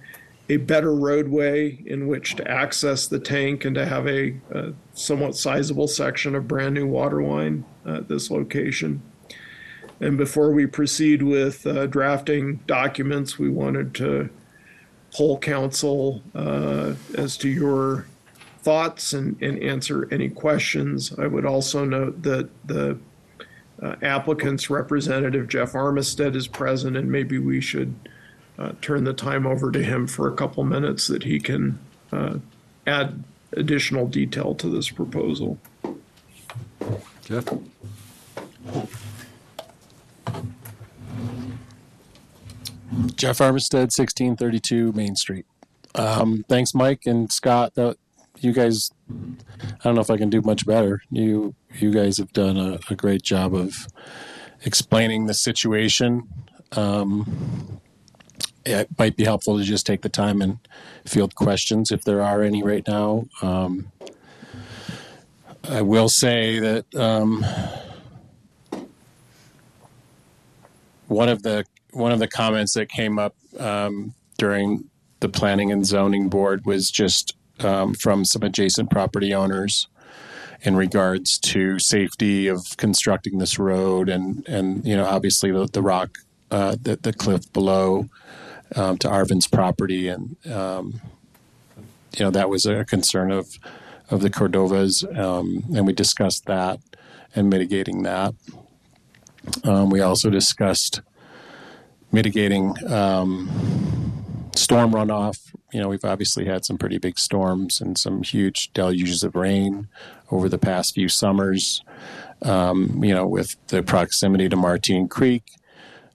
a 0.48 0.56
better 0.56 0.94
roadway 0.94 1.78
in 1.86 2.06
which 2.06 2.36
to 2.36 2.48
access 2.50 3.06
the 3.06 3.18
tank 3.18 3.64
and 3.64 3.74
to 3.74 3.86
have 3.86 4.06
a, 4.06 4.34
a 4.50 4.72
somewhat 4.94 5.36
sizable 5.36 5.86
section 5.88 6.34
of 6.34 6.48
brand 6.48 6.74
new 6.74 6.86
water 6.86 7.22
line 7.22 7.64
at 7.86 8.08
this 8.08 8.30
location. 8.30 9.02
And 10.00 10.16
before 10.16 10.52
we 10.52 10.66
proceed 10.66 11.22
with 11.22 11.66
uh, 11.66 11.86
drafting 11.86 12.56
documents, 12.66 13.38
we 13.38 13.48
wanted 13.48 13.94
to 13.96 14.30
poll 15.12 15.38
council 15.38 16.22
uh, 16.34 16.94
as 17.16 17.36
to 17.38 17.48
your 17.48 18.06
thoughts 18.62 19.12
and, 19.12 19.40
and 19.42 19.62
answer 19.62 20.08
any 20.10 20.28
questions. 20.28 21.12
I 21.18 21.26
would 21.26 21.46
also 21.46 21.84
note 21.84 22.22
that 22.22 22.48
the 22.66 22.98
uh, 23.82 23.96
applicant's 24.02 24.68
representative, 24.68 25.48
Jeff 25.48 25.72
Armistead, 25.72 26.36
is 26.36 26.46
present, 26.46 26.96
and 26.96 27.10
maybe 27.10 27.38
we 27.38 27.60
should 27.60 27.94
uh, 28.58 28.72
turn 28.82 29.04
the 29.04 29.14
time 29.14 29.46
over 29.46 29.72
to 29.72 29.82
him 29.82 30.06
for 30.06 30.28
a 30.28 30.34
couple 30.34 30.62
minutes 30.64 31.06
that 31.06 31.24
he 31.24 31.40
can 31.40 31.78
uh, 32.12 32.36
add 32.86 33.24
additional 33.52 34.06
detail 34.06 34.54
to 34.54 34.68
this 34.68 34.90
proposal. 34.90 35.58
Jeff? 37.24 37.46
Jeff 43.16 43.38
Armistead, 43.38 43.88
1632 43.92 44.92
Main 44.92 45.16
Street. 45.16 45.46
Um, 45.94 46.44
thanks, 46.48 46.74
Mike 46.74 47.06
and 47.06 47.32
Scott. 47.32 47.74
That, 47.74 47.96
you 48.40 48.52
guys, 48.52 48.90
I 49.10 49.84
don't 49.84 49.94
know 49.94 50.00
if 50.00 50.10
I 50.10 50.16
can 50.16 50.30
do 50.30 50.40
much 50.42 50.66
better. 50.66 51.02
You 51.10 51.54
you 51.78 51.92
guys 51.92 52.18
have 52.18 52.32
done 52.32 52.56
a, 52.56 52.78
a 52.90 52.94
great 52.94 53.22
job 53.22 53.54
of 53.54 53.86
explaining 54.64 55.26
the 55.26 55.34
situation. 55.34 56.28
Um, 56.72 57.80
it 58.64 58.88
might 58.98 59.16
be 59.16 59.24
helpful 59.24 59.58
to 59.58 59.64
just 59.64 59.86
take 59.86 60.02
the 60.02 60.08
time 60.08 60.42
and 60.42 60.58
field 61.06 61.34
questions 61.34 61.90
if 61.90 62.04
there 62.04 62.22
are 62.22 62.42
any 62.42 62.62
right 62.62 62.86
now. 62.86 63.26
Um, 63.42 63.90
I 65.68 65.82
will 65.82 66.08
say 66.08 66.58
that 66.58 66.94
um, 66.94 67.44
one 71.06 71.28
of 71.28 71.42
the 71.42 71.64
one 71.92 72.12
of 72.12 72.18
the 72.18 72.28
comments 72.28 72.74
that 72.74 72.88
came 72.88 73.18
up 73.18 73.34
um, 73.58 74.14
during 74.38 74.88
the 75.20 75.28
planning 75.28 75.70
and 75.70 75.84
zoning 75.84 76.28
board 76.28 76.64
was 76.64 76.90
just 76.90 77.36
um, 77.64 77.94
from 77.94 78.24
some 78.24 78.42
adjacent 78.42 78.90
property 78.90 79.34
owners 79.34 79.88
in 80.62 80.76
regards 80.76 81.38
to 81.38 81.78
safety 81.78 82.46
of 82.46 82.76
constructing 82.76 83.38
this 83.38 83.58
road 83.58 84.08
and 84.08 84.46
and 84.46 84.84
you 84.84 84.94
know 84.94 85.06
obviously 85.06 85.50
the, 85.50 85.66
the 85.72 85.82
rock 85.82 86.18
uh, 86.50 86.76
the, 86.82 86.96
the 86.96 87.12
cliff 87.12 87.50
below 87.52 88.08
um, 88.76 88.98
to 88.98 89.08
Arvin's 89.08 89.46
property. 89.46 90.08
And 90.08 90.36
um, 90.50 91.00
you 92.16 92.24
know 92.24 92.30
that 92.30 92.48
was 92.50 92.66
a 92.66 92.84
concern 92.84 93.30
of 93.30 93.58
of 94.10 94.20
the 94.20 94.30
Cordovas 94.30 95.04
um, 95.16 95.64
and 95.74 95.86
we 95.86 95.92
discussed 95.92 96.46
that 96.46 96.80
and 97.34 97.48
mitigating 97.48 98.02
that. 98.02 98.34
Um, 99.62 99.90
we 99.90 100.00
also 100.00 100.30
discussed 100.30 101.00
mitigating 102.10 102.74
um, 102.92 104.19
storm 104.60 104.92
runoff. 104.92 105.52
You 105.72 105.80
know, 105.80 105.88
we've 105.88 106.04
obviously 106.04 106.44
had 106.44 106.64
some 106.64 106.78
pretty 106.78 106.98
big 106.98 107.18
storms 107.18 107.80
and 107.80 107.96
some 107.96 108.22
huge 108.22 108.72
deluges 108.72 109.24
of 109.24 109.34
rain 109.34 109.88
over 110.30 110.48
the 110.48 110.58
past 110.58 110.94
few 110.94 111.08
summers. 111.08 111.82
Um, 112.42 113.02
you 113.02 113.14
know, 113.14 113.26
with 113.26 113.56
the 113.68 113.82
proximity 113.82 114.48
to 114.48 114.56
Martine 114.56 115.08
Creek, 115.08 115.44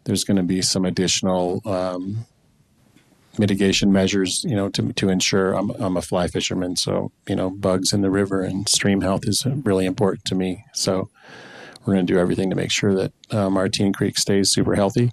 there's 0.06 0.24
going 0.24 0.38
to 0.38 0.44
be 0.44 0.62
some 0.62 0.86
additional 0.86 1.62
um, 1.66 2.26
mitigation 3.38 3.92
measures. 3.92 4.44
You 4.44 4.56
know, 4.56 4.70
to 4.70 4.94
to 4.94 5.10
ensure 5.10 5.54
I'm 5.54 5.72
I'm 5.72 5.98
a 5.98 6.02
fly 6.02 6.28
fisherman, 6.28 6.76
so 6.76 7.12
you 7.28 7.36
know, 7.36 7.50
bugs 7.50 7.94
in 7.94 8.02
the 8.02 8.12
river 8.12 8.42
and 8.42 8.70
stream 8.70 9.02
health 9.02 9.28
is 9.28 9.46
really 9.46 9.86
important 9.86 10.26
to 10.26 10.36
me. 10.36 10.66
So 10.74 11.10
we're 11.86 11.94
going 11.94 12.06
to 12.06 12.14
do 12.14 12.20
everything 12.20 12.50
to 12.50 12.56
make 12.56 12.72
sure 12.72 12.96
that 12.96 13.14
uh, 13.32 13.92
Creek 13.94 14.18
stays 14.18 14.52
super 14.52 14.76
healthy. 14.76 15.12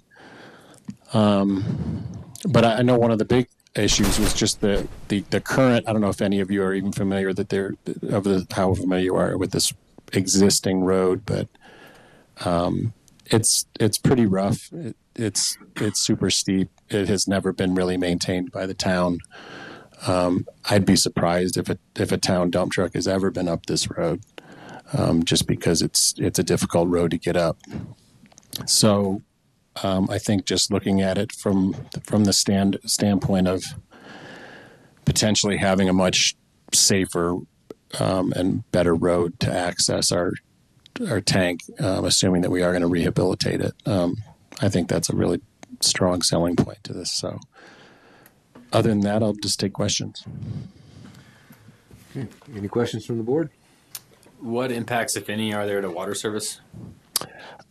Um, 1.13 2.12
but 2.49 2.65
I, 2.65 2.81
know 2.81 2.97
one 2.97 3.11
of 3.11 3.19
the 3.19 3.25
big 3.25 3.47
issues 3.75 4.19
was 4.19 4.33
just 4.33 4.61
the, 4.61 4.87
the, 5.07 5.21
the 5.29 5.41
current. 5.41 5.87
I 5.87 5.93
don't 5.93 6.01
know 6.01 6.09
if 6.09 6.21
any 6.21 6.39
of 6.39 6.51
you 6.51 6.63
are 6.63 6.73
even 6.73 6.91
familiar 6.91 7.33
that 7.33 7.49
they're 7.49 7.73
of 8.09 8.23
the 8.23 8.45
how 8.51 8.73
familiar 8.73 9.05
you 9.05 9.15
are 9.15 9.37
with 9.37 9.51
this 9.51 9.73
existing 10.13 10.81
road, 10.83 11.25
but 11.25 11.47
um, 12.45 12.93
it's 13.27 13.65
it's 13.79 13.97
pretty 13.97 14.25
rough. 14.25 14.71
It, 14.73 14.95
it's 15.15 15.57
it's 15.77 15.99
super 15.99 16.29
steep. 16.29 16.69
It 16.89 17.07
has 17.07 17.27
never 17.27 17.51
been 17.53 17.75
really 17.75 17.97
maintained 17.97 18.51
by 18.51 18.65
the 18.65 18.73
town. 18.73 19.19
Um, 20.07 20.45
I'd 20.69 20.85
be 20.85 20.95
surprised 20.95 21.57
if 21.57 21.69
a 21.69 21.77
if 21.95 22.11
a 22.11 22.17
town 22.17 22.51
dump 22.51 22.73
truck 22.73 22.93
has 22.93 23.07
ever 23.07 23.31
been 23.31 23.47
up 23.47 23.65
this 23.65 23.89
road, 23.89 24.21
um, 24.93 25.23
just 25.23 25.47
because 25.47 25.81
it's 25.81 26.13
it's 26.17 26.39
a 26.39 26.43
difficult 26.43 26.89
road 26.89 27.11
to 27.11 27.17
get 27.17 27.37
up. 27.37 27.57
So 28.65 29.21
um, 29.81 30.07
I 30.09 30.19
think 30.19 30.45
just 30.45 30.71
looking 30.71 31.01
at 31.01 31.17
it 31.17 31.31
from 31.31 31.73
from 32.03 32.25
the 32.25 32.33
stand 32.33 32.77
standpoint 32.85 33.47
of 33.47 33.63
potentially 35.05 35.57
having 35.57 35.89
a 35.89 35.93
much 35.93 36.35
safer 36.71 37.37
um, 37.99 38.33
and 38.35 38.69
better 38.71 38.93
road 38.93 39.39
to 39.41 39.51
access 39.51 40.11
our 40.11 40.33
our 41.09 41.21
tank, 41.21 41.61
um, 41.79 42.05
assuming 42.05 42.41
that 42.41 42.51
we 42.51 42.61
are 42.61 42.71
going 42.71 42.81
to 42.81 42.87
rehabilitate 42.87 43.61
it. 43.61 43.73
Um, 43.85 44.15
I 44.61 44.69
think 44.69 44.89
that's 44.89 45.09
a 45.09 45.15
really 45.15 45.41
strong 45.81 46.21
selling 46.21 46.55
point 46.55 46.83
to 46.83 46.93
this. 46.93 47.11
So, 47.11 47.39
other 48.71 48.89
than 48.89 49.01
that, 49.01 49.23
I'll 49.23 49.33
just 49.33 49.59
take 49.59 49.73
questions. 49.73 50.23
Okay. 52.15 52.27
Any 52.55 52.67
questions 52.67 53.05
from 53.05 53.17
the 53.17 53.23
board? 53.23 53.49
What 54.39 54.71
impacts, 54.71 55.15
if 55.15 55.29
any, 55.29 55.53
are 55.53 55.65
there 55.65 55.81
to 55.81 55.89
water 55.89 56.13
service? 56.13 56.59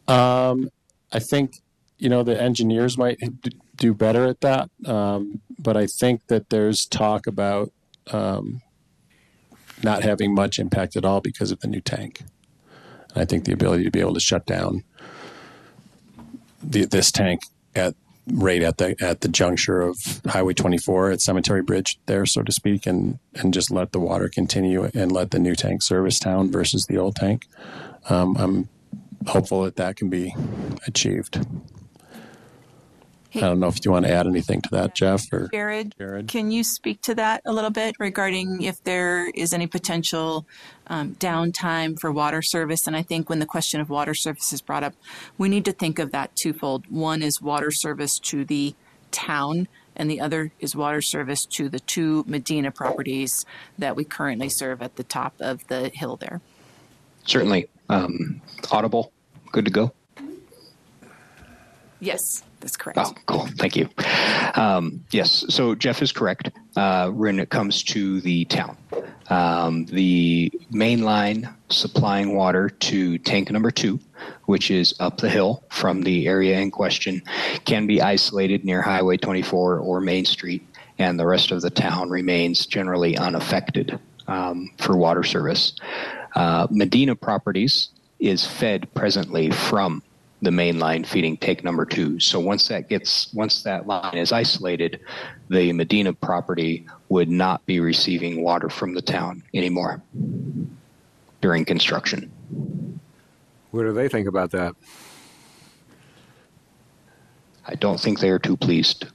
Um, 0.08 0.68
I 1.12 1.18
think 1.20 1.60
you 2.02 2.08
know 2.08 2.24
the 2.24 2.40
engineers 2.40 2.98
might 2.98 3.20
do 3.76 3.94
better 3.94 4.26
at 4.26 4.40
that, 4.40 4.68
um, 4.86 5.40
but 5.56 5.76
I 5.76 5.86
think 5.86 6.26
that 6.26 6.50
there's 6.50 6.84
talk 6.84 7.28
about 7.28 7.72
um, 8.10 8.60
not 9.84 10.02
having 10.02 10.34
much 10.34 10.58
impact 10.58 10.96
at 10.96 11.04
all 11.04 11.20
because 11.20 11.52
of 11.52 11.60
the 11.60 11.68
new 11.68 11.80
tank. 11.80 12.24
I 13.14 13.24
think 13.24 13.44
the 13.44 13.52
ability 13.52 13.84
to 13.84 13.90
be 13.92 14.00
able 14.00 14.14
to 14.14 14.20
shut 14.20 14.46
down 14.46 14.82
the, 16.60 16.86
this 16.86 17.12
tank 17.12 17.42
at 17.76 17.94
right 18.26 18.64
at 18.64 18.78
the 18.78 18.96
at 19.00 19.20
the 19.20 19.28
juncture 19.28 19.80
of 19.80 19.96
Highway 20.26 20.54
24 20.54 21.12
at 21.12 21.20
Cemetery 21.20 21.62
Bridge 21.62 22.00
there, 22.06 22.26
so 22.26 22.42
to 22.42 22.50
speak, 22.50 22.84
and 22.84 23.20
and 23.36 23.54
just 23.54 23.70
let 23.70 23.92
the 23.92 24.00
water 24.00 24.28
continue 24.28 24.90
and 24.92 25.12
let 25.12 25.30
the 25.30 25.38
new 25.38 25.54
tank 25.54 25.82
service 25.82 26.18
town 26.18 26.50
versus 26.50 26.86
the 26.86 26.98
old 26.98 27.14
tank. 27.14 27.46
Um, 28.10 28.36
I'm 28.36 28.68
hopeful 29.28 29.62
that 29.62 29.76
that 29.76 29.94
can 29.94 30.10
be 30.10 30.34
achieved. 30.84 31.46
I 33.34 33.40
don't 33.40 33.60
know 33.60 33.68
if 33.68 33.84
you 33.84 33.90
want 33.90 34.04
to 34.06 34.12
add 34.12 34.26
anything 34.26 34.60
to 34.62 34.70
that, 34.70 34.94
Jeff 34.94 35.24
or 35.32 35.48
Jared, 35.52 35.94
Jared. 35.98 36.28
can 36.28 36.50
you 36.50 36.62
speak 36.62 37.00
to 37.02 37.14
that 37.14 37.40
a 37.46 37.52
little 37.52 37.70
bit 37.70 37.96
regarding 37.98 38.62
if 38.62 38.82
there 38.84 39.28
is 39.30 39.52
any 39.52 39.66
potential 39.66 40.46
um, 40.88 41.14
downtime 41.14 41.98
for 41.98 42.12
water 42.12 42.42
service? 42.42 42.86
And 42.86 42.94
I 42.94 43.02
think 43.02 43.30
when 43.30 43.38
the 43.38 43.46
question 43.46 43.80
of 43.80 43.88
water 43.88 44.14
service 44.14 44.52
is 44.52 44.60
brought 44.60 44.84
up, 44.84 44.94
we 45.38 45.48
need 45.48 45.64
to 45.64 45.72
think 45.72 45.98
of 45.98 46.12
that 46.12 46.36
twofold. 46.36 46.86
One 46.90 47.22
is 47.22 47.40
water 47.40 47.70
service 47.70 48.18
to 48.20 48.44
the 48.44 48.74
town, 49.10 49.68
and 49.96 50.10
the 50.10 50.20
other 50.20 50.52
is 50.60 50.76
water 50.76 51.00
service 51.00 51.46
to 51.46 51.68
the 51.68 51.80
two 51.80 52.24
Medina 52.26 52.70
properties 52.70 53.46
that 53.78 53.96
we 53.96 54.04
currently 54.04 54.48
serve 54.48 54.82
at 54.82 54.96
the 54.96 55.04
top 55.04 55.34
of 55.40 55.66
the 55.68 55.90
hill 55.94 56.16
there. 56.16 56.40
Certainly. 57.24 57.68
Um, 57.88 58.40
audible. 58.70 59.12
Good 59.52 59.66
to 59.66 59.70
go. 59.70 59.92
Yes, 62.00 62.42
that's 62.62 62.76
correct. 62.76 62.98
Oh, 63.00 63.12
cool. 63.26 63.46
Thank 63.58 63.76
you. 63.76 63.88
Um, 64.54 65.04
yes. 65.10 65.44
So 65.48 65.74
Jeff 65.74 66.00
is 66.00 66.12
correct 66.12 66.50
uh, 66.76 67.10
when 67.10 67.40
it 67.40 67.50
comes 67.50 67.82
to 67.84 68.20
the 68.20 68.44
town. 68.46 68.76
Um, 69.28 69.86
the 69.86 70.52
main 70.70 71.02
line 71.02 71.52
supplying 71.70 72.36
water 72.36 72.68
to 72.68 73.18
tank 73.18 73.50
number 73.50 73.70
two, 73.70 73.98
which 74.44 74.70
is 74.70 74.94
up 75.00 75.18
the 75.18 75.28
hill 75.28 75.64
from 75.70 76.02
the 76.02 76.28
area 76.28 76.58
in 76.60 76.70
question, 76.70 77.22
can 77.64 77.86
be 77.86 78.00
isolated 78.00 78.64
near 78.64 78.80
Highway 78.80 79.16
24 79.16 79.78
or 79.78 80.00
Main 80.00 80.24
Street, 80.24 80.64
and 80.98 81.18
the 81.18 81.26
rest 81.26 81.50
of 81.50 81.62
the 81.62 81.70
town 81.70 82.10
remains 82.10 82.66
generally 82.66 83.16
unaffected 83.16 83.98
um, 84.28 84.70
for 84.78 84.96
water 84.96 85.24
service. 85.24 85.72
Uh, 86.36 86.68
Medina 86.70 87.16
Properties 87.16 87.88
is 88.20 88.46
fed 88.46 88.92
presently 88.94 89.50
from 89.50 90.02
the 90.42 90.50
main 90.50 90.78
line 90.80 91.04
feeding 91.04 91.36
tank 91.36 91.62
number 91.62 91.84
two. 91.86 92.18
So 92.18 92.40
once 92.40 92.66
that 92.68 92.88
gets 92.88 93.32
once 93.32 93.62
that 93.62 93.86
line 93.86 94.18
is 94.18 94.32
isolated, 94.32 95.00
the 95.48 95.72
Medina 95.72 96.12
property 96.12 96.84
would 97.08 97.30
not 97.30 97.64
be 97.64 97.78
receiving 97.80 98.42
water 98.42 98.68
from 98.68 98.92
the 98.94 99.02
town 99.02 99.42
anymore 99.54 100.02
during 101.40 101.64
construction. 101.64 102.30
What 103.70 103.84
do 103.84 103.92
they 103.92 104.08
think 104.08 104.26
about 104.28 104.50
that? 104.50 104.74
I 107.66 107.76
don't 107.76 108.00
think 108.00 108.18
they 108.18 108.30
are 108.30 108.40
too 108.40 108.56
pleased, 108.56 109.06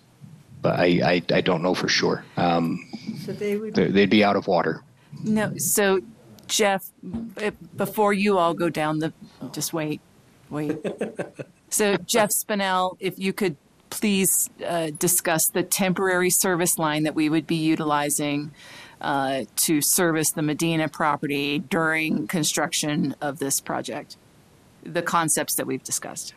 but 0.62 0.80
I, 0.80 0.86
I, 1.04 1.22
I 1.34 1.42
don't 1.42 1.62
know 1.62 1.74
for 1.74 1.90
sure. 1.90 2.24
Um, 2.38 2.80
So 3.26 3.34
they 3.34 3.58
would, 3.58 3.76
they- 3.76 3.92
they'd 3.92 4.10
be 4.10 4.24
out 4.24 4.38
of 4.38 4.48
water. 4.48 4.82
No, 5.24 5.58
so 5.58 6.00
Jeff, 6.48 6.90
before 7.76 8.14
you 8.14 8.38
all 8.38 8.54
go 8.54 8.70
down 8.70 9.00
the, 9.00 9.12
just 9.52 9.74
wait, 9.74 10.00
wait. 10.50 10.78
So 11.70 11.98
Jeff 11.98 12.30
Spinell, 12.30 12.96
if 13.00 13.20
you 13.20 13.34
could 13.34 13.58
please 13.90 14.50
uh, 14.66 14.92
discuss 14.98 15.50
the 15.50 15.64
temporary 15.64 16.30
service 16.30 16.78
line 16.78 17.04
that 17.04 17.16
we 17.16 17.30
would 17.30 17.48
be 17.48 17.56
utilizing 17.56 18.52
uh, 19.02 19.44
to 19.56 19.82
service 19.82 20.32
the 20.32 20.42
Medina 20.42 20.90
property 20.90 21.60
during 21.60 22.28
construction 22.28 23.16
of 23.22 23.40
this 23.40 23.60
project, 23.60 24.18
the 24.84 25.02
concepts 25.02 25.56
that 25.56 25.68
we've 25.68 25.84
discussed. 25.84 26.34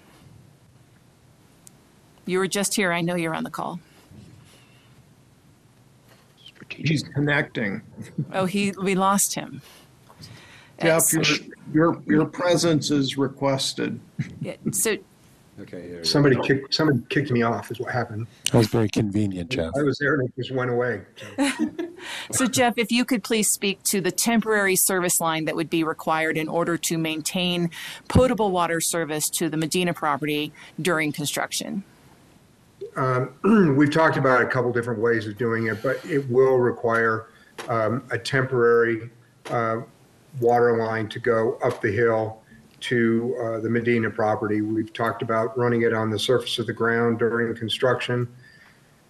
You 2.26 2.38
were 2.38 2.48
just 2.48 2.76
here. 2.76 2.92
I 2.92 3.00
know 3.00 3.14
you're 3.14 3.34
on 3.34 3.44
the 3.44 3.50
call. 3.50 3.80
He's 6.68 7.02
connecting. 7.02 7.82
Oh, 8.32 8.44
he, 8.44 8.72
we 8.80 8.94
lost 8.94 9.34
him. 9.34 9.60
Jeff, 10.80 11.12
your, 11.12 11.24
your, 11.72 12.02
your 12.06 12.24
presence 12.26 12.90
is 12.90 13.18
requested. 13.18 14.00
Yeah, 14.40 14.56
So 14.72 14.96
Okay. 15.60 15.82
here 15.82 15.90
we 15.90 15.96
go. 15.96 16.02
Somebody 16.04 16.36
kicked, 16.40 16.72
somebody 16.74 17.00
kicked 17.10 17.30
me 17.30 17.42
off 17.42 17.70
is 17.70 17.78
what 17.78 17.92
happened. 17.92 18.26
That 18.50 18.58
was 18.58 18.68
very 18.68 18.88
convenient, 18.88 19.50
Jeff. 19.50 19.72
I 19.76 19.82
was 19.82 19.98
there 19.98 20.14
and 20.14 20.28
it 20.28 20.34
just 20.36 20.52
went 20.52 20.70
away. 20.70 21.02
So, 22.30 22.46
Jeff, 22.46 22.74
if 22.78 22.90
you 22.90 23.04
could 23.04 23.22
please 23.22 23.50
speak 23.50 23.82
to 23.84 24.00
the 24.00 24.10
temporary 24.10 24.74
service 24.74 25.20
line 25.20 25.44
that 25.44 25.54
would 25.54 25.68
be 25.68 25.84
required 25.84 26.38
in 26.38 26.48
order 26.48 26.78
to 26.78 26.96
maintain 26.96 27.70
potable 28.08 28.50
water 28.50 28.80
service 28.80 29.28
to 29.30 29.50
the 29.50 29.58
Medina 29.58 29.92
property 29.92 30.50
during 30.80 31.12
construction. 31.12 31.84
Um, 32.96 33.34
We've 33.76 33.90
talked 33.90 34.16
about 34.16 34.40
a 34.40 34.46
couple 34.46 34.72
different 34.72 35.00
ways 35.00 35.26
of 35.26 35.36
doing 35.36 35.66
it, 35.66 35.82
but 35.82 36.02
it 36.06 36.26
will 36.30 36.56
require 36.56 37.26
um, 37.68 38.02
a 38.10 38.18
temporary 38.18 39.10
uh, 39.50 39.82
water 40.38 40.76
line 40.76 41.08
to 41.08 41.18
go 41.18 41.58
up 41.64 41.80
the 41.80 41.90
hill 41.90 42.42
to 42.80 43.36
uh, 43.42 43.60
the 43.60 43.68
Medina 43.68 44.10
property. 44.10 44.60
We've 44.60 44.92
talked 44.92 45.22
about 45.22 45.56
running 45.58 45.82
it 45.82 45.92
on 45.92 46.10
the 46.10 46.18
surface 46.18 46.58
of 46.58 46.66
the 46.66 46.72
ground 46.72 47.18
during 47.18 47.54
construction 47.54 48.28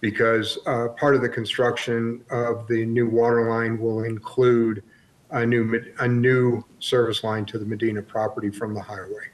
because 0.01 0.57
uh, 0.65 0.89
part 0.89 1.15
of 1.15 1.21
the 1.21 1.29
construction 1.29 2.23
of 2.31 2.67
the 2.67 2.85
new 2.85 3.07
water 3.07 3.49
line 3.49 3.79
will 3.79 4.03
include 4.03 4.83
a 5.29 5.45
new, 5.45 5.81
a 5.99 6.07
new 6.07 6.63
service 6.79 7.23
line 7.23 7.45
to 7.45 7.59
the 7.59 7.65
Medina 7.65 8.01
property 8.01 8.49
from 8.49 8.73
the 8.73 8.81
highway. 8.81 9.29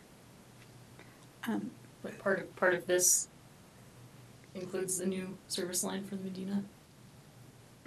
um, 1.48 1.72
But 2.04 2.20
part 2.20 2.40
of, 2.40 2.56
part 2.56 2.74
of 2.74 2.86
this 2.86 3.30
includes 4.54 4.98
the 4.98 5.06
new 5.06 5.38
service 5.48 5.84
line 5.84 6.04
for 6.04 6.16
the 6.16 6.24
Medina? 6.24 6.64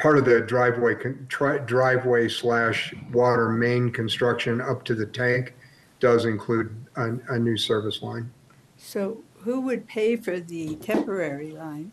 Part 0.00 0.18
of 0.18 0.24
the 0.24 0.40
driveway, 0.40 0.94
con- 0.94 1.26
tri- 1.28 1.58
driveway 1.58 2.28
slash 2.28 2.94
water 3.12 3.50
main 3.50 3.90
construction 3.90 4.60
up 4.60 4.84
to 4.84 4.94
the 4.94 5.06
tank 5.06 5.54
does 6.00 6.24
include 6.24 6.74
a, 6.96 7.12
a 7.28 7.38
new 7.38 7.56
service 7.56 8.02
line. 8.02 8.30
so 8.76 9.22
who 9.42 9.60
would 9.60 9.86
pay 9.86 10.16
for 10.16 10.40
the 10.40 10.74
temporary 10.76 11.50
line? 11.52 11.92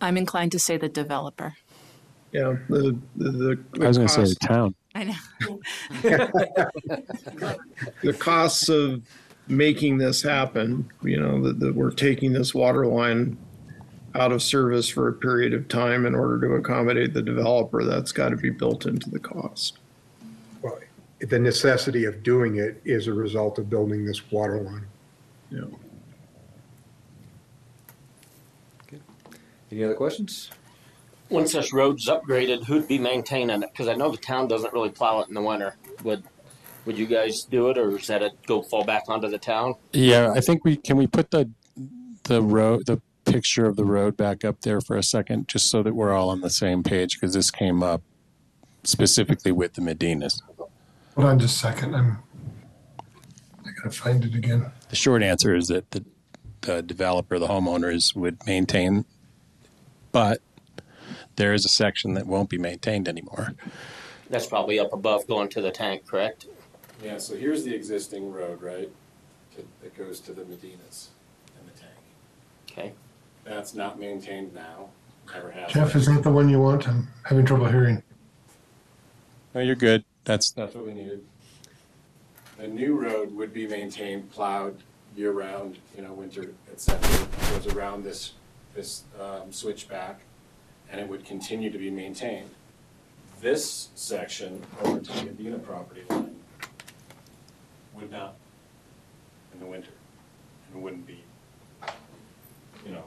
I'm 0.00 0.16
inclined 0.16 0.52
to 0.52 0.58
say 0.58 0.76
the 0.76 0.88
developer. 0.88 1.54
Yeah, 2.32 2.56
the, 2.68 2.98
the, 3.16 3.30
the. 3.30 3.58
I 3.80 3.88
was 3.88 3.96
going 3.96 4.08
to 4.08 4.14
say 4.14 4.22
the 4.22 4.34
town. 4.34 4.74
I 4.94 5.04
know. 5.04 5.14
the 8.02 8.12
costs 8.12 8.68
of 8.68 9.02
making 9.48 9.98
this 9.98 10.22
happen, 10.22 10.90
you 11.02 11.18
know, 11.20 11.42
that, 11.42 11.60
that 11.60 11.74
we're 11.74 11.92
taking 11.92 12.32
this 12.32 12.54
water 12.54 12.86
line 12.86 13.38
out 14.16 14.32
of 14.32 14.42
service 14.42 14.88
for 14.88 15.08
a 15.08 15.12
period 15.12 15.52
of 15.52 15.68
time 15.68 16.06
in 16.06 16.14
order 16.14 16.40
to 16.40 16.54
accommodate 16.54 17.12
the 17.12 17.22
developer, 17.22 17.84
that's 17.84 18.12
got 18.12 18.30
to 18.30 18.36
be 18.36 18.50
built 18.50 18.86
into 18.86 19.10
the 19.10 19.18
cost. 19.18 19.78
Well, 20.62 20.78
the 21.20 21.38
necessity 21.38 22.04
of 22.04 22.22
doing 22.22 22.56
it 22.56 22.80
is 22.84 23.06
a 23.06 23.12
result 23.12 23.58
of 23.58 23.68
building 23.68 24.04
this 24.04 24.30
water 24.30 24.60
line. 24.60 24.86
Yeah. 25.50 25.64
Any 29.70 29.84
other 29.84 29.94
questions? 29.94 30.50
Once 31.28 31.52
this 31.52 31.72
road's 31.72 32.08
upgraded, 32.08 32.64
who'd 32.64 32.86
be 32.86 32.98
maintaining 32.98 33.62
it? 33.62 33.70
Because 33.72 33.88
I 33.88 33.94
know 33.94 34.10
the 34.10 34.16
town 34.16 34.46
doesn't 34.46 34.72
really 34.72 34.90
plow 34.90 35.20
it 35.20 35.28
in 35.28 35.34
the 35.34 35.42
winter. 35.42 35.76
Would 36.04 36.22
would 36.84 36.96
you 36.96 37.06
guys 37.06 37.42
do 37.42 37.68
it, 37.70 37.76
or 37.76 37.96
is 37.96 38.06
that 38.06 38.22
it 38.22 38.32
go 38.46 38.62
fall 38.62 38.84
back 38.84 39.02
onto 39.08 39.28
the 39.28 39.38
town? 39.38 39.74
Yeah, 39.92 40.32
I 40.32 40.40
think 40.40 40.64
we 40.64 40.76
can 40.76 40.96
we 40.96 41.08
put 41.08 41.32
the 41.32 41.50
the 42.24 42.40
road 42.40 42.86
the 42.86 43.02
picture 43.26 43.66
of 43.66 43.76
the 43.76 43.84
road 43.84 44.16
back 44.16 44.44
up 44.44 44.62
there 44.62 44.80
for 44.80 44.96
a 44.96 45.02
second, 45.02 45.48
just 45.48 45.70
so 45.70 45.82
that 45.82 45.94
we're 45.94 46.12
all 46.12 46.30
on 46.30 46.40
the 46.40 46.50
same 46.50 46.82
page 46.82 47.20
because 47.20 47.34
this 47.34 47.50
came 47.50 47.82
up 47.82 48.02
specifically 48.84 49.52
with 49.52 49.74
the 49.74 49.82
Medinas. 49.82 50.40
Hold 51.14 51.28
on 51.28 51.38
just 51.38 51.56
a 51.56 51.58
second. 51.58 51.94
I'm, 51.94 52.18
I 53.64 53.70
gotta 53.76 53.90
find 53.90 54.24
it 54.24 54.34
again. 54.34 54.66
The 54.88 54.96
short 54.96 55.22
answer 55.22 55.54
is 55.54 55.68
that 55.68 55.90
the 55.90 56.04
the 56.62 56.82
developer, 56.82 57.38
the 57.38 57.46
homeowners, 57.46 58.14
would 58.16 58.44
maintain, 58.46 59.04
but 60.10 60.40
there 61.36 61.54
is 61.54 61.64
a 61.64 61.68
section 61.68 62.14
that 62.14 62.26
won't 62.26 62.50
be 62.50 62.58
maintained 62.58 63.08
anymore. 63.08 63.54
That's 64.30 64.46
probably 64.46 64.78
up 64.80 64.92
above 64.92 65.26
going 65.28 65.48
to 65.50 65.60
the 65.60 65.70
tank, 65.70 66.06
correct? 66.06 66.46
Yeah, 67.04 67.18
so 67.18 67.36
here's 67.36 67.62
the 67.62 67.74
existing 67.74 68.32
road, 68.32 68.62
right? 68.62 68.90
That 69.82 69.96
goes 69.96 70.20
to 70.20 70.32
the 70.32 70.42
Medinas 70.42 71.08
and 71.58 71.68
the 71.68 71.78
tank. 71.78 71.92
Okay. 72.70 72.92
That's 73.46 73.74
not 73.74 73.98
maintained 73.98 74.52
now, 74.54 74.90
never 75.32 75.52
has. 75.52 75.72
Jeff, 75.72 75.94
isn't 75.94 76.16
that 76.16 76.22
the 76.24 76.32
one 76.32 76.48
you 76.48 76.60
want? 76.60 76.88
I'm 76.88 77.06
having 77.22 77.46
trouble 77.46 77.66
hearing. 77.66 78.02
No, 79.54 79.60
you're 79.60 79.76
good. 79.76 80.04
That's, 80.24 80.50
that's 80.50 80.74
what 80.74 80.84
we 80.84 80.92
needed. 80.92 81.24
The 82.58 82.66
new 82.66 83.00
road 83.00 83.34
would 83.36 83.54
be 83.54 83.68
maintained, 83.68 84.32
plowed 84.32 84.76
year-round, 85.16 85.78
you 85.96 86.02
know, 86.02 86.12
winter, 86.12 86.52
et 86.70 86.80
cetera. 86.80 87.28
Goes 87.50 87.72
around 87.72 88.02
this, 88.02 88.32
this 88.74 89.04
um, 89.20 89.52
switchback, 89.52 90.20
and 90.90 91.00
it 91.00 91.08
would 91.08 91.24
continue 91.24 91.70
to 91.70 91.78
be 91.78 91.90
maintained. 91.90 92.50
This 93.40 93.90
section 93.94 94.62
over 94.82 94.98
to 94.98 95.12
the 95.12 95.24
Medina 95.24 95.58
property 95.58 96.02
line 96.10 96.34
would 97.94 98.10
not. 98.10 98.34
in 99.56 99.60
the 99.60 99.70
winter. 99.70 99.90
And 100.68 100.78
it 100.78 100.82
wouldn't 100.82 101.06
be, 101.06 101.22
you 102.84 102.92
know, 102.92 103.04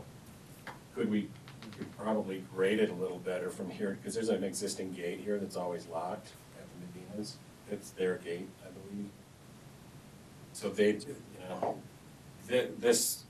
could 0.95 1.09
we, 1.09 1.21
we 1.21 1.77
could 1.77 1.97
probably 1.97 2.43
grade 2.53 2.79
it 2.79 2.89
a 2.89 2.93
little 2.93 3.19
better 3.19 3.49
from 3.49 3.69
here, 3.69 3.97
because 3.99 4.13
there's 4.15 4.29
an 4.29 4.43
existing 4.43 4.91
gate 4.93 5.19
here 5.23 5.37
that's 5.37 5.55
always 5.55 5.87
locked 5.87 6.29
at 6.57 6.65
the 6.93 6.99
Medinas. 7.17 7.33
It's 7.71 7.91
their 7.91 8.17
gate, 8.17 8.47
I 8.65 8.69
believe. 8.69 9.09
So 10.53 10.69
they, 10.69 10.89
you 10.91 11.15
know, 11.47 11.77
thi- 12.47 12.67
this, 12.79 13.23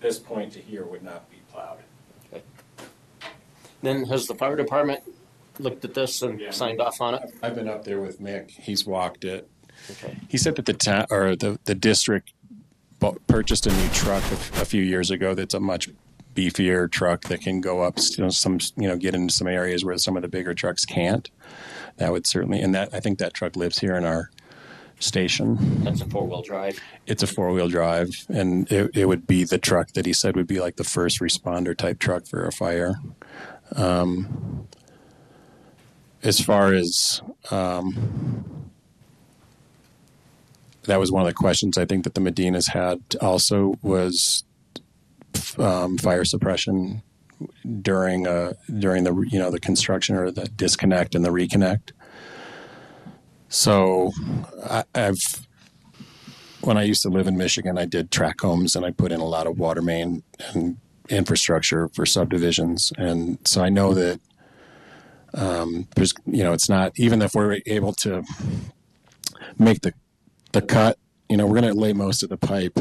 this 0.00 0.18
point 0.18 0.52
to 0.54 0.60
here 0.60 0.84
would 0.84 1.02
not 1.02 1.30
be 1.30 1.36
plowed. 1.52 1.78
Then 3.82 4.04
has 4.06 4.26
the 4.26 4.34
fire 4.34 4.56
department 4.56 5.00
looked 5.58 5.84
at 5.84 5.94
this 5.94 6.22
and 6.22 6.40
Yeah. 6.40 6.50
signed 6.50 6.80
off 6.80 7.00
on 7.00 7.14
it? 7.14 7.22
I've 7.42 7.54
been 7.54 7.68
up 7.68 7.84
there 7.84 8.00
with 8.00 8.20
Mick, 8.20 8.50
he's 8.50 8.86
walked 8.86 9.24
it. 9.24 9.48
Okay. 9.90 10.16
He 10.28 10.38
said 10.38 10.56
that 10.56 10.64
the 10.66 10.72
town, 10.72 11.06
or 11.10 11.36
the, 11.36 11.58
the 11.66 11.74
district 11.74 12.32
bu- 12.98 13.18
purchased 13.26 13.66
a 13.66 13.70
new 13.72 13.88
truck 13.90 14.22
a, 14.24 14.34
f- 14.34 14.62
a 14.62 14.64
few 14.64 14.82
years 14.82 15.10
ago 15.10 15.34
that's 15.34 15.54
a 15.54 15.60
much 15.60 15.88
beefier 16.36 16.90
truck 16.90 17.22
that 17.22 17.40
can 17.40 17.60
go 17.60 17.82
up, 17.82 17.98
you 18.16 18.22
know, 18.22 18.30
some, 18.30 18.58
you 18.76 18.86
know, 18.86 18.96
get 18.96 19.14
into 19.14 19.32
some 19.32 19.46
areas 19.48 19.84
where 19.84 19.96
some 19.98 20.16
of 20.16 20.22
the 20.22 20.28
bigger 20.28 20.54
trucks 20.54 20.84
can't. 20.84 21.30
That 21.96 22.12
would 22.12 22.26
certainly, 22.26 22.60
and 22.60 22.74
that, 22.74 22.92
I 22.92 23.00
think 23.00 23.18
that 23.18 23.34
truck 23.34 23.56
lives 23.56 23.78
here 23.78 23.96
in 23.96 24.04
our 24.04 24.30
station. 24.98 25.58
That's 25.82 26.00
a 26.00 26.06
four-wheel 26.06 26.42
drive. 26.42 26.78
It's 27.06 27.22
a 27.22 27.26
four 27.26 27.52
wheel 27.52 27.68
drive, 27.68 28.10
and 28.28 28.70
it, 28.70 28.90
it 28.94 29.06
would 29.06 29.26
be 29.26 29.44
the 29.44 29.58
truck 29.58 29.92
that 29.92 30.06
he 30.06 30.12
said 30.12 30.36
would 30.36 30.46
be 30.46 30.60
like 30.60 30.76
the 30.76 30.84
first 30.84 31.20
responder 31.20 31.76
type 31.76 31.98
truck 31.98 32.26
for 32.26 32.46
a 32.46 32.52
fire. 32.52 32.94
Um, 33.74 34.68
as 36.22 36.40
far 36.40 36.72
as 36.72 37.20
um, 37.50 38.70
that 40.84 40.98
was 40.98 41.12
one 41.12 41.22
of 41.22 41.28
the 41.28 41.34
questions 41.34 41.76
I 41.76 41.84
think 41.84 42.04
that 42.04 42.14
the 42.14 42.20
Medinas 42.20 42.70
had 42.70 43.00
also 43.20 43.74
was 43.82 44.44
um, 45.58 45.98
fire 45.98 46.24
suppression 46.24 47.02
during 47.82 48.26
uh, 48.26 48.54
during 48.78 49.04
the 49.04 49.14
you 49.30 49.38
know 49.38 49.50
the 49.50 49.60
construction 49.60 50.16
or 50.16 50.30
the 50.30 50.46
disconnect 50.46 51.14
and 51.14 51.24
the 51.24 51.30
reconnect. 51.30 51.92
So 53.48 54.12
I, 54.64 54.84
I've 54.94 55.46
when 56.60 56.76
I 56.76 56.82
used 56.82 57.02
to 57.02 57.08
live 57.08 57.26
in 57.26 57.36
Michigan, 57.36 57.78
I 57.78 57.84
did 57.84 58.10
track 58.10 58.40
homes 58.40 58.74
and 58.74 58.84
I 58.84 58.90
put 58.90 59.12
in 59.12 59.20
a 59.20 59.24
lot 59.24 59.46
of 59.46 59.58
water 59.58 59.82
main 59.82 60.22
and 60.54 60.78
infrastructure 61.08 61.88
for 61.88 62.06
subdivisions, 62.06 62.92
and 62.96 63.38
so 63.46 63.62
I 63.62 63.68
know 63.68 63.94
that 63.94 64.20
um, 65.34 65.88
there's 65.96 66.14
you 66.26 66.42
know 66.42 66.52
it's 66.52 66.68
not 66.68 66.92
even 66.96 67.22
if 67.22 67.34
we're 67.34 67.60
able 67.66 67.92
to 67.94 68.24
make 69.58 69.82
the 69.82 69.92
the 70.52 70.62
cut, 70.62 70.98
you 71.28 71.36
know 71.36 71.46
we're 71.46 71.60
going 71.60 71.72
to 71.72 71.78
lay 71.78 71.92
most 71.92 72.22
of 72.22 72.30
the 72.30 72.38
pipe 72.38 72.78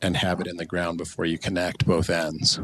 and 0.00 0.16
have 0.16 0.40
it 0.40 0.46
in 0.46 0.56
the 0.56 0.64
ground 0.64 0.98
before 0.98 1.24
you 1.24 1.38
connect 1.38 1.86
both 1.86 2.10
ends. 2.10 2.60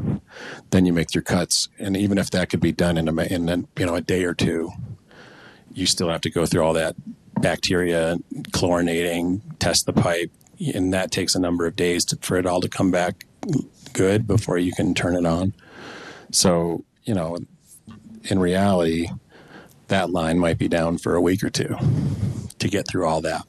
Then 0.69 0.85
you 0.85 0.93
make 0.93 1.13
your 1.13 1.23
cuts, 1.23 1.69
and 1.79 1.97
even 1.97 2.17
if 2.17 2.31
that 2.31 2.49
could 2.49 2.61
be 2.61 2.71
done 2.71 2.97
in 2.97 3.07
a 3.07 3.23
in 3.23 3.49
a, 3.49 3.57
you 3.79 3.85
know 3.85 3.95
a 3.95 4.01
day 4.01 4.23
or 4.23 4.33
two, 4.33 4.71
you 5.73 5.85
still 5.85 6.09
have 6.09 6.21
to 6.21 6.29
go 6.29 6.45
through 6.45 6.63
all 6.63 6.73
that 6.73 6.95
bacteria 7.41 8.17
chlorinating, 8.51 9.41
test 9.59 9.85
the 9.85 9.93
pipe, 9.93 10.31
and 10.73 10.93
that 10.93 11.11
takes 11.11 11.35
a 11.35 11.39
number 11.39 11.65
of 11.65 11.75
days 11.75 12.05
to, 12.05 12.17
for 12.21 12.37
it 12.37 12.45
all 12.45 12.61
to 12.61 12.69
come 12.69 12.91
back 12.91 13.25
good 13.93 14.25
before 14.25 14.57
you 14.57 14.73
can 14.73 14.93
turn 14.93 15.15
it 15.15 15.25
on. 15.25 15.53
So 16.31 16.85
you 17.03 17.13
know, 17.13 17.37
in 18.23 18.39
reality, 18.39 19.09
that 19.87 20.09
line 20.09 20.39
might 20.39 20.57
be 20.57 20.67
down 20.67 20.97
for 20.97 21.15
a 21.15 21.21
week 21.21 21.43
or 21.43 21.49
two 21.49 21.75
to 22.59 22.67
get 22.67 22.87
through 22.87 23.05
all 23.05 23.21
that. 23.21 23.43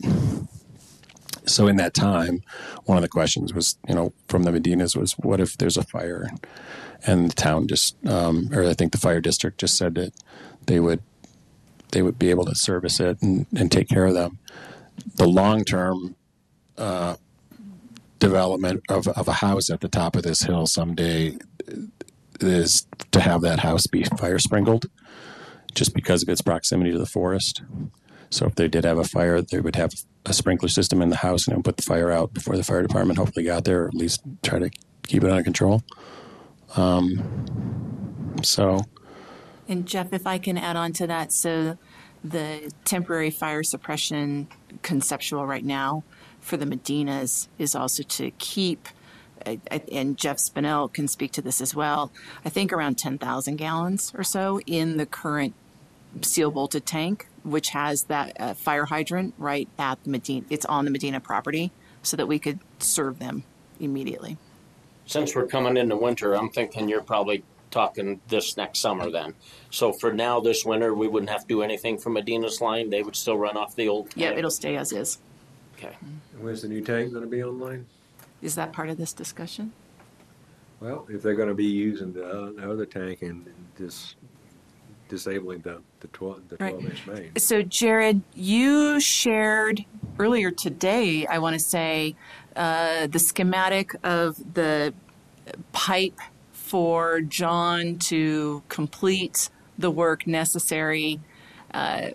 So 1.46 1.68
in 1.68 1.76
that 1.76 1.94
time, 1.94 2.42
one 2.84 2.98
of 2.98 3.02
the 3.02 3.08
questions 3.08 3.54
was, 3.54 3.78
you 3.88 3.94
know, 3.94 4.12
from 4.28 4.42
the 4.42 4.50
Medinas 4.50 4.96
was, 4.96 5.12
what 5.12 5.40
if 5.40 5.56
there's 5.56 5.76
a 5.76 5.84
fire? 5.84 6.28
And 7.06 7.30
the 7.30 7.34
town 7.34 7.68
just, 7.68 7.96
um, 8.06 8.50
or 8.52 8.64
I 8.64 8.74
think 8.74 8.92
the 8.92 8.98
fire 8.98 9.20
district 9.20 9.58
just 9.58 9.76
said 9.76 9.94
that 9.94 10.12
they 10.66 10.80
would, 10.80 11.02
they 11.92 12.02
would 12.02 12.18
be 12.18 12.30
able 12.30 12.44
to 12.46 12.54
service 12.54 12.98
it 13.00 13.22
and, 13.22 13.46
and 13.56 13.70
take 13.70 13.88
care 13.88 14.06
of 14.06 14.14
them. 14.14 14.38
The 15.14 15.28
long 15.28 15.64
term 15.64 16.16
uh, 16.76 17.16
development 18.18 18.82
of, 18.88 19.06
of 19.08 19.28
a 19.28 19.34
house 19.34 19.70
at 19.70 19.80
the 19.80 19.88
top 19.88 20.16
of 20.16 20.22
this 20.22 20.42
hill 20.42 20.66
someday 20.66 21.36
is 22.40 22.86
to 23.12 23.20
have 23.20 23.40
that 23.42 23.60
house 23.60 23.86
be 23.86 24.04
fire 24.04 24.38
sprinkled, 24.38 24.86
just 25.74 25.94
because 25.94 26.22
of 26.22 26.28
its 26.28 26.42
proximity 26.42 26.92
to 26.92 26.98
the 26.98 27.06
forest. 27.06 27.62
So 28.30 28.46
if 28.46 28.54
they 28.54 28.68
did 28.68 28.84
have 28.84 28.98
a 28.98 29.04
fire, 29.04 29.40
they 29.40 29.60
would 29.60 29.76
have 29.76 29.92
a 30.24 30.32
sprinkler 30.32 30.68
system 30.68 31.00
in 31.02 31.10
the 31.10 31.16
house 31.16 31.46
and 31.46 31.52
it 31.54 31.56
would 31.58 31.64
put 31.64 31.76
the 31.76 31.82
fire 31.82 32.10
out 32.10 32.32
before 32.34 32.56
the 32.56 32.64
fire 32.64 32.82
department 32.82 33.18
hopefully 33.18 33.44
got 33.46 33.64
there, 33.64 33.84
or 33.84 33.88
at 33.88 33.94
least 33.94 34.20
try 34.42 34.58
to 34.58 34.70
keep 35.06 35.22
it 35.22 35.30
under 35.30 35.42
control. 35.42 35.82
Um, 36.76 38.34
so 38.42 38.82
And 39.68 39.86
Jeff, 39.86 40.12
if 40.12 40.26
I 40.26 40.38
can 40.38 40.58
add 40.58 40.76
on 40.76 40.92
to 40.94 41.06
that, 41.06 41.32
so 41.32 41.78
the 42.22 42.72
temporary 42.84 43.30
fire 43.30 43.62
suppression 43.62 44.48
conceptual 44.82 45.46
right 45.46 45.64
now 45.64 46.02
for 46.40 46.56
the 46.56 46.66
Medinas 46.66 47.48
is 47.58 47.74
also 47.74 48.02
to 48.02 48.30
keep, 48.32 48.88
I- 49.44 49.60
and 49.92 50.16
Jeff 50.16 50.38
Spinell 50.38 50.92
can 50.92 51.08
speak 51.08 51.32
to 51.32 51.42
this 51.42 51.60
as 51.60 51.74
well, 51.74 52.10
I 52.44 52.48
think 52.48 52.72
around 52.72 52.98
10,000 52.98 53.56
gallons 53.56 54.12
or 54.16 54.24
so 54.24 54.60
in 54.66 54.96
the 54.96 55.06
current 55.06 55.54
steel 56.22 56.50
bolted 56.50 56.86
tank, 56.86 57.28
which 57.46 57.70
has 57.70 58.04
that 58.04 58.36
uh, 58.40 58.54
fire 58.54 58.84
hydrant 58.84 59.34
right 59.38 59.68
at 59.78 60.02
the 60.02 60.10
Medina, 60.10 60.44
it's 60.50 60.66
on 60.66 60.84
the 60.84 60.90
Medina 60.90 61.20
property, 61.20 61.70
so 62.02 62.16
that 62.16 62.26
we 62.26 62.38
could 62.38 62.58
serve 62.78 63.18
them 63.18 63.44
immediately. 63.78 64.36
Since 65.06 65.34
we're 65.36 65.46
coming 65.46 65.76
into 65.76 65.96
winter, 65.96 66.34
I'm 66.34 66.50
thinking 66.50 66.88
you're 66.88 67.02
probably 67.02 67.44
talking 67.70 68.20
this 68.28 68.56
next 68.56 68.80
summer 68.80 69.10
then. 69.10 69.34
So 69.70 69.92
for 69.92 70.12
now, 70.12 70.40
this 70.40 70.64
winter, 70.64 70.92
we 70.94 71.06
wouldn't 71.06 71.30
have 71.30 71.42
to 71.42 71.46
do 71.46 71.62
anything 71.62 71.98
for 71.98 72.10
Medina's 72.10 72.60
line. 72.60 72.90
They 72.90 73.02
would 73.02 73.14
still 73.14 73.38
run 73.38 73.56
off 73.56 73.76
the 73.76 73.86
old. 73.88 74.08
Yeah, 74.16 74.28
tank. 74.28 74.38
it'll 74.38 74.50
stay 74.50 74.76
as 74.76 74.92
is. 74.92 75.18
Okay. 75.76 75.94
Where's 76.40 76.62
the 76.62 76.68
new 76.68 76.82
tank 76.82 77.12
going 77.12 77.24
to 77.24 77.30
be 77.30 77.42
online? 77.42 77.86
Is 78.42 78.54
that 78.56 78.72
part 78.72 78.88
of 78.88 78.96
this 78.96 79.12
discussion? 79.12 79.72
Well, 80.80 81.06
if 81.08 81.22
they're 81.22 81.34
going 81.34 81.48
to 81.48 81.54
be 81.54 81.64
using 81.64 82.12
the, 82.12 82.26
uh, 82.26 82.52
the 82.52 82.70
other 82.70 82.86
tank 82.86 83.22
and 83.22 83.46
dis, 83.76 84.14
disabling 85.08 85.60
the 85.60 85.82
the 86.00 86.08
12 86.08 86.48
the 86.48 86.56
Right. 86.60 86.70
12 86.70 86.84
inch 86.90 87.06
main. 87.06 87.36
So, 87.38 87.62
Jared, 87.62 88.22
you 88.34 89.00
shared 89.00 89.84
earlier 90.18 90.50
today, 90.50 91.26
I 91.26 91.38
want 91.38 91.54
to 91.54 91.60
say, 91.60 92.14
uh, 92.54 93.06
the 93.06 93.18
schematic 93.18 93.92
of 94.02 94.54
the 94.54 94.94
pipe 95.72 96.18
for 96.52 97.20
John 97.20 97.98
to 97.98 98.62
complete 98.68 99.50
the 99.78 99.90
work 99.90 100.26
necessary 100.26 101.20
uh, 101.72 102.10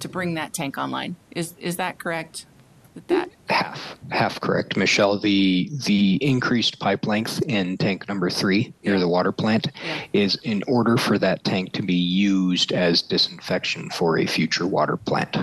to 0.00 0.08
bring 0.08 0.34
that 0.34 0.52
tank 0.52 0.78
online. 0.78 1.16
Is 1.30 1.54
is 1.58 1.76
that 1.76 1.98
correct? 1.98 2.46
That. 3.08 3.30
Half 3.50 3.98
half 4.10 4.40
correct. 4.40 4.76
Michelle 4.76 5.18
the 5.18 5.70
the 5.84 6.16
increased 6.22 6.78
pipe 6.78 7.06
length 7.06 7.42
in 7.42 7.76
tank 7.76 8.08
number 8.08 8.30
three 8.30 8.72
near 8.84 8.98
the 8.98 9.08
water 9.08 9.32
plant 9.32 9.68
is 10.12 10.36
in 10.44 10.62
order 10.66 10.96
for 10.96 11.18
that 11.18 11.44
tank 11.44 11.72
to 11.72 11.82
be 11.82 11.94
used 11.94 12.72
as 12.72 13.02
disinfection 13.02 13.90
for 13.90 14.18
a 14.18 14.26
future 14.26 14.66
water 14.66 14.96
plant. 14.96 15.36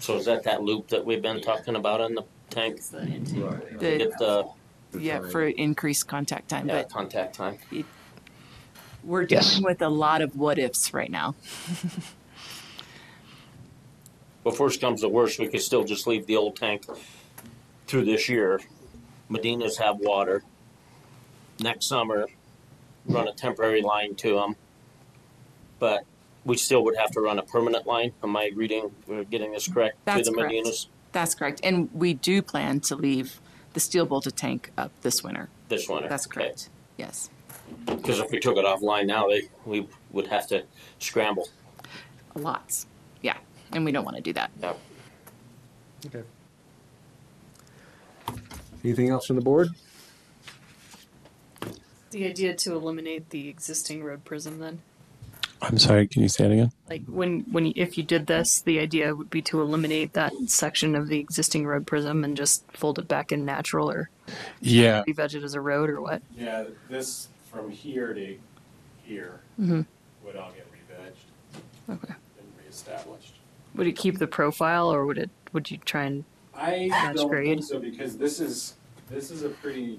So 0.00 0.16
is 0.16 0.24
that 0.24 0.42
that 0.44 0.62
loop 0.62 0.88
that 0.88 1.04
we've 1.04 1.22
been 1.22 1.40
talking 1.40 1.76
about 1.76 2.00
in 2.00 2.14
the 2.14 2.22
tank? 2.50 2.80
The- 2.82 3.68
Get 3.78 4.18
the 4.18 4.48
yeah 4.98 5.20
for 5.20 5.42
increased 5.46 6.08
contact 6.08 6.48
time, 6.48 6.68
yeah, 6.68 6.82
but 6.82 6.90
contact 6.90 7.34
time. 7.34 7.58
We're 9.04 9.24
dealing 9.24 9.44
Yes. 9.44 9.60
with 9.60 9.82
a 9.82 9.88
lot 9.88 10.20
of 10.22 10.36
what 10.36 10.58
ifs 10.58 10.92
right 10.94 11.10
now. 11.10 11.34
If 14.44 14.56
first 14.56 14.80
comes 14.80 15.00
the 15.02 15.08
worst, 15.08 15.38
we 15.38 15.48
could 15.48 15.60
still 15.60 15.84
just 15.84 16.06
leave 16.06 16.26
the 16.26 16.36
old 16.36 16.56
tank 16.56 16.84
through 17.86 18.04
this 18.06 18.28
year. 18.28 18.60
Medina's 19.28 19.76
have 19.78 19.98
water. 19.98 20.42
Next 21.60 21.86
summer, 21.86 22.28
run 23.06 23.28
a 23.28 23.32
temporary 23.32 23.82
line 23.82 24.14
to 24.16 24.34
them. 24.36 24.56
But 25.78 26.04
we 26.44 26.56
still 26.56 26.82
would 26.84 26.96
have 26.96 27.10
to 27.12 27.20
run 27.20 27.38
a 27.38 27.42
permanent 27.42 27.86
line. 27.86 28.12
Am 28.22 28.36
I 28.36 28.50
reading, 28.54 28.90
we're 29.06 29.24
getting 29.24 29.52
this 29.52 29.68
correct? 29.68 29.98
That's 30.06 30.28
to 30.28 30.30
the 30.30 30.38
correct. 30.38 30.54
Medinas 30.54 30.86
That's 31.12 31.34
correct, 31.34 31.60
and 31.62 31.90
we 31.92 32.14
do 32.14 32.40
plan 32.42 32.80
to 32.80 32.96
leave 32.96 33.40
the 33.74 33.80
steel 33.80 34.06
bolted 34.06 34.36
tank 34.36 34.72
up 34.78 34.92
this 35.02 35.22
winter. 35.22 35.50
this 35.68 35.88
winter? 35.88 36.08
That's 36.08 36.26
correct. 36.26 36.70
Yes. 36.96 37.28
Because 37.86 38.18
if 38.20 38.30
we 38.30 38.38
took 38.38 38.56
it 38.56 38.64
offline 38.64 39.06
now, 39.06 39.28
they, 39.28 39.42
we 39.64 39.88
would 40.12 40.26
have 40.26 40.46
to 40.48 40.64
scramble. 40.98 41.48
Lots. 42.34 42.86
Yeah. 43.22 43.36
And 43.72 43.84
we 43.84 43.92
don't 43.92 44.04
want 44.04 44.16
to 44.16 44.22
do 44.22 44.32
that. 44.34 44.50
Yeah. 44.60 44.74
Okay. 46.06 46.22
Anything 48.84 49.08
else 49.10 49.28
on 49.30 49.36
the 49.36 49.42
board? 49.42 49.68
The 52.10 52.26
idea 52.26 52.54
to 52.54 52.74
eliminate 52.74 53.30
the 53.30 53.48
existing 53.48 54.02
road 54.02 54.24
prism 54.24 54.60
then? 54.60 54.80
I'm 55.60 55.76
sorry, 55.78 56.06
can 56.06 56.22
you 56.22 56.28
say 56.28 56.44
it 56.44 56.52
again? 56.52 56.70
Like 56.88 57.02
when 57.06 57.40
when 57.50 57.66
you, 57.66 57.72
if 57.74 57.98
you 57.98 58.04
did 58.04 58.28
this, 58.28 58.60
the 58.60 58.78
idea 58.78 59.14
would 59.14 59.28
be 59.28 59.42
to 59.42 59.60
eliminate 59.60 60.12
that 60.12 60.32
section 60.46 60.94
of 60.94 61.08
the 61.08 61.18
existing 61.18 61.66
road 61.66 61.84
prism 61.86 62.22
and 62.22 62.36
just 62.36 62.64
fold 62.72 62.98
it 63.00 63.08
back 63.08 63.32
in 63.32 63.44
natural 63.44 63.90
or 63.90 64.08
Yeah. 64.60 65.02
re-veg 65.06 65.34
it 65.34 65.42
as 65.42 65.54
a 65.54 65.60
road 65.60 65.90
or 65.90 66.00
what? 66.00 66.22
Yeah, 66.36 66.64
this 66.88 67.28
from 67.50 67.70
here 67.70 68.12
to 68.14 68.38
here 69.04 69.40
Mhm. 69.58 69.86
would 70.24 70.36
all 70.36 70.52
get 70.52 70.66
re-vegged 70.72 71.92
Okay. 72.02 72.14
and 72.38 72.46
reestablished. 72.64 73.34
Would 73.74 73.86
it 73.86 73.96
keep 73.96 74.18
the 74.18 74.26
profile 74.26 74.92
or 74.92 75.06
would 75.06 75.18
it 75.18 75.30
would 75.52 75.70
you 75.70 75.78
try 75.78 76.04
and 76.04 76.24
I 76.54 76.88
Match 76.88 77.16
don't 77.16 77.28
grade? 77.28 77.46
think 77.58 77.64
so 77.64 77.78
because 77.78 78.18
this 78.18 78.40
is 78.40 78.74
this 79.08 79.30
is 79.30 79.42
a 79.42 79.48
pretty 79.48 79.98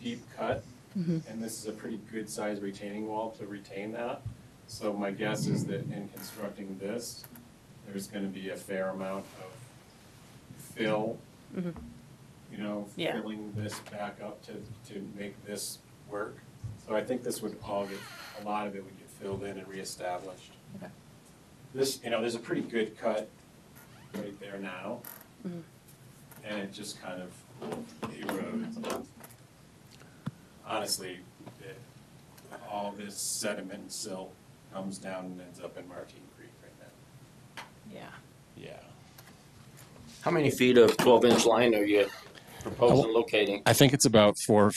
deep 0.00 0.22
cut, 0.36 0.62
Mhm. 0.96 1.26
and 1.28 1.42
this 1.42 1.58
is 1.58 1.66
a 1.66 1.72
pretty 1.72 1.96
good 2.12 2.28
size 2.30 2.60
retaining 2.60 3.08
wall 3.08 3.32
to 3.32 3.46
retain 3.46 3.90
that. 3.92 4.22
So 4.68 4.92
my 4.92 5.10
guess 5.10 5.46
is 5.48 5.64
that 5.66 5.80
in 5.90 6.08
constructing 6.14 6.78
this, 6.78 7.24
there's 7.86 8.06
going 8.06 8.24
to 8.24 8.30
be 8.30 8.50
a 8.50 8.56
fair 8.56 8.90
amount 8.90 9.24
of 9.40 9.50
fill. 10.58 11.18
Mhm. 11.56 11.74
You 12.52 12.58
know, 12.58 12.88
Yeah. 12.96 13.20
filling 13.20 13.52
this 13.56 13.80
back 13.90 14.20
up 14.22 14.40
to 14.42 14.62
to 14.92 15.00
make 15.16 15.44
this 15.44 15.78
work. 16.10 16.36
So 16.86 16.94
I 16.94 17.02
think 17.02 17.22
this 17.22 17.40
would 17.42 17.56
all 17.64 17.86
get 17.86 17.98
a 18.40 18.44
lot 18.44 18.66
of 18.66 18.76
it 18.76 18.84
would 18.84 18.98
get 18.98 19.08
filled 19.10 19.42
in 19.44 19.58
and 19.58 19.66
reestablished. 19.68 20.52
Okay. 20.76 20.90
This, 21.74 22.00
you 22.04 22.10
know, 22.10 22.20
there's 22.20 22.34
a 22.34 22.38
pretty 22.40 22.62
good 22.62 22.96
cut 22.98 23.28
right 24.14 24.38
there 24.40 24.58
now 24.58 25.00
Mhm. 25.46 25.62
and 26.44 26.58
it 26.60 26.72
just 26.72 27.00
kind 27.02 27.20
of 27.22 27.30
erodes. 28.02 29.04
Honestly, 30.66 31.18
it, 31.60 31.76
all 32.70 32.92
this 32.96 33.16
sediment 33.16 33.80
and 33.80 33.92
silt 33.92 34.32
comes 34.72 34.98
down 34.98 35.26
and 35.26 35.40
ends 35.40 35.60
up 35.60 35.76
in 35.76 35.86
Martine 35.88 36.22
Creek 36.36 36.50
right 36.62 36.72
now. 37.56 37.62
Yeah. 37.92 38.10
Yeah. 38.56 38.80
How 40.22 40.30
many 40.30 40.50
feet 40.50 40.78
of 40.78 40.96
12 40.96 41.24
inch 41.26 41.44
line 41.44 41.74
are 41.74 41.84
you 41.84 42.06
proposing 42.62 43.12
locating? 43.12 43.62
I 43.66 43.72
think 43.74 43.92
it's 43.92 44.06
about 44.06 44.38
four, 44.38 44.70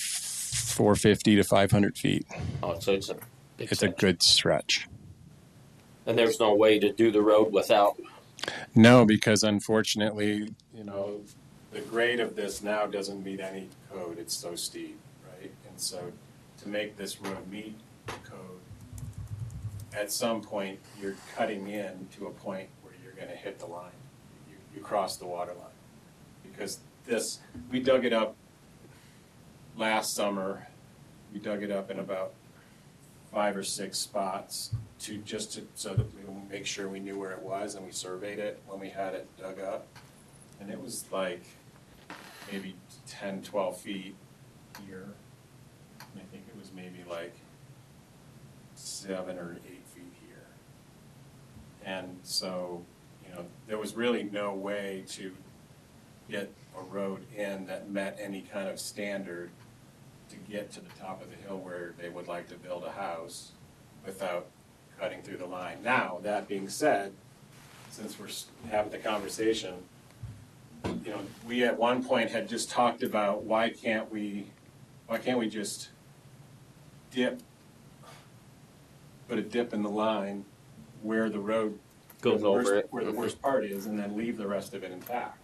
four 0.78 0.96
fifty 0.96 1.36
to 1.36 1.44
five 1.44 1.72
hundred 1.72 1.98
feet. 1.98 2.28
Oh, 2.62 2.78
so 2.80 2.94
it's 2.94 3.10
a 3.10 3.16
big 3.58 3.72
It's 3.72 3.82
a 3.82 3.90
good 3.90 4.22
stretch. 4.22 4.88
And 6.06 6.16
there's 6.18 6.40
no 6.40 6.54
way 6.54 6.78
to 6.78 6.94
do 6.94 7.12
the 7.12 7.22
road 7.22 7.52
without. 7.52 8.00
No, 8.76 9.04
because 9.04 9.42
unfortunately, 9.42 10.54
you 10.74 10.84
know, 10.84 11.22
the 11.72 11.82
grade 11.82 12.20
of 12.20 12.36
this 12.36 12.62
now 12.62 12.86
doesn't 12.86 13.24
meet 13.24 13.40
any 13.40 13.68
code. 13.92 14.20
It's 14.20 14.36
so 14.36 14.56
steep, 14.56 15.00
right? 15.28 15.52
And 15.68 15.82
so 15.82 16.14
to 16.62 16.70
make 16.70 16.96
this 16.96 17.20
road 17.20 17.50
meet 17.50 17.76
the 18.06 18.14
code, 18.24 18.62
at 19.94 20.12
some 20.12 20.42
point, 20.42 20.80
you're 21.02 21.16
cutting 21.36 21.68
in 21.68 22.08
to 22.18 22.28
a 22.28 22.32
point 22.32 22.70
where 22.84 22.94
you're 23.04 23.14
gonna 23.14 23.36
hit 23.36 23.58
the 23.58 23.66
line. 23.66 24.00
You, 24.48 24.56
you 24.76 24.82
cross 24.82 25.18
the 25.18 25.26
water 25.26 25.54
line. 25.54 25.66
Because 26.44 26.80
this, 27.06 27.40
we 27.72 27.80
dug 27.80 28.06
it 28.06 28.14
up 28.14 28.36
last 29.78 30.16
summer. 30.16 30.68
We 31.34 31.40
dug 31.40 31.64
it 31.64 31.72
up 31.72 31.92
in 31.92 32.00
about 32.00 32.34
five 33.32 33.56
or 33.56 33.64
six 33.64 34.00
spots 34.00 34.72
to, 35.00 35.18
just 35.20 35.54
to, 35.54 35.68
so 35.76 35.94
that 35.94 36.08
we 36.16 36.22
make 36.50 36.66
sure 36.66 36.88
we 36.88 37.00
knew 37.00 37.20
where 37.20 37.32
it 37.32 37.42
was 37.42 37.76
and 37.76 37.86
we 37.86 37.92
surveyed 37.92 38.40
it 38.40 38.62
when 38.68 38.80
we 38.80 38.90
had 38.90 39.14
it 39.14 39.28
dug 39.38 39.60
up. 39.60 39.88
And 40.60 40.72
it 40.72 40.82
was 40.82 41.06
like 41.12 41.44
maybe 42.52 42.76
10, 43.08 43.44
12 43.44 43.78
feet 43.78 44.16
here. 44.86 45.08
And 46.00 46.22
I 46.22 46.26
think 46.32 46.46
it 46.48 46.58
was 46.58 46.72
maybe 46.76 47.04
like 47.08 47.36
seven 48.76 49.38
or 49.38 49.58
eight 49.68 49.86
feet 49.88 50.14
here. 50.26 50.48
And 51.86 52.18
so, 52.24 52.84
you 53.28 53.36
know, 53.36 53.46
there 53.68 53.78
was 53.78 53.96
really 53.96 54.24
no 54.24 54.54
way 54.54 55.04
to 55.10 55.32
get 56.30 56.52
a 56.78 56.82
road 56.82 57.22
in 57.36 57.68
that 57.68 57.90
met 57.90 58.18
any 58.20 58.42
kind 58.42 58.68
of 58.70 58.80
standard 58.80 59.52
to 60.38 60.52
get 60.52 60.72
to 60.74 60.82
the 60.82 60.90
top 61.00 61.22
of 61.22 61.30
the 61.30 61.36
hill 61.48 61.58
where 61.58 61.94
they 62.00 62.10
would 62.10 62.28
like 62.28 62.48
to 62.50 62.56
build 62.56 62.84
a 62.84 62.92
house 62.92 63.52
without 64.06 64.48
cutting 65.00 65.22
through 65.22 65.38
the 65.38 65.46
line. 65.46 65.78
Now, 65.84 66.20
that 66.24 66.48
being 66.48 66.70
said, 66.70 67.14
since 67.90 68.20
we're 68.20 68.30
having 68.70 68.92
the 68.92 68.98
conversation, 68.98 69.76
you 70.86 71.12
know, 71.12 71.22
we 71.48 71.64
at 71.64 71.78
one 71.78 72.04
point 72.04 72.30
had 72.32 72.48
just 72.48 72.70
talked 72.70 73.04
about 73.04 73.44
why 73.44 73.70
can't 73.70 74.12
we, 74.12 74.48
why 75.08 75.18
can't 75.18 75.38
we 75.40 75.50
just 75.50 75.90
dip, 77.12 77.40
put 79.28 79.38
a 79.38 79.42
dip 79.42 79.74
in 79.74 79.84
the 79.84 79.90
line 79.90 80.46
where 81.02 81.30
the 81.30 81.40
road 81.40 81.80
Goes 82.22 82.42
where 82.42 82.42
the 82.42 82.52
worst- 82.52 82.68
over 82.68 82.78
it. 82.78 82.88
Where 82.90 83.04
the 83.06 83.12
worst 83.12 83.42
part 83.42 83.64
is, 83.66 83.86
and 83.86 83.98
then 84.00 84.18
leave 84.18 84.38
the 84.38 84.48
rest 84.48 84.74
of 84.74 84.84
it 84.84 84.92
intact. 84.92 85.38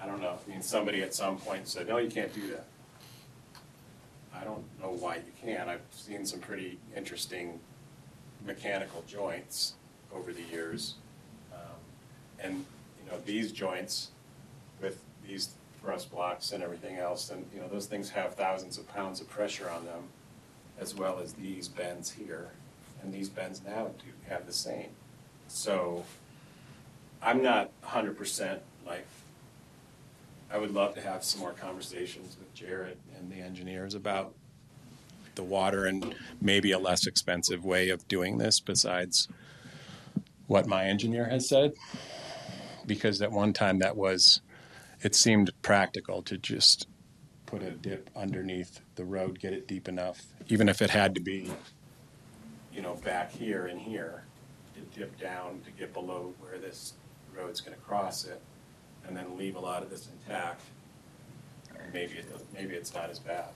I 0.00 0.06
don't 0.06 0.22
know, 0.22 0.38
I 0.46 0.50
mean, 0.50 0.62
somebody 0.62 1.02
at 1.02 1.12
some 1.12 1.36
point 1.36 1.68
said, 1.68 1.88
no, 1.88 1.98
you 1.98 2.10
can't 2.10 2.32
do 2.32 2.48
that. 2.48 2.66
I 4.40 4.44
don't 4.44 4.64
know 4.80 4.90
why 4.90 5.16
you 5.16 5.32
can. 5.42 5.68
I've 5.68 5.80
seen 5.90 6.24
some 6.24 6.40
pretty 6.40 6.78
interesting 6.96 7.60
mechanical 8.46 9.04
joints 9.06 9.74
over 10.14 10.32
the 10.32 10.42
years. 10.42 10.94
Um, 11.52 11.58
And, 12.42 12.64
you 12.98 13.10
know, 13.10 13.18
these 13.26 13.52
joints 13.52 14.10
with 14.80 15.02
these 15.26 15.50
thrust 15.80 16.10
blocks 16.10 16.52
and 16.52 16.62
everything 16.62 16.96
else, 16.96 17.30
and, 17.30 17.44
you 17.54 17.60
know, 17.60 17.68
those 17.68 17.86
things 17.86 18.10
have 18.10 18.34
thousands 18.34 18.78
of 18.78 18.88
pounds 18.88 19.20
of 19.20 19.28
pressure 19.28 19.68
on 19.68 19.84
them, 19.84 20.04
as 20.78 20.94
well 20.94 21.18
as 21.18 21.34
these 21.34 21.68
bends 21.68 22.10
here. 22.10 22.48
And 23.02 23.12
these 23.12 23.28
bends 23.28 23.62
now 23.66 23.86
do 23.98 24.12
have 24.28 24.46
the 24.46 24.52
same. 24.52 24.90
So 25.48 26.04
I'm 27.22 27.42
not 27.42 27.70
hundred 27.82 28.16
percent 28.16 28.62
like 28.86 29.06
I 30.52 30.58
would 30.58 30.72
love 30.72 30.94
to 30.94 31.00
have 31.00 31.24
some 31.24 31.40
more 31.40 31.52
conversations 31.52 32.36
with 32.38 32.52
Jared 32.54 32.96
and 33.20 33.30
the 33.30 33.40
engineers 33.40 33.94
about 33.94 34.34
the 35.34 35.42
water 35.42 35.86
and 35.86 36.14
maybe 36.40 36.72
a 36.72 36.78
less 36.78 37.06
expensive 37.06 37.64
way 37.64 37.90
of 37.90 38.06
doing 38.08 38.38
this 38.38 38.60
besides 38.60 39.28
what 40.46 40.66
my 40.66 40.84
engineer 40.84 41.26
has 41.28 41.48
said. 41.48 41.72
Because 42.86 43.22
at 43.22 43.30
one 43.30 43.52
time 43.52 43.78
that 43.78 43.96
was, 43.96 44.40
it 45.02 45.14
seemed 45.14 45.50
practical 45.62 46.22
to 46.22 46.36
just 46.36 46.88
put 47.46 47.62
a 47.62 47.70
dip 47.70 48.10
underneath 48.16 48.80
the 48.96 49.04
road, 49.04 49.38
get 49.38 49.52
it 49.52 49.68
deep 49.68 49.88
enough, 49.88 50.22
even 50.48 50.68
if 50.68 50.82
it 50.82 50.90
had 50.90 51.14
to 51.14 51.20
be, 51.20 51.50
you 52.72 52.82
know, 52.82 52.94
back 53.04 53.30
here 53.30 53.66
and 53.66 53.80
here, 53.80 54.24
to 54.74 54.98
dip 54.98 55.18
down 55.20 55.60
to 55.64 55.70
get 55.72 55.92
below 55.92 56.32
where 56.40 56.58
this 56.58 56.94
road's 57.36 57.60
gonna 57.60 57.76
cross 57.76 58.24
it 58.24 58.40
and 59.06 59.16
then 59.16 59.36
leave 59.36 59.56
a 59.56 59.60
lot 59.60 59.82
of 59.82 59.90
this 59.90 60.08
intact, 60.08 60.62
maybe 61.92 62.14
it, 62.14 62.30
does- 62.30 62.44
maybe 62.54 62.74
it's 62.74 62.94
not 62.94 63.10
as 63.10 63.18
bad. 63.18 63.46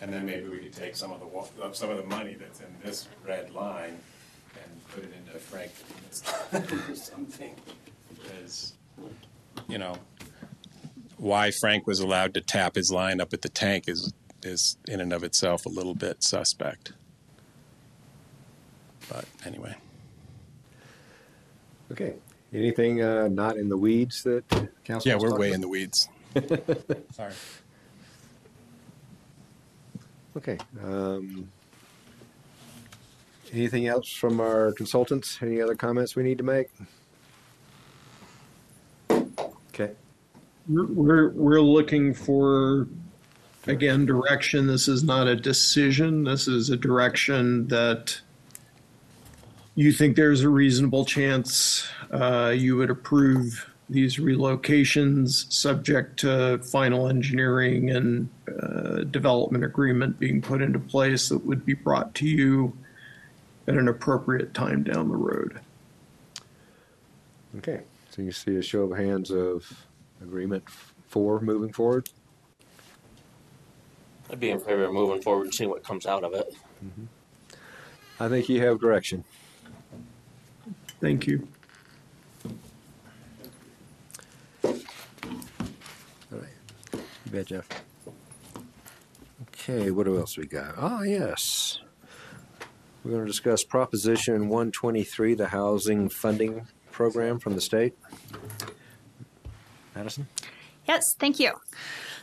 And 0.00 0.12
then 0.12 0.26
maybe 0.26 0.48
we 0.48 0.58
could 0.58 0.72
take 0.72 0.96
some 0.96 1.12
of 1.12 1.20
the, 1.20 1.26
wa- 1.26 1.46
uh, 1.62 1.72
some 1.72 1.90
of 1.90 1.96
the 1.96 2.02
money 2.04 2.34
that's 2.34 2.60
in 2.60 2.66
this 2.84 3.06
red 3.24 3.52
line 3.54 3.96
and 4.54 4.88
put 4.92 5.04
it 5.04 5.12
into 5.16 5.38
Frank 5.38 5.70
or 6.90 6.94
something. 6.96 7.54
Because, 8.20 8.72
you 9.68 9.78
know, 9.78 9.94
why 11.18 11.52
Frank 11.52 11.86
was 11.86 12.00
allowed 12.00 12.34
to 12.34 12.40
tap 12.40 12.74
his 12.74 12.90
line 12.90 13.20
up 13.20 13.32
at 13.32 13.42
the 13.42 13.48
tank 13.48 13.84
is, 13.86 14.12
is 14.42 14.76
in 14.88 15.00
and 15.00 15.12
of 15.12 15.22
itself 15.22 15.66
a 15.66 15.68
little 15.68 15.94
bit 15.94 16.24
suspect. 16.24 16.92
But 19.08 19.24
anyway. 19.46 19.76
Okay. 21.92 22.14
Anything 22.52 23.02
uh, 23.02 23.28
not 23.28 23.56
in 23.56 23.68
the 23.68 23.76
weeds 23.76 24.24
that 24.24 24.44
council? 24.84 25.08
Yeah, 25.08 25.14
wants 25.14 25.22
we're 25.24 25.30
talk 25.30 25.38
way 25.38 25.48
about? 25.48 25.54
in 25.54 25.60
the 25.60 25.68
weeds. 25.68 26.08
Sorry. 27.12 27.32
Okay. 30.36 30.58
Um, 30.82 31.50
anything 33.52 33.86
else 33.86 34.10
from 34.10 34.40
our 34.40 34.72
consultants? 34.72 35.38
Any 35.42 35.60
other 35.60 35.74
comments 35.74 36.16
we 36.16 36.22
need 36.22 36.38
to 36.38 36.44
make? 36.44 36.68
Okay. 39.10 39.92
We're, 40.68 40.86
we're, 40.86 41.30
we're 41.30 41.60
looking 41.60 42.14
for, 42.14 42.88
again, 43.66 44.06
direction. 44.06 44.66
This 44.66 44.88
is 44.88 45.02
not 45.02 45.26
a 45.26 45.36
decision. 45.36 46.24
This 46.24 46.48
is 46.48 46.70
a 46.70 46.76
direction 46.76 47.68
that 47.68 48.20
you 49.74 49.92
think 49.92 50.16
there's 50.16 50.42
a 50.42 50.48
reasonable 50.48 51.04
chance 51.04 51.88
uh, 52.10 52.54
you 52.56 52.76
would 52.76 52.90
approve 52.90 53.71
these 53.92 54.16
relocations, 54.16 55.50
subject 55.52 56.18
to 56.20 56.58
final 56.58 57.08
engineering 57.08 57.90
and 57.90 58.28
uh, 58.48 59.04
development 59.04 59.64
agreement 59.64 60.18
being 60.18 60.40
put 60.40 60.62
into 60.62 60.78
place 60.78 61.28
that 61.28 61.44
would 61.44 61.64
be 61.64 61.74
brought 61.74 62.14
to 62.14 62.26
you 62.26 62.76
at 63.68 63.74
an 63.74 63.88
appropriate 63.88 64.54
time 64.54 64.82
down 64.82 65.08
the 65.08 65.16
road. 65.16 65.60
Okay. 67.58 67.82
So 68.10 68.22
you 68.22 68.32
see 68.32 68.56
a 68.56 68.62
show 68.62 68.82
of 68.82 68.98
hands 68.98 69.30
of 69.30 69.86
agreement 70.22 70.68
for 71.08 71.40
moving 71.40 71.72
forward? 71.72 72.08
I'd 74.30 74.40
be 74.40 74.50
in 74.50 74.60
favor 74.60 74.84
of 74.84 74.92
moving 74.92 75.20
forward 75.20 75.44
and 75.44 75.54
seeing 75.54 75.70
what 75.70 75.84
comes 75.84 76.06
out 76.06 76.24
of 76.24 76.32
it. 76.32 76.54
I 78.18 78.28
think 78.28 78.48
you 78.48 78.60
have 78.62 78.80
direction. 78.80 79.24
Thank 81.00 81.26
you. 81.26 81.48
You 87.32 87.42
Jeff. 87.44 87.66
Okay, 89.48 89.90
what 89.90 90.06
else 90.06 90.36
we 90.36 90.46
got? 90.46 90.74
Oh, 90.76 91.02
yes. 91.02 91.80
We're 93.02 93.12
going 93.12 93.24
to 93.24 93.30
discuss 93.30 93.64
Proposition 93.64 94.48
123, 94.48 95.34
the 95.34 95.48
housing 95.48 96.10
funding 96.10 96.66
program 96.90 97.38
from 97.38 97.54
the 97.54 97.60
state. 97.62 97.94
Madison? 99.94 100.28
Yes, 100.86 101.14
thank 101.18 101.40
you. 101.40 101.52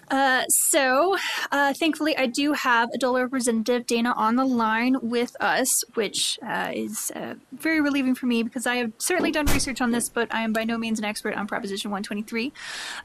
Uh, 0.10 0.44
so, 0.48 1.16
uh, 1.52 1.74
thankfully, 1.74 2.18
I 2.18 2.26
do 2.26 2.54
have 2.54 2.90
a 2.94 2.98
Adola 2.98 3.22
representative 3.22 3.86
Dana 3.86 4.14
on 4.18 4.36
the 4.36 4.46
line 4.46 4.98
with 5.02 5.36
us, 5.40 5.84
which 5.94 6.40
uh, 6.46 6.72
is 6.74 7.12
uh, 7.16 7.36
very 7.52 7.82
relieving 7.82 8.16
for 8.16 8.26
me 8.26 8.44
because 8.44 8.66
I 8.66 8.78
have 8.78 8.92
certainly 8.98 9.32
done 9.32 9.46
research 9.48 9.82
on 9.82 9.92
this, 9.92 10.10
but 10.10 10.34
I 10.34 10.42
am 10.42 10.54
by 10.54 10.64
no 10.64 10.78
means 10.78 11.00
an 11.00 11.06
expert 11.06 11.36
on 11.36 11.48
Proposition 11.48 11.92
123. 11.92 12.52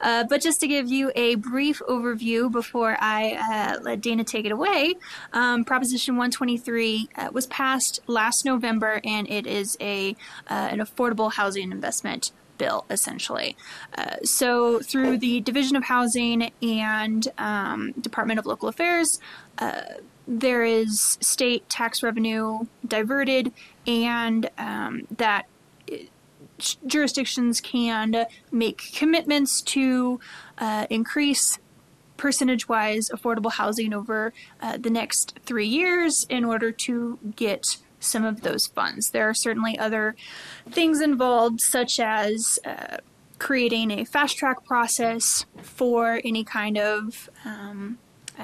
Uh, 0.00 0.24
but 0.24 0.40
just 0.40 0.60
to 0.60 0.66
give 0.66 0.88
you 0.88 1.12
a 1.14 1.34
brief 1.36 1.82
overview 1.88 2.50
before 2.50 2.96
I 3.00 3.78
let 3.82 4.00
Dana 4.00 4.24
take 4.24 4.46
it 4.46 4.52
away, 4.52 4.94
um, 5.32 5.64
Proposition 5.64 6.14
123 6.14 7.08
uh, 7.16 7.28
was 7.32 7.46
passed 7.46 8.00
last 8.06 8.44
November, 8.44 9.00
and 9.04 9.28
it 9.28 9.46
is 9.46 9.76
a 9.80 10.16
an 10.48 10.78
affordable 10.78 11.32
housing 11.32 11.70
investment 11.72 12.32
bill, 12.58 12.84
essentially. 12.90 13.56
Uh, 13.96 14.16
so, 14.22 14.80
through 14.80 15.18
the 15.18 15.40
Division 15.40 15.76
of 15.76 15.84
Housing 15.84 16.52
and 16.62 17.28
um, 17.38 17.92
Department 17.92 18.38
of 18.38 18.46
Local 18.46 18.68
Affairs, 18.68 19.20
uh, 19.58 19.82
there 20.26 20.64
is 20.64 21.18
state 21.20 21.68
tax 21.68 22.02
revenue 22.02 22.60
diverted, 22.86 23.52
and 23.86 24.48
um, 24.56 25.06
that 25.16 25.46
uh, 25.92 25.96
jurisdictions 26.86 27.60
can 27.60 28.26
make 28.50 28.92
commitments 28.94 29.60
to 29.62 30.20
uh, 30.58 30.86
increase 30.88 31.58
percentage 32.16 32.68
wise 32.68 33.10
affordable 33.10 33.52
housing 33.52 33.92
over 33.92 34.32
uh, 34.60 34.76
the 34.76 34.90
next 34.90 35.38
three 35.44 35.66
years 35.66 36.24
in 36.30 36.44
order 36.44 36.70
to 36.70 37.18
get 37.36 37.78
some 38.04 38.24
of 38.24 38.42
those 38.42 38.66
funds. 38.66 39.10
There 39.10 39.28
are 39.28 39.34
certainly 39.34 39.78
other 39.78 40.14
things 40.70 41.00
involved, 41.00 41.60
such 41.60 41.98
as 42.00 42.58
uh, 42.64 42.98
creating 43.38 43.90
a 43.90 44.04
fast 44.04 44.36
track 44.36 44.64
process 44.64 45.46
for 45.62 46.20
any 46.24 46.44
kind 46.44 46.78
of 46.78 47.28
um, 47.44 47.98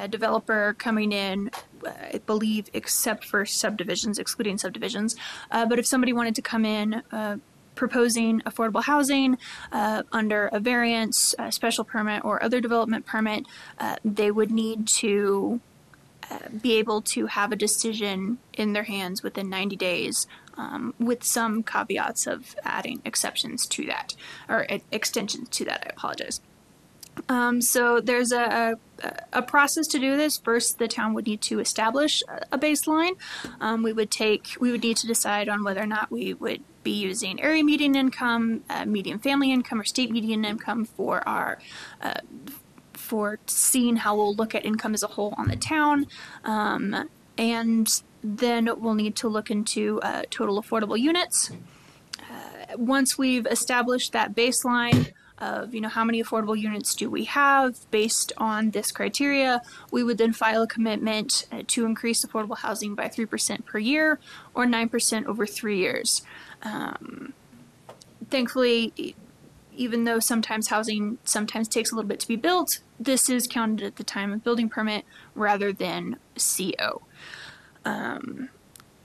developer 0.08 0.74
coming 0.78 1.12
in, 1.12 1.50
I 1.86 2.20
believe, 2.26 2.68
except 2.72 3.24
for 3.24 3.44
subdivisions, 3.46 4.18
excluding 4.18 4.58
subdivisions. 4.58 5.16
Uh, 5.50 5.66
but 5.66 5.78
if 5.78 5.86
somebody 5.86 6.12
wanted 6.12 6.34
to 6.36 6.42
come 6.42 6.64
in, 6.64 7.02
uh, 7.12 7.36
proposing 7.74 8.40
affordable 8.40 8.82
housing 8.82 9.38
uh, 9.72 10.02
under 10.12 10.48
a 10.48 10.60
variance, 10.60 11.34
a 11.38 11.50
special 11.50 11.84
permit, 11.84 12.24
or 12.24 12.42
other 12.42 12.60
development 12.60 13.06
permit, 13.06 13.46
uh, 13.78 13.96
they 14.04 14.30
would 14.30 14.50
need 14.50 14.86
to 14.86 15.60
be 16.62 16.74
able 16.74 17.02
to 17.02 17.26
have 17.26 17.52
a 17.52 17.56
decision 17.56 18.38
in 18.54 18.72
their 18.72 18.84
hands 18.84 19.22
within 19.22 19.48
90 19.48 19.76
days, 19.76 20.26
um, 20.56 20.94
with 20.98 21.24
some 21.24 21.62
caveats 21.62 22.26
of 22.26 22.54
adding 22.64 23.00
exceptions 23.04 23.66
to 23.66 23.86
that, 23.86 24.14
or 24.48 24.66
e- 24.70 24.82
extensions 24.92 25.48
to 25.50 25.64
that. 25.64 25.84
I 25.86 25.90
apologize. 25.90 26.40
Um, 27.28 27.60
so 27.60 28.00
there's 28.00 28.32
a, 28.32 28.76
a, 29.02 29.12
a 29.32 29.42
process 29.42 29.86
to 29.88 29.98
do 29.98 30.16
this. 30.16 30.38
First, 30.38 30.78
the 30.78 30.88
town 30.88 31.14
would 31.14 31.26
need 31.26 31.40
to 31.42 31.60
establish 31.60 32.22
a- 32.28 32.46
a 32.52 32.58
baseline. 32.58 33.16
Um, 33.60 33.82
we 33.82 33.92
would 33.92 34.10
take, 34.10 34.56
we 34.60 34.70
would 34.70 34.82
need 34.82 34.96
to 34.98 35.06
decide 35.06 35.48
on 35.48 35.64
whether 35.64 35.82
or 35.82 35.86
not 35.86 36.10
we 36.10 36.34
would 36.34 36.62
be 36.82 36.92
using 36.92 37.40
area 37.40 37.62
median 37.62 37.94
income, 37.94 38.62
uh, 38.70 38.84
median 38.86 39.18
family 39.18 39.52
income, 39.52 39.80
or 39.80 39.84
state 39.84 40.10
median 40.10 40.44
income 40.44 40.84
for 40.84 41.26
our 41.28 41.58
uh, 42.00 42.20
for 43.10 43.40
seeing 43.46 43.96
how 43.96 44.14
we'll 44.16 44.36
look 44.36 44.54
at 44.54 44.64
income 44.64 44.94
as 44.94 45.02
a 45.02 45.08
whole 45.08 45.34
on 45.36 45.48
the 45.48 45.56
town. 45.56 46.06
Um, 46.44 47.08
and 47.36 47.88
then 48.22 48.70
we'll 48.80 48.94
need 48.94 49.16
to 49.16 49.28
look 49.28 49.50
into 49.50 50.00
uh, 50.02 50.22
total 50.30 50.62
affordable 50.62 50.98
units. 50.98 51.50
Uh, 52.20 52.76
once 52.76 53.18
we've 53.18 53.46
established 53.46 54.12
that 54.12 54.36
baseline 54.36 55.10
of 55.38 55.74
you 55.74 55.80
know 55.80 55.88
how 55.88 56.04
many 56.04 56.22
affordable 56.22 56.58
units 56.68 56.94
do 56.94 57.10
we 57.10 57.24
have 57.24 57.70
based 57.90 58.32
on 58.36 58.70
this 58.70 58.92
criteria, 58.92 59.60
we 59.90 60.04
would 60.04 60.18
then 60.18 60.32
file 60.32 60.62
a 60.62 60.66
commitment 60.68 61.46
uh, 61.50 61.62
to 61.66 61.86
increase 61.86 62.24
affordable 62.24 62.58
housing 62.58 62.94
by 62.94 63.08
three 63.08 63.26
percent 63.26 63.66
per 63.66 63.78
year 63.78 64.20
or 64.54 64.66
nine 64.66 64.88
percent 64.88 65.26
over 65.26 65.46
three 65.46 65.78
years. 65.78 66.22
Um, 66.62 67.32
thankfully, 68.28 69.16
even 69.74 70.04
though 70.04 70.20
sometimes 70.20 70.68
housing 70.68 71.18
sometimes 71.24 71.66
takes 71.68 71.90
a 71.90 71.94
little 71.96 72.08
bit 72.08 72.20
to 72.20 72.28
be 72.28 72.36
built, 72.36 72.80
this 73.00 73.30
is 73.30 73.46
counted 73.46 73.84
at 73.84 73.96
the 73.96 74.04
time 74.04 74.32
of 74.32 74.44
building 74.44 74.68
permit 74.68 75.04
rather 75.34 75.72
than 75.72 76.16
CO. 76.36 77.02
Um, 77.84 78.50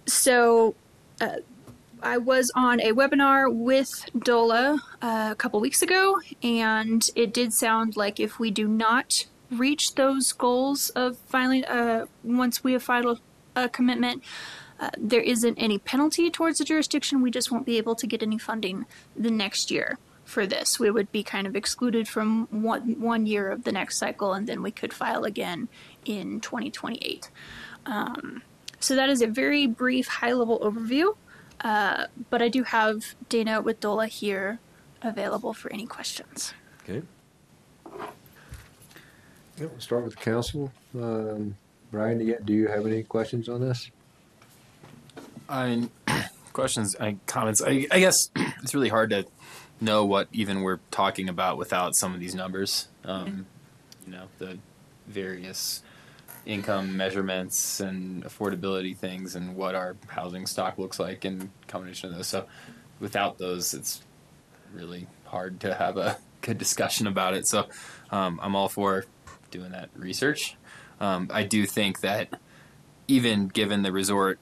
so 0.05 0.75
uh, 1.21 1.37
I 2.03 2.17
was 2.17 2.51
on 2.55 2.81
a 2.81 2.91
webinar 2.91 3.51
with 3.51 4.09
DOLA 4.19 4.79
uh, 5.01 5.29
a 5.31 5.35
couple 5.35 5.59
weeks 5.61 5.81
ago, 5.81 6.19
and 6.43 7.07
it 7.15 7.33
did 7.33 7.53
sound 7.53 7.95
like 7.95 8.19
if 8.19 8.37
we 8.37 8.51
do 8.51 8.67
not 8.67 9.25
reach 9.49 9.95
those 9.95 10.33
goals 10.33 10.89
of 10.89 11.17
filing, 11.17 11.63
uh, 11.65 12.05
once 12.23 12.63
we 12.63 12.73
have 12.73 12.83
filed 12.83 13.21
a 13.55 13.69
commitment, 13.69 14.21
uh, 14.77 14.89
there 14.97 15.21
isn't 15.21 15.57
any 15.57 15.77
penalty 15.79 16.29
towards 16.29 16.57
the 16.57 16.65
jurisdiction. 16.65 17.21
We 17.21 17.31
just 17.31 17.49
won't 17.49 17.65
be 17.65 17.77
able 17.77 17.95
to 17.95 18.05
get 18.05 18.21
any 18.21 18.37
funding 18.37 18.85
the 19.15 19.31
next 19.31 19.71
year 19.71 19.97
for 20.35 20.45
this. 20.45 20.77
We 20.77 20.91
would 20.91 21.13
be 21.13 21.23
kind 21.23 21.47
of 21.47 21.55
excluded 21.55 22.09
from 22.09 22.47
one 22.51 22.99
one 22.99 23.25
year 23.25 23.49
of 23.49 23.63
the 23.63 23.71
next 23.71 23.97
cycle, 23.97 24.33
and 24.33 24.45
then 24.45 24.61
we 24.61 24.69
could 24.69 24.91
file 24.91 25.23
again 25.23 25.69
in 26.03 26.41
2028. 26.41 27.29
Um, 27.85 28.41
so 28.81 28.97
that 28.97 29.09
is 29.09 29.21
a 29.21 29.27
very 29.27 29.65
brief, 29.65 30.07
high-level 30.07 30.59
overview. 30.59 31.15
Uh, 31.61 32.07
but 32.29 32.41
I 32.41 32.49
do 32.49 32.63
have 32.63 33.15
Dana 33.29 33.61
with 33.61 33.79
DOLA 33.79 34.07
here 34.07 34.59
available 35.01 35.53
for 35.53 35.71
any 35.71 35.85
questions. 35.85 36.53
Okay. 36.83 37.01
Yeah, 39.57 39.67
we'll 39.67 39.79
start 39.79 40.03
with 40.03 40.17
the 40.17 40.21
council. 40.21 40.69
Um, 40.93 41.55
Brian, 41.91 42.17
do 42.17 42.25
you, 42.25 42.37
do 42.43 42.51
you 42.51 42.67
have 42.67 42.85
any 42.85 43.03
questions 43.03 43.47
on 43.47 43.61
this? 43.61 43.89
I 45.47 45.69
mean, 45.69 45.89
questions, 46.51 46.93
I, 46.99 47.15
comments. 47.25 47.61
I, 47.61 47.87
I 47.89 48.01
guess 48.01 48.29
it's 48.35 48.75
really 48.75 48.89
hard 48.89 49.11
to 49.11 49.25
know 49.81 50.05
what 50.05 50.27
even 50.31 50.61
we're 50.61 50.79
talking 50.91 51.29
about 51.29 51.57
without 51.57 51.95
some 51.95 52.13
of 52.13 52.19
these 52.19 52.35
numbers. 52.35 52.87
Um, 53.03 53.45
you 54.05 54.11
know, 54.11 54.27
the 54.37 54.57
various 55.07 55.83
income 56.45 56.95
measurements 56.95 57.79
and 57.79 58.23
affordability 58.23 58.95
things 58.95 59.35
and 59.35 59.55
what 59.55 59.75
our 59.75 59.95
housing 60.07 60.45
stock 60.45 60.77
looks 60.77 60.99
like 60.99 61.25
and 61.25 61.49
combination 61.67 62.09
of 62.09 62.15
those. 62.17 62.27
So 62.27 62.45
without 62.99 63.37
those, 63.37 63.73
it's 63.73 64.03
really 64.73 65.07
hard 65.25 65.59
to 65.61 65.73
have 65.73 65.97
a 65.97 66.17
good 66.41 66.57
discussion 66.57 67.07
about 67.07 67.33
it. 67.33 67.47
So 67.47 67.67
um, 68.11 68.39
I'm 68.41 68.55
all 68.55 68.69
for 68.69 69.05
doing 69.51 69.71
that 69.71 69.89
research. 69.95 70.55
Um, 70.99 71.29
I 71.33 71.43
do 71.43 71.65
think 71.65 72.01
that 72.01 72.39
even 73.07 73.47
given 73.47 73.81
the 73.83 73.91
resort, 73.91 74.39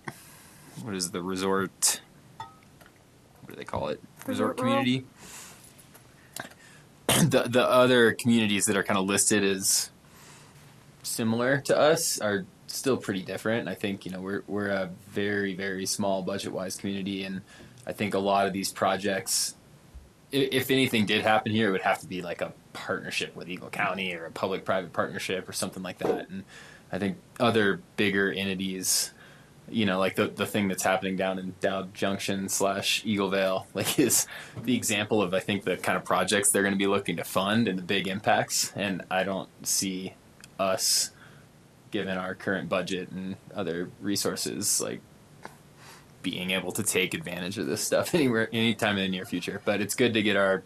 what 0.81 0.93
is 0.93 1.11
the 1.11 1.21
resort? 1.21 2.01
What 2.37 3.49
do 3.49 3.55
they 3.55 3.63
call 3.63 3.89
it? 3.89 4.01
Resort, 4.25 4.27
Resort 4.27 4.57
community. 4.57 5.05
the 7.29 7.43
the 7.47 7.63
other 7.63 8.13
communities 8.13 8.65
that 8.65 8.77
are 8.77 8.83
kind 8.83 8.97
of 8.97 9.05
listed 9.05 9.43
as 9.43 9.89
similar 11.03 11.59
to 11.61 11.77
us 11.77 12.19
are 12.19 12.45
still 12.67 12.97
pretty 12.97 13.21
different. 13.21 13.67
I 13.67 13.75
think 13.75 14.05
you 14.05 14.11
know 14.11 14.19
we're 14.21 14.43
we're 14.47 14.69
a 14.69 14.89
very 15.09 15.55
very 15.55 15.85
small 15.85 16.21
budget 16.21 16.51
wise 16.51 16.75
community, 16.75 17.23
and 17.23 17.41
I 17.85 17.93
think 17.93 18.13
a 18.13 18.19
lot 18.19 18.47
of 18.47 18.53
these 18.53 18.71
projects, 18.71 19.55
if 20.31 20.71
anything 20.71 21.05
did 21.05 21.21
happen 21.21 21.51
here, 21.51 21.69
it 21.69 21.71
would 21.71 21.81
have 21.81 21.99
to 21.99 22.07
be 22.07 22.21
like 22.21 22.41
a 22.41 22.53
partnership 22.73 23.35
with 23.35 23.49
Eagle 23.49 23.69
County 23.69 24.13
or 24.15 24.25
a 24.25 24.31
public 24.31 24.65
private 24.65 24.93
partnership 24.93 25.47
or 25.47 25.53
something 25.53 25.83
like 25.83 25.99
that. 25.99 26.29
And 26.29 26.43
I 26.91 26.99
think 26.99 27.17
other 27.39 27.79
bigger 27.97 28.31
entities, 28.31 29.12
you 29.69 29.85
know, 29.85 29.99
like 29.99 30.15
the 30.15 30.27
the 30.27 30.45
thing 30.45 30.67
that's 30.67 30.83
happening 30.83 31.15
down 31.15 31.39
in 31.39 31.55
Dowd 31.59 31.93
Junction 31.93 32.49
slash 32.49 33.01
Eagle-Vail, 33.05 33.67
like 33.73 33.99
is 33.99 34.27
the 34.61 34.75
example 34.75 35.21
of 35.21 35.33
I 35.33 35.39
think 35.39 35.63
the 35.63 35.77
kind 35.77 35.97
of 35.97 36.05
projects 36.05 36.51
they're 36.51 36.63
going 36.63 36.73
to 36.73 36.79
be 36.79 36.87
looking 36.87 37.17
to 37.17 37.23
fund 37.23 37.67
and 37.67 37.77
the 37.77 37.83
big 37.83 38.07
impacts. 38.07 38.71
And 38.75 39.03
I 39.09 39.23
don't 39.23 39.49
see 39.65 40.13
us, 40.59 41.11
given 41.91 42.17
our 42.17 42.35
current 42.35 42.69
budget 42.69 43.09
and 43.11 43.35
other 43.55 43.89
resources, 44.01 44.81
like 44.81 45.01
being 46.21 46.51
able 46.51 46.71
to 46.71 46.83
take 46.83 47.13
advantage 47.13 47.57
of 47.57 47.67
this 47.67 47.83
stuff 47.83 48.15
anywhere, 48.15 48.49
anytime 48.53 48.97
in 48.97 49.03
the 49.03 49.09
near 49.09 49.25
future. 49.25 49.61
But 49.65 49.81
it's 49.81 49.95
good 49.95 50.13
to 50.13 50.21
get 50.21 50.35
our 50.35 50.63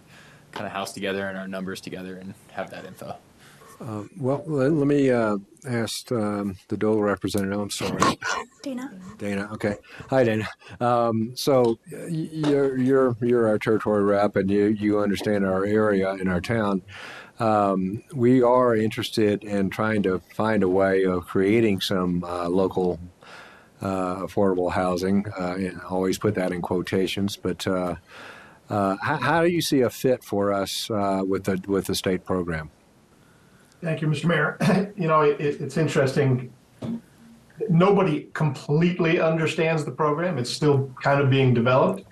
kind 0.52 0.66
of 0.66 0.72
house 0.72 0.94
together 0.94 1.28
and 1.28 1.38
our 1.38 1.48
numbers 1.48 1.82
together 1.82 2.16
and 2.16 2.34
have 2.52 2.72
that 2.72 2.86
info. 2.86 3.18
Um, 3.80 4.10
well, 4.18 4.44
let, 4.48 4.72
let 4.72 4.88
me 4.88 5.12
uh, 5.12 5.38
ask 5.68 6.12
um, 6.12 6.56
the 6.68 6.78
DOLA 6.78 7.02
representative. 7.02 7.60
I'm 7.60 7.70
sorry, 7.70 8.02
Dana. 8.64 8.92
Dana. 9.18 9.50
Okay, 9.54 9.76
hi, 10.10 10.24
Dana. 10.24 10.48
Um, 10.80 11.34
so 11.36 11.78
you're 12.10 12.78
you're 12.78 13.16
you're 13.22 13.48
our 13.48 13.60
territory 13.60 14.04
rep, 14.04 14.36
and 14.36 14.50
you 14.50 14.66
you 14.66 15.00
understand 15.00 15.46
our 15.46 15.64
area 15.64 16.12
and 16.12 16.28
our 16.28 16.42
town. 16.42 16.82
Um, 17.40 18.04
we 18.14 18.42
are 18.42 18.76
interested 18.76 19.44
in 19.44 19.70
trying 19.70 20.02
to 20.04 20.20
find 20.34 20.64
a 20.64 20.70
way 20.70 21.06
of 21.06 21.28
creating 21.28 21.82
some 21.82 22.24
uh, 22.24 22.50
local 22.50 23.00
uh, 23.80 24.18
affordable 24.18 24.72
housing. 24.72 25.28
Uh, 25.40 25.54
and 25.54 25.80
I 25.82 25.86
always 25.86 26.18
put 26.18 26.36
that 26.36 26.52
in 26.52 26.62
quotations, 26.62 27.38
but. 27.38 27.66
Uh, 27.68 27.96
uh, 28.70 28.98
how, 29.02 29.16
how 29.16 29.44
do 29.44 29.48
you 29.48 29.62
see 29.62 29.80
a 29.80 29.90
fit 29.90 30.26
for 30.26 30.52
us 30.52 30.92
uh, 30.92 31.22
with 31.26 31.46
the 31.46 31.64
with 31.70 31.86
the 31.86 31.96
state 31.96 32.26
program? 32.26 32.70
Thank 33.82 34.02
you, 34.02 34.08
Mr. 34.08 34.26
Mayor. 34.26 34.94
You 34.98 35.08
know, 35.08 35.22
it, 35.22 35.40
it's 35.40 35.78
interesting. 35.78 36.52
Nobody 37.70 38.30
completely 38.34 39.20
understands 39.20 39.86
the 39.86 39.92
program. 39.92 40.40
It's 40.40 40.50
still 40.50 40.92
kind 41.02 41.22
of 41.22 41.30
being 41.30 41.54
developed. 41.54 42.04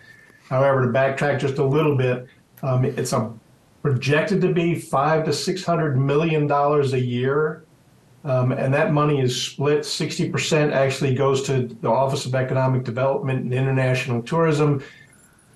However, 0.49 0.83
to 0.83 0.89
backtrack 0.89 1.39
just 1.39 1.57
a 1.57 1.63
little 1.63 1.97
bit, 1.97 2.27
um, 2.61 2.85
it's 2.85 3.11
a 3.11 3.33
projected 3.81 4.41
to 4.41 4.53
be 4.53 4.75
five 4.75 5.25
to 5.25 5.33
six 5.33 5.63
hundred 5.63 5.97
million 5.97 6.45
dollars 6.45 6.93
a 6.93 6.99
year, 6.99 7.63
um, 8.23 8.51
and 8.51 8.71
that 8.73 8.93
money 8.93 9.19
is 9.19 9.39
split. 9.39 9.83
Sixty 9.83 10.29
percent 10.29 10.71
actually 10.71 11.15
goes 11.15 11.41
to 11.43 11.67
the 11.81 11.89
Office 11.89 12.27
of 12.27 12.35
Economic 12.35 12.83
Development 12.83 13.41
and 13.41 13.53
International 13.53 14.21
Tourism. 14.21 14.83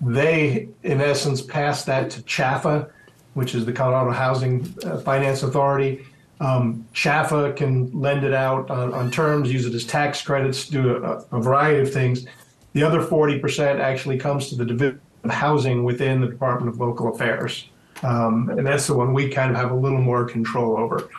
They, 0.01 0.69
in 0.83 1.01
essence, 1.01 1.41
pass 1.41 1.83
that 1.85 2.09
to 2.11 2.21
CHFA, 2.21 2.89
which 3.33 3.55
is 3.55 3.65
the 3.65 3.73
Colorado 3.73 4.11
Housing 4.11 4.73
uh, 4.85 4.97
Finance 4.99 5.43
Authority. 5.43 6.05
Um, 6.41 6.87
CHFA 6.93 7.55
can 7.55 7.91
lend 7.91 8.23
it 8.23 8.33
out 8.33 8.69
on, 8.69 8.93
on 8.93 9.11
terms, 9.11 9.51
use 9.51 9.65
it 9.65 9.73
as 9.73 9.85
tax 9.85 10.21
credits, 10.21 10.67
do 10.67 11.03
a, 11.03 11.25
a 11.31 11.41
variety 11.41 11.81
of 11.81 11.93
things. 11.93 12.25
The 12.73 12.83
other 12.83 13.01
40% 13.01 13.79
actually 13.79 14.17
comes 14.17 14.49
to 14.49 14.55
the 14.55 14.65
Division 14.65 15.01
of 15.23 15.31
Housing 15.31 15.83
within 15.83 16.21
the 16.21 16.27
Department 16.27 16.73
of 16.73 16.79
Local 16.79 17.13
Affairs. 17.13 17.65
Um, 18.03 18.49
and 18.49 18.65
that's 18.65 18.87
the 18.87 18.93
one 18.93 19.13
we 19.13 19.29
kind 19.29 19.51
of 19.51 19.57
have 19.57 19.71
a 19.71 19.75
little 19.75 20.01
more 20.01 20.25
control 20.25 20.77
over. 20.77 21.09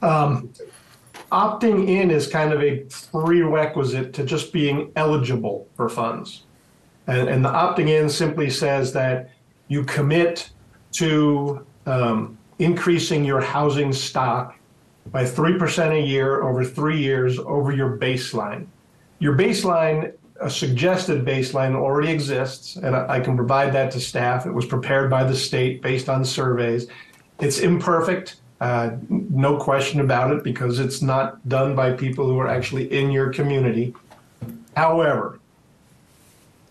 Um, 0.00 0.50
opting 1.30 1.88
in 1.88 2.10
is 2.10 2.26
kind 2.26 2.52
of 2.52 2.62
a 2.62 2.84
prerequisite 3.12 4.14
to 4.14 4.24
just 4.24 4.52
being 4.52 4.90
eligible 4.96 5.68
for 5.76 5.88
funds. 5.88 6.44
And, 7.06 7.28
and 7.28 7.44
the 7.44 7.50
opting 7.50 7.88
in 7.88 8.08
simply 8.08 8.50
says 8.50 8.92
that 8.94 9.30
you 9.68 9.84
commit 9.84 10.50
to 10.92 11.64
um, 11.86 12.38
increasing 12.58 13.24
your 13.24 13.40
housing 13.40 13.92
stock 13.92 14.56
by 15.06 15.24
3% 15.24 15.92
a 15.92 16.06
year 16.06 16.42
over 16.42 16.64
three 16.64 16.98
years 16.98 17.38
over 17.38 17.72
your 17.72 17.96
baseline. 17.96 18.66
Your 19.18 19.36
baseline, 19.36 20.12
a 20.40 20.50
suggested 20.50 21.24
baseline, 21.24 21.74
already 21.74 22.10
exists, 22.10 22.76
and 22.76 22.94
I, 22.94 23.16
I 23.16 23.20
can 23.20 23.36
provide 23.36 23.72
that 23.72 23.90
to 23.92 24.00
staff. 24.00 24.46
It 24.46 24.52
was 24.52 24.66
prepared 24.66 25.10
by 25.10 25.24
the 25.24 25.34
state 25.34 25.82
based 25.82 26.08
on 26.08 26.24
surveys. 26.24 26.86
It's 27.40 27.58
imperfect, 27.58 28.36
uh, 28.60 28.90
no 29.08 29.56
question 29.56 30.00
about 30.00 30.32
it, 30.32 30.44
because 30.44 30.78
it's 30.78 31.02
not 31.02 31.46
done 31.48 31.74
by 31.74 31.92
people 31.92 32.26
who 32.26 32.38
are 32.38 32.48
actually 32.48 32.92
in 32.92 33.10
your 33.10 33.32
community. 33.32 33.94
However, 34.76 35.40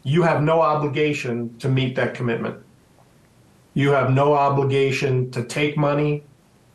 you 0.04 0.24
have 0.24 0.42
no 0.42 0.62
obligation 0.62 1.58
to 1.60 1.70
meet 1.70 1.96
that 1.96 2.14
commitment. 2.14 2.64
You 3.74 3.92
have 3.92 4.12
no 4.12 4.34
obligation 4.34 5.32
to 5.32 5.44
take 5.44 5.78
money. 5.78 6.24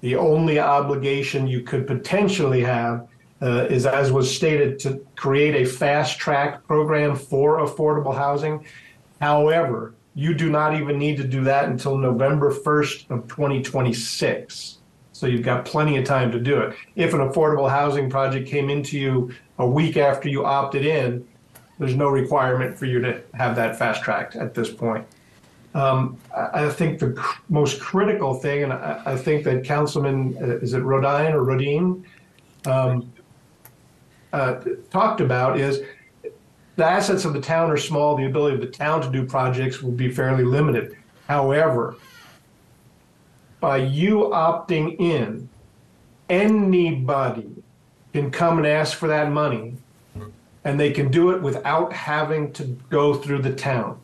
The 0.01 0.17
only 0.17 0.59
obligation 0.59 1.47
you 1.47 1.63
could 1.63 1.87
potentially 1.87 2.63
have 2.63 3.09
uh, 3.43 3.67
is, 3.69 3.87
as 3.87 4.13
was 4.13 4.35
stated, 4.35 4.79
to 4.81 5.05
create 5.17 5.55
a 5.55 5.69
fast 5.69 6.19
track 6.19 6.67
program 6.67 7.17
for 7.17 7.59
affordable 7.59 8.15
housing. 8.15 8.65
However, 9.21 9.95
you 10.15 10.35
do 10.35 10.49
not 10.49 10.81
even 10.81 10.99
need 10.99 11.17
to 11.17 11.25
do 11.25 11.43
that 11.45 11.69
until 11.69 11.99
November 11.99 12.53
1st 12.53 13.11
of 13.11 13.27
2026. 13.29 14.79
So 15.13 15.27
you've 15.27 15.43
got 15.43 15.65
plenty 15.65 15.97
of 15.97 16.05
time 16.05 16.31
to 16.33 16.41
do 16.41 16.61
it. 16.61 16.77
If 16.97 17.15
an 17.15 17.21
affordable 17.21 17.69
housing 17.69 18.11
project 18.11 18.49
came 18.49 18.71
into 18.71 18.99
you 18.99 19.35
a 19.59 19.67
week 19.67 19.97
after 19.97 20.29
you 20.29 20.45
opted 20.45 20.85
in, 20.85 21.27
there's 21.79 21.97
no 21.97 22.09
requirement 22.09 22.79
for 22.79 22.87
you 22.87 23.01
to 23.01 23.23
have 23.35 23.57
that 23.57 23.79
fast 23.79 24.03
tracked 24.03 24.37
at 24.37 24.55
this 24.55 24.73
point. 24.73 25.07
Um, 25.75 26.19
I, 26.35 26.67
I 26.67 26.69
think 26.71 26.99
the 26.99 27.13
cr- 27.13 27.41
most 27.49 27.81
critical 27.81 28.35
thing, 28.35 28.63
and 28.63 28.73
I, 28.73 29.03
I 29.05 29.17
think 29.17 29.45
that 29.45 29.65
Councilman, 29.65 30.37
uh, 30.41 30.57
is 30.59 30.73
it 30.73 30.81
Rodine 30.81 31.33
or 31.33 31.43
Rodine, 31.43 32.05
um, 32.67 33.13
uh, 34.33 34.61
talked 34.91 35.21
about 35.21 35.59
is 35.59 35.83
the 36.77 36.85
assets 36.85 37.25
of 37.25 37.33
the 37.33 37.41
town 37.41 37.71
are 37.71 37.77
small. 37.77 38.17
The 38.17 38.27
ability 38.27 38.57
of 38.57 38.61
the 38.61 38.67
town 38.67 39.01
to 39.03 39.11
do 39.11 39.25
projects 39.25 39.83
will 39.83 39.93
be 39.93 40.11
fairly 40.11 40.45
limited. 40.45 40.97
However, 41.29 41.97
by 43.61 43.79
you 43.79 44.31
opting 44.33 44.99
in, 45.01 45.49
anybody 46.29 47.51
can 48.13 48.31
come 48.31 48.59
and 48.59 48.67
ask 48.67 48.97
for 48.97 49.09
that 49.09 49.31
money 49.31 49.77
and 50.65 50.81
they 50.81 50.91
can 50.91 51.11
do 51.11 51.31
it 51.31 51.43
without 51.43 51.93
having 51.93 52.53
to 52.55 52.65
go 52.91 53.15
through 53.15 53.43
the 53.43 53.53
town. 53.53 54.01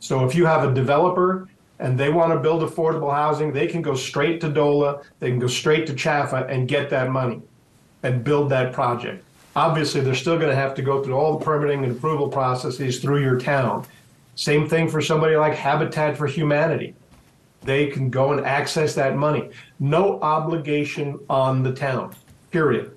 So 0.00 0.24
if 0.24 0.34
you 0.34 0.46
have 0.46 0.68
a 0.68 0.74
developer 0.74 1.48
and 1.78 1.98
they 1.98 2.08
want 2.08 2.32
to 2.32 2.40
build 2.40 2.62
affordable 2.62 3.12
housing, 3.12 3.52
they 3.52 3.66
can 3.66 3.82
go 3.82 3.94
straight 3.94 4.40
to 4.40 4.48
DOLA, 4.48 5.02
they 5.20 5.30
can 5.30 5.38
go 5.38 5.46
straight 5.46 5.86
to 5.86 5.92
CHFA 5.92 6.50
and 6.50 6.66
get 6.66 6.90
that 6.90 7.10
money 7.10 7.40
and 8.02 8.24
build 8.24 8.50
that 8.50 8.72
project. 8.72 9.24
Obviously, 9.54 10.00
they're 10.00 10.14
still 10.14 10.36
going 10.36 10.48
to 10.48 10.56
have 10.56 10.74
to 10.74 10.82
go 10.82 11.02
through 11.02 11.14
all 11.14 11.38
the 11.38 11.44
permitting 11.44 11.84
and 11.84 11.96
approval 11.96 12.28
processes 12.28 13.00
through 13.00 13.22
your 13.22 13.38
town. 13.38 13.84
Same 14.36 14.68
thing 14.68 14.88
for 14.88 15.02
somebody 15.02 15.36
like 15.36 15.54
Habitat 15.54 16.16
for 16.16 16.26
Humanity. 16.26 16.94
They 17.62 17.88
can 17.88 18.08
go 18.08 18.32
and 18.32 18.46
access 18.46 18.94
that 18.94 19.16
money. 19.16 19.50
No 19.78 20.18
obligation 20.22 21.18
on 21.28 21.62
the 21.62 21.72
town, 21.72 22.14
period. 22.50 22.96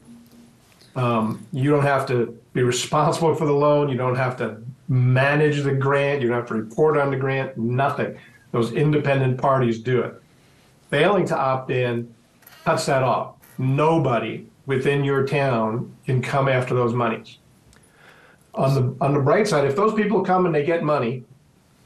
Um, 0.96 1.46
you 1.52 1.70
don't 1.70 1.84
have 1.84 2.06
to 2.08 2.40
be 2.54 2.64
responsible 2.64 3.36
for 3.36 3.46
the 3.46 3.54
loan. 3.54 3.90
You 3.90 3.98
don't 3.98 4.16
have 4.16 4.38
to 4.38 4.63
manage 4.88 5.64
the 5.64 5.74
grant. 5.74 6.22
You 6.22 6.30
don't 6.30 6.38
have 6.38 6.48
to 6.48 6.56
report 6.56 6.98
on 6.98 7.12
the 7.12 7.18
grant. 7.18 7.58
Nothing. 7.58 8.18
Those 8.52 8.72
independent 8.74 9.40
parties 9.40 9.80
do 9.80 10.02
it. 10.02 10.22
Failing 10.90 11.26
to 11.28 11.38
opt 11.38 11.72
in 11.72 12.14
cuts 12.66 12.86
that 12.86 13.04
off. 13.04 13.36
Nobody 13.58 14.48
within 14.66 15.04
your 15.04 15.26
town 15.26 15.96
can 16.06 16.22
come 16.22 16.48
after 16.48 16.74
those 16.74 16.94
monies. 16.94 17.38
On 18.54 18.76
the 18.76 19.04
on 19.04 19.14
the 19.14 19.20
bright 19.20 19.48
side, 19.48 19.66
if 19.66 19.76
those 19.76 19.94
people 19.94 20.24
come 20.24 20.46
and 20.46 20.54
they 20.54 20.64
get 20.64 20.84
money, 20.84 21.24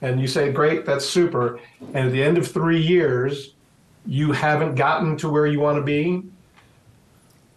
and 0.01 0.19
you 0.19 0.27
say, 0.27 0.51
"Great, 0.51 0.85
that's 0.85 1.05
super," 1.05 1.59
and 1.93 2.07
at 2.07 2.11
the 2.11 2.21
end 2.21 2.37
of 2.37 2.45
three 2.45 2.81
years, 2.81 3.53
you 4.05 4.33
haven't 4.33 4.75
gotten 4.75 5.15
to 5.17 5.29
where 5.29 5.45
you 5.45 5.59
want 5.59 5.77
to 5.77 5.83
be, 5.83 6.23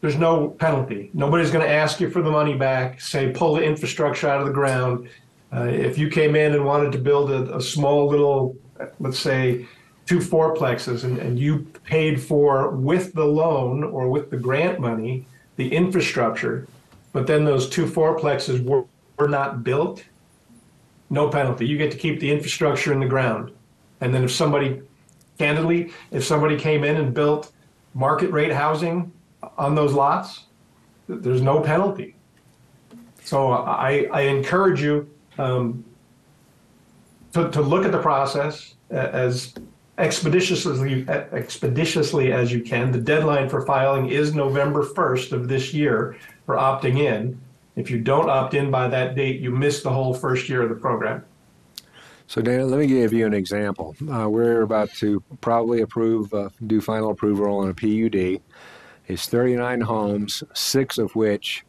there's 0.00 0.16
no 0.16 0.48
penalty. 0.48 1.10
Nobody's 1.12 1.50
going 1.50 1.64
to 1.66 1.72
ask 1.72 2.00
you 2.00 2.08
for 2.10 2.22
the 2.22 2.30
money 2.30 2.54
back. 2.54 3.00
Say, 3.00 3.30
pull 3.30 3.54
the 3.54 3.62
infrastructure 3.62 4.28
out 4.28 4.40
of 4.40 4.46
the 4.46 4.52
ground. 4.52 5.08
Uh, 5.52 5.64
if 5.64 5.98
you 5.98 6.08
came 6.08 6.36
in 6.36 6.54
and 6.54 6.64
wanted 6.64 6.92
to 6.92 6.98
build 6.98 7.30
a, 7.30 7.56
a 7.56 7.60
small 7.60 8.08
little, 8.08 8.56
let's 9.00 9.18
say, 9.18 9.66
two 10.06 10.18
fourplexes, 10.18 11.04
and, 11.04 11.18
and 11.18 11.38
you 11.38 11.60
paid 11.84 12.20
for 12.20 12.70
with 12.70 13.12
the 13.14 13.24
loan 13.24 13.84
or 13.84 14.08
with 14.08 14.30
the 14.30 14.36
grant 14.36 14.80
money 14.80 15.24
the 15.56 15.72
infrastructure, 15.74 16.66
but 17.12 17.26
then 17.26 17.44
those 17.44 17.68
two 17.68 17.84
fourplexes 17.84 18.64
were, 18.64 18.84
were 19.18 19.28
not 19.28 19.62
built, 19.62 20.04
no 21.10 21.28
penalty. 21.28 21.66
You 21.66 21.76
get 21.76 21.90
to 21.90 21.98
keep 21.98 22.18
the 22.18 22.30
infrastructure 22.30 22.92
in 22.92 23.00
the 23.00 23.06
ground. 23.06 23.52
And 24.00 24.14
then 24.14 24.24
if 24.24 24.32
somebody, 24.32 24.80
candidly, 25.38 25.92
if 26.10 26.24
somebody 26.24 26.56
came 26.56 26.82
in 26.82 26.96
and 26.96 27.12
built 27.12 27.52
market 27.92 28.30
rate 28.30 28.52
housing 28.52 29.12
on 29.58 29.74
those 29.74 29.92
lots, 29.92 30.44
there's 31.08 31.42
no 31.42 31.60
penalty. 31.60 32.14
So 33.24 33.52
I, 33.52 34.08
I 34.12 34.22
encourage 34.22 34.80
you 34.80 35.10
um, 35.40 35.84
to, 37.32 37.50
to 37.50 37.60
look 37.60 37.84
at 37.84 37.92
the 37.92 38.02
process 38.02 38.74
as 38.90 39.54
expeditiously 39.98 41.06
expeditiously 41.08 42.32
as 42.32 42.52
you 42.52 42.62
can. 42.62 42.90
The 42.90 43.00
deadline 43.00 43.48
for 43.48 43.64
filing 43.66 44.08
is 44.08 44.34
November 44.34 44.84
1st 44.84 45.32
of 45.32 45.48
this 45.48 45.72
year 45.72 46.16
for 46.46 46.56
opting 46.56 46.98
in. 46.98 47.38
If 47.76 47.90
you 47.90 48.00
don't 48.00 48.28
opt 48.28 48.54
in 48.54 48.70
by 48.70 48.88
that 48.88 49.14
date, 49.14 49.40
you 49.40 49.50
miss 49.50 49.82
the 49.82 49.90
whole 49.90 50.12
first 50.14 50.48
year 50.48 50.62
of 50.62 50.68
the 50.68 50.74
program. 50.74 51.24
So, 52.26 52.40
Dana, 52.40 52.64
let 52.64 52.78
me 52.78 52.86
give 52.86 53.12
you 53.12 53.26
an 53.26 53.34
example. 53.34 53.96
Uh, 54.10 54.28
we're 54.28 54.62
about 54.62 54.92
to 54.94 55.22
probably 55.40 55.80
approve, 55.80 56.32
uh, 56.32 56.50
do 56.66 56.80
final 56.80 57.10
approval 57.10 57.58
on 57.58 57.70
a 57.70 57.74
PUD. 57.74 58.40
It's 59.08 59.26
39 59.26 59.80
homes, 59.80 60.44
six 60.54 60.98
of 60.98 61.14
which 61.16 61.64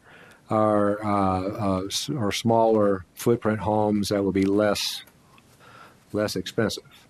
are 0.51 1.03
uh, 1.03 1.41
uh, 1.41 1.89
are 2.17 2.31
smaller 2.31 3.05
footprint 3.15 3.59
homes 3.59 4.09
that 4.09 4.23
will 4.23 4.31
be 4.31 4.45
less 4.45 5.03
less 6.13 6.35
expensive. 6.35 7.07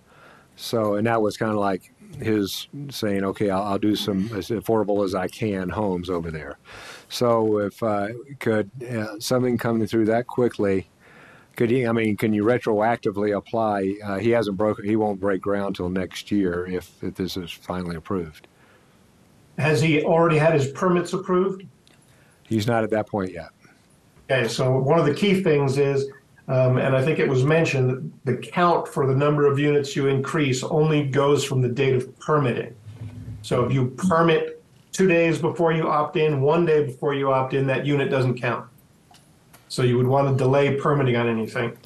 So, 0.55 0.95
and 0.95 1.07
that 1.07 1.21
was 1.21 1.37
kind 1.37 1.51
of 1.51 1.57
like 1.57 1.91
his 2.19 2.67
saying, 2.89 3.23
okay, 3.23 3.49
I'll, 3.49 3.63
I'll 3.63 3.79
do 3.79 3.95
some 3.95 4.29
as 4.35 4.49
affordable 4.49 5.03
as 5.03 5.15
I 5.15 5.27
can 5.27 5.69
homes 5.69 6.09
over 6.09 6.29
there. 6.29 6.57
So 7.09 7.59
if 7.59 7.81
uh, 7.81 8.09
could 8.39 8.69
uh, 8.83 9.19
something 9.19 9.57
coming 9.57 9.87
through 9.87 10.05
that 10.05 10.27
quickly, 10.27 10.87
could 11.55 11.71
he? 11.71 11.87
I 11.87 11.91
mean, 11.91 12.15
can 12.17 12.33
you 12.33 12.43
retroactively 12.43 13.35
apply? 13.35 13.95
Uh, 14.03 14.17
he 14.19 14.29
hasn't 14.29 14.57
broken. 14.57 14.85
He 14.85 14.95
won't 14.95 15.19
break 15.19 15.41
ground 15.41 15.75
till 15.75 15.89
next 15.89 16.31
year 16.31 16.67
if, 16.67 17.03
if 17.03 17.15
this 17.15 17.37
is 17.37 17.51
finally 17.51 17.95
approved. 17.95 18.47
Has 19.57 19.81
he 19.81 20.03
already 20.03 20.37
had 20.37 20.53
his 20.53 20.71
permits 20.71 21.13
approved? 21.13 21.65
He's 22.51 22.67
not 22.67 22.83
at 22.83 22.89
that 22.89 23.07
point 23.07 23.31
yet. 23.31 23.47
Okay, 24.29 24.45
so 24.49 24.77
one 24.77 24.99
of 24.99 25.05
the 25.05 25.13
key 25.13 25.41
things 25.41 25.77
is, 25.77 26.09
um, 26.49 26.77
and 26.77 26.93
I 26.93 27.01
think 27.03 27.17
it 27.17 27.27
was 27.29 27.45
mentioned, 27.45 28.11
the 28.25 28.35
count 28.35 28.89
for 28.89 29.07
the 29.07 29.15
number 29.15 29.47
of 29.47 29.57
units 29.57 29.95
you 29.95 30.07
increase 30.07 30.61
only 30.61 31.07
goes 31.07 31.45
from 31.45 31.61
the 31.61 31.69
date 31.69 31.93
of 31.93 32.19
permitting. 32.19 32.75
So 33.41 33.63
if 33.63 33.71
you 33.71 33.91
permit 33.91 34.61
two 34.91 35.07
days 35.07 35.39
before 35.39 35.71
you 35.71 35.87
opt 35.87 36.17
in, 36.17 36.41
one 36.41 36.65
day 36.65 36.83
before 36.83 37.13
you 37.13 37.31
opt 37.31 37.53
in, 37.53 37.65
that 37.67 37.85
unit 37.85 38.09
doesn't 38.09 38.37
count. 38.37 38.67
So 39.69 39.83
you 39.83 39.95
would 39.95 40.07
want 40.07 40.27
to 40.27 40.35
delay 40.35 40.75
permitting 40.75 41.15
on 41.15 41.29
anything. 41.29 41.77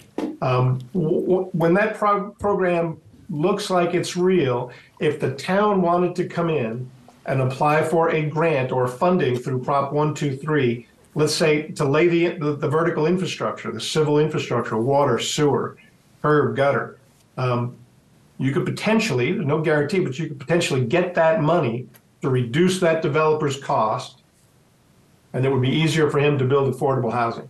Um, 0.42 0.80
when 0.94 1.76
that 1.76 1.96
pro- 1.96 2.32
program 2.32 3.00
looks 3.30 3.70
like 3.70 3.94
it's 3.94 4.18
real, 4.18 4.72
if 5.00 5.20
the 5.20 5.36
town 5.36 5.84
wanted 5.84 6.16
to 6.16 6.28
come 6.28 6.50
in 6.50 6.90
and 7.26 7.41
apply 7.41 7.84
for 7.84 8.10
a 8.10 8.23
grant 8.30 8.72
or 8.72 8.88
funding 8.88 9.38
through 9.38 9.64
Prop 9.64 9.91
123, 9.91 10.88
let's 11.15 11.34
say 11.34 11.69
to 11.69 11.85
lay 11.85 12.07
the, 12.07 12.38
the, 12.38 12.56
the 12.56 12.69
vertical 12.69 13.07
infrastructure, 13.07 13.72
the 13.72 13.81
civil 13.81 14.19
infrastructure, 14.19 14.77
water, 14.77 15.18
sewer, 15.18 15.77
curb, 16.22 16.56
gutter, 16.56 16.99
um, 17.38 17.76
you 18.38 18.52
could 18.52 18.65
potentially, 18.65 19.31
no 19.31 19.61
guarantee, 19.61 19.99
but 19.99 20.19
you 20.19 20.27
could 20.27 20.39
potentially 20.39 20.84
get 20.85 21.15
that 21.15 21.41
money 21.41 21.88
to 22.22 22.30
reduce 22.30 22.80
that 22.80 23.02
developer's 23.02 23.61
cost, 23.61 24.22
and 25.34 25.45
it 25.45 25.52
would 25.52 25.61
be 25.61 25.69
easier 25.69 26.10
for 26.10 26.19
him 26.19 26.38
to 26.38 26.45
build 26.45 26.73
affordable 26.73 27.11
housing. 27.11 27.49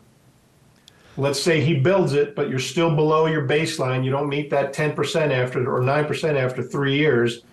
Let's 1.18 1.42
say 1.42 1.62
he 1.62 1.76
builds 1.76 2.14
it, 2.14 2.36
but 2.36 2.50
you're 2.50 2.60
still 2.60 2.94
below 2.94 3.26
your 3.26 3.48
baseline, 3.48 4.04
you 4.04 4.12
don't 4.12 4.30
meet 4.30 4.50
that 4.50 4.74
10% 4.74 5.32
after, 5.32 5.74
or 5.74 5.82
9% 5.82 6.36
after 6.36 6.62
three 6.62 6.98
years, 6.98 7.44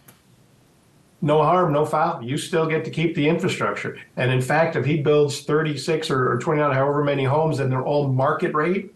no 1.22 1.40
harm, 1.42 1.72
no 1.72 1.86
foul. 1.86 2.20
You 2.22 2.36
still 2.36 2.66
get 2.66 2.84
to 2.84 2.90
keep 2.90 3.14
the 3.14 3.28
infrastructure. 3.28 3.96
And 4.16 4.30
in 4.32 4.42
fact, 4.42 4.74
if 4.74 4.84
he 4.84 5.00
builds 5.00 5.40
36 5.42 6.10
or, 6.10 6.32
or 6.32 6.38
29, 6.38 6.74
however 6.74 7.04
many 7.04 7.24
homes, 7.24 7.60
and 7.60 7.70
they're 7.70 7.84
all 7.84 8.08
market 8.08 8.52
rate, 8.52 8.92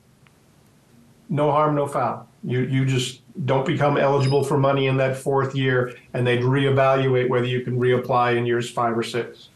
no 1.29 1.53
harm, 1.53 1.77
no 1.77 1.87
foul. 1.87 2.29
You 2.43 2.61
you 2.61 2.85
just 2.85 3.23
don't 3.47 3.67
become 3.67 3.97
eligible 3.97 4.45
for 4.45 4.59
money 4.59 4.87
in 4.87 4.97
that 4.99 5.17
fourth 5.17 5.55
year, 5.55 5.97
and 6.15 6.27
they'd 6.27 6.43
reevaluate 6.43 7.29
whether 7.29 7.47
you 7.47 7.63
can 7.63 7.79
reapply 7.79 8.37
in 8.37 8.45
years 8.47 8.71
five 8.71 8.97
or 8.97 9.03
six. 9.03 9.49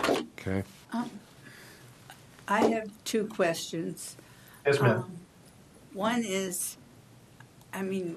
Okay. 0.00 0.62
Um, 0.92 1.10
I 2.48 2.66
have 2.66 2.90
two 3.04 3.26
questions. 3.26 4.16
Yes, 4.66 4.80
ma'am. 4.80 4.90
Um, 4.90 5.16
One 5.92 6.22
is, 6.24 6.76
I 7.72 7.82
mean, 7.82 8.16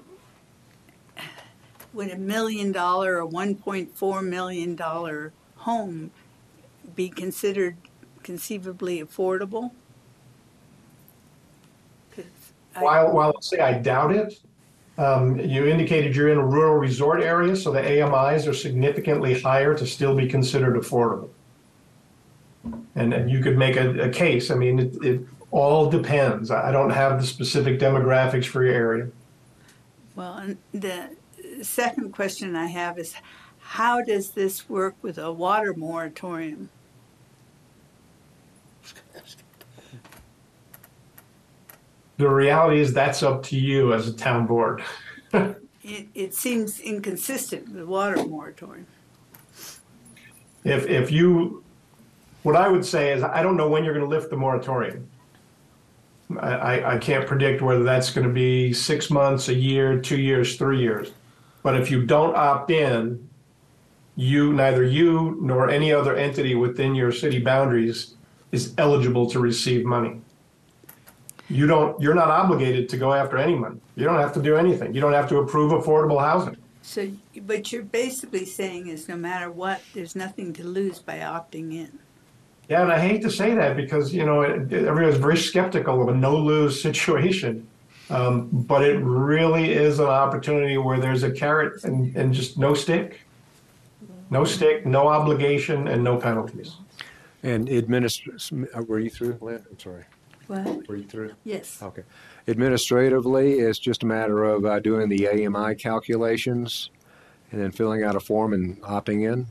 would 1.94 2.10
a 2.10 2.16
million 2.16 2.72
dollar 2.72 3.18
or 3.18 3.26
one 3.26 3.54
point 3.54 3.96
four 3.96 4.20
million 4.20 4.74
dollar 4.74 5.32
home 5.56 6.10
be 6.94 7.08
considered 7.08 7.76
conceivably 8.22 9.02
affordable? 9.02 9.70
I- 12.76 12.82
While 12.82 13.12
while 13.12 13.32
I'll 13.34 13.42
say 13.42 13.60
I 13.60 13.74
doubt 13.74 14.12
it, 14.12 14.40
um, 14.98 15.38
you 15.38 15.66
indicated 15.66 16.14
you're 16.14 16.28
in 16.28 16.38
a 16.38 16.46
rural 16.46 16.76
resort 16.76 17.22
area, 17.22 17.56
so 17.56 17.70
the 17.72 17.80
AMIs 17.80 18.46
are 18.46 18.54
significantly 18.54 19.40
higher 19.40 19.74
to 19.76 19.86
still 19.86 20.14
be 20.14 20.26
considered 20.28 20.74
affordable. 20.76 21.30
And, 22.96 23.12
and 23.12 23.30
you 23.30 23.40
could 23.42 23.58
make 23.58 23.76
a, 23.76 24.04
a 24.04 24.08
case. 24.08 24.50
I 24.50 24.54
mean, 24.54 24.78
it, 24.78 25.04
it 25.04 25.20
all 25.50 25.90
depends. 25.90 26.50
I 26.50 26.68
I 26.70 26.72
don't 26.72 26.90
have 26.90 27.20
the 27.20 27.26
specific 27.26 27.78
demographics 27.78 28.46
for 28.46 28.64
your 28.64 28.74
area. 28.74 29.08
Well, 30.16 30.54
the 30.72 31.10
second 31.64 32.12
question 32.12 32.56
I 32.56 32.66
have 32.66 32.98
is, 32.98 33.14
how 33.58 34.02
does 34.02 34.30
this 34.30 34.68
work 34.68 34.94
with 35.02 35.18
a 35.18 35.32
water 35.32 35.74
moratorium? 35.74 36.68
The 42.16 42.28
reality 42.28 42.80
is 42.80 42.92
that's 42.92 43.22
up 43.22 43.42
to 43.44 43.56
you 43.56 43.92
as 43.92 44.08
a 44.08 44.12
town 44.12 44.46
board. 44.46 44.82
It, 45.86 46.08
it 46.14 46.34
seems 46.34 46.80
inconsistent 46.80 47.66
with 47.66 47.76
the 47.76 47.84
water 47.84 48.24
moratorium. 48.24 48.86
If, 50.64 50.86
if 50.86 51.12
you, 51.12 51.62
what 52.42 52.56
I 52.56 52.68
would 52.68 52.86
say 52.86 53.12
is, 53.12 53.22
I 53.22 53.42
don't 53.42 53.58
know 53.58 53.68
when 53.68 53.84
you're 53.84 53.92
going 53.92 54.06
to 54.06 54.08
lift 54.08 54.30
the 54.30 54.36
moratorium. 54.38 55.06
I, 56.40 56.52
I, 56.52 56.94
I 56.94 56.98
can't 56.98 57.26
predict 57.26 57.60
whether 57.60 57.84
that's 57.84 58.10
going 58.10 58.26
to 58.26 58.32
be 58.32 58.72
six 58.72 59.10
months, 59.10 59.48
a 59.48 59.54
year, 59.54 60.00
two 60.00 60.18
years, 60.18 60.56
three 60.56 60.80
years. 60.80 61.12
But 61.64 61.80
if 61.80 61.90
you 61.90 62.04
don't 62.04 62.36
opt 62.36 62.70
in, 62.70 63.26
you, 64.16 64.52
neither 64.52 64.84
you 64.84 65.38
nor 65.40 65.70
any 65.70 65.92
other 65.92 66.14
entity 66.14 66.54
within 66.54 66.94
your 66.94 67.10
city 67.10 67.40
boundaries 67.40 68.14
is 68.52 68.74
eligible 68.76 69.28
to 69.30 69.40
receive 69.40 69.84
money. 69.84 70.20
You 71.48 71.66
don't, 71.66 72.00
you're 72.00 72.14
not 72.14 72.28
obligated 72.28 72.88
to 72.90 72.98
go 72.98 73.14
after 73.14 73.38
anyone. 73.38 73.80
You 73.96 74.04
don't 74.04 74.20
have 74.20 74.34
to 74.34 74.42
do 74.42 74.56
anything. 74.56 74.94
You 74.94 75.00
don't 75.00 75.14
have 75.14 75.28
to 75.30 75.38
approve 75.38 75.72
affordable 75.72 76.20
housing. 76.20 76.56
So, 76.82 77.10
but 77.42 77.72
you're 77.72 77.82
basically 77.82 78.44
saying 78.44 78.88
is 78.88 79.08
no 79.08 79.16
matter 79.16 79.50
what, 79.50 79.80
there's 79.94 80.14
nothing 80.14 80.52
to 80.52 80.64
lose 80.64 80.98
by 80.98 81.18
opting 81.20 81.72
in. 81.72 81.98
Yeah, 82.68 82.82
and 82.82 82.92
I 82.92 82.98
hate 82.98 83.22
to 83.22 83.30
say 83.30 83.54
that 83.54 83.76
because 83.76 84.12
you 84.12 84.24
know 84.24 84.42
everyone's 84.42 85.16
very 85.16 85.36
skeptical 85.36 86.02
of 86.02 86.08
a 86.08 86.14
no-lose 86.14 86.80
situation, 86.88 87.66
um, 88.10 88.48
but 88.52 88.84
it 88.84 88.98
really 88.98 89.72
is 89.72 89.98
an 89.98 90.06
opportunity 90.06 90.78
where 90.78 90.98
there's 90.98 91.22
a 91.22 91.30
carrot 91.30 91.84
and, 91.84 92.14
and 92.16 92.34
just 92.34 92.58
no 92.58 92.74
stick, 92.74 93.20
no 94.30 94.44
stick, 94.44 94.84
no 94.84 95.08
obligation, 95.08 95.88
and 95.88 96.02
no 96.02 96.16
penalties. 96.16 96.76
And 97.42 97.68
administr, 97.68 98.86
were 98.86 98.98
you 98.98 99.10
through, 99.10 99.38
Lynn? 99.40 99.64
I'm 99.70 99.78
sorry. 99.78 100.04
What? 100.46 100.88
Were 100.88 100.96
you 100.96 101.04
through? 101.04 101.32
Yes. 101.44 101.78
Okay. 101.82 102.02
Administratively, 102.48 103.60
it's 103.60 103.78
just 103.78 104.02
a 104.02 104.06
matter 104.06 104.44
of 104.44 104.64
uh, 104.64 104.80
doing 104.80 105.08
the 105.08 105.28
AMI 105.28 105.74
calculations 105.76 106.90
and 107.50 107.60
then 107.60 107.70
filling 107.70 108.02
out 108.02 108.16
a 108.16 108.20
form 108.20 108.52
and 108.52 108.80
opting 108.82 109.30
in. 109.30 109.46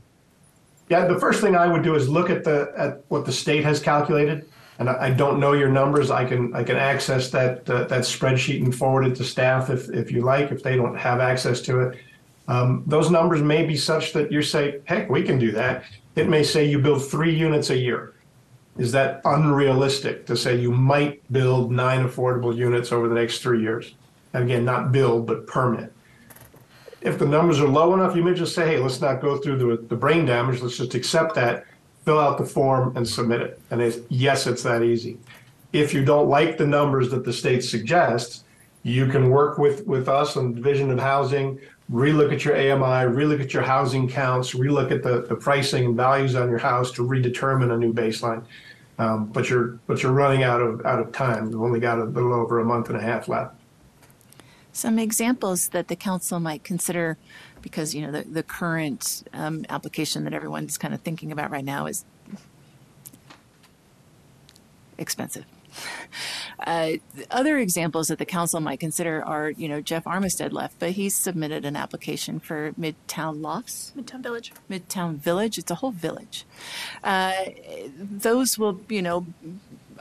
Yeah, 0.88 1.06
the 1.06 1.18
first 1.18 1.40
thing 1.40 1.56
I 1.56 1.66
would 1.66 1.82
do 1.82 1.94
is 1.94 2.08
look 2.08 2.30
at 2.30 2.44
the 2.44 2.72
at 2.76 3.02
what 3.08 3.24
the 3.24 3.32
state 3.32 3.64
has 3.64 3.80
calculated, 3.80 4.46
and 4.78 4.90
I, 4.90 5.10
don't 5.10 5.38
know 5.38 5.52
your 5.52 5.68
numbers. 5.68 6.10
I 6.10 6.24
can 6.24 6.54
I 6.54 6.64
can 6.64 6.76
access 6.76 7.30
that 7.30 7.68
uh, 7.70 7.84
that 7.84 8.02
spreadsheet 8.02 8.62
and 8.62 8.74
forward 8.74 9.06
it 9.06 9.14
to 9.16 9.24
staff 9.24 9.70
if 9.70 9.88
if 9.90 10.10
you 10.10 10.22
like. 10.22 10.50
If 10.50 10.62
they 10.62 10.76
don't 10.76 10.96
have 10.96 11.20
access 11.20 11.60
to 11.62 11.80
it, 11.80 11.98
um, 12.48 12.82
those 12.86 13.10
numbers 13.10 13.42
may 13.42 13.64
be 13.64 13.76
such 13.76 14.12
that 14.12 14.30
you 14.30 14.42
say, 14.42 14.80
heck, 14.84 15.08
we 15.08 15.22
can 15.22 15.38
do 15.38 15.52
that. 15.52 15.84
It 16.16 16.28
may 16.28 16.42
say 16.42 16.64
you 16.64 16.78
build 16.78 17.08
three 17.08 17.34
units 17.34 17.70
a 17.70 17.76
year. 17.76 18.14
Is 18.76 18.90
that 18.92 19.20
unrealistic 19.24 20.26
to 20.26 20.36
say 20.36 20.56
you 20.56 20.72
might 20.72 21.20
build 21.32 21.70
nine 21.70 22.06
affordable 22.06 22.54
units 22.54 22.90
over 22.90 23.08
the 23.08 23.14
next 23.14 23.38
three 23.38 23.62
years? 23.62 23.94
And 24.32 24.44
again, 24.44 24.64
not 24.64 24.90
build, 24.90 25.26
but 25.26 25.46
permit. 25.46 25.92
If 27.00 27.18
the 27.18 27.26
numbers 27.26 27.60
are 27.60 27.68
low 27.68 27.94
enough, 27.94 28.16
you 28.16 28.24
may 28.24 28.34
just 28.34 28.54
say, 28.54 28.66
hey, 28.66 28.78
let's 28.78 29.00
not 29.00 29.20
go 29.20 29.36
through 29.38 29.58
the, 29.58 29.86
the 29.86 29.94
brain 29.94 30.24
damage. 30.24 30.60
Let's 30.60 30.76
just 30.76 30.94
accept 30.94 31.34
that, 31.36 31.66
fill 32.04 32.18
out 32.18 32.38
the 32.38 32.44
form, 32.44 32.96
and 32.96 33.08
submit 33.08 33.40
it. 33.40 33.60
And 33.70 33.80
it's, 33.80 33.98
yes, 34.08 34.46
it's 34.46 34.62
that 34.62 34.82
easy. 34.82 35.18
If 35.72 35.92
you 35.92 36.04
don't 36.04 36.28
like 36.28 36.58
the 36.58 36.66
numbers 36.66 37.10
that 37.10 37.24
the 37.24 37.32
state 37.32 37.64
suggests, 37.64 38.44
you 38.82 39.06
can 39.08 39.30
work 39.30 39.58
with, 39.58 39.86
with 39.86 40.08
us 40.08 40.36
on 40.36 40.54
Division 40.54 40.90
of 40.90 40.98
Housing, 40.98 41.58
relook 41.90 42.32
at 42.32 42.44
your 42.44 42.54
AMI, 42.54 43.14
relook 43.14 43.40
at 43.40 43.52
your 43.52 43.62
housing 43.62 44.08
counts, 44.08 44.54
relook 44.54 44.90
at 44.90 45.02
the, 45.02 45.22
the 45.22 45.34
pricing 45.34 45.86
and 45.86 45.96
values 45.96 46.34
on 46.34 46.48
your 46.48 46.58
house 46.58 46.92
to 46.92 47.02
redetermine 47.02 47.72
a 47.72 47.78
new 47.78 47.92
baseline. 47.92 48.44
Um, 48.98 49.26
but 49.26 49.50
you're 49.50 49.78
but 49.88 50.02
you're 50.02 50.12
running 50.12 50.44
out 50.44 50.60
of 50.60 50.86
out 50.86 51.00
of 51.00 51.10
time. 51.10 51.50
You've 51.50 51.60
only 51.60 51.80
got 51.80 51.98
a 51.98 52.04
little 52.04 52.32
over 52.32 52.60
a 52.60 52.64
month 52.64 52.90
and 52.90 52.96
a 52.96 53.02
half 53.02 53.26
left. 53.26 53.56
Some 54.72 55.00
examples 55.00 55.68
that 55.68 55.88
the 55.88 55.96
council 55.96 56.38
might 56.38 56.62
consider, 56.62 57.16
because 57.64 57.94
you 57.94 58.02
know 58.02 58.12
the, 58.12 58.22
the 58.22 58.42
current 58.42 59.26
um, 59.32 59.64
application 59.70 60.22
that 60.24 60.34
everyone's 60.34 60.76
kind 60.76 60.94
of 60.94 61.00
thinking 61.00 61.32
about 61.32 61.50
right 61.50 61.64
now 61.64 61.86
is 61.86 62.04
expensive. 64.98 65.46
Uh, 66.66 66.92
other 67.32 67.58
examples 67.58 68.06
that 68.06 68.18
the 68.18 68.24
council 68.24 68.60
might 68.60 68.78
consider 68.78 69.22
are, 69.24 69.50
you 69.50 69.68
know, 69.68 69.80
Jeff 69.80 70.04
Armistead 70.04 70.52
left, 70.52 70.78
but 70.78 70.92
he's 70.92 71.14
submitted 71.14 71.64
an 71.64 71.74
application 71.74 72.38
for 72.38 72.72
Midtown 72.80 73.42
Lofts. 73.42 73.92
Midtown 73.96 74.22
Village. 74.22 74.52
Midtown 74.70 75.16
Village. 75.16 75.58
It's 75.58 75.70
a 75.72 75.74
whole 75.74 75.90
village. 75.90 76.46
Uh, 77.02 77.32
those 77.98 78.56
will, 78.56 78.80
you 78.88 79.02
know, 79.02 79.26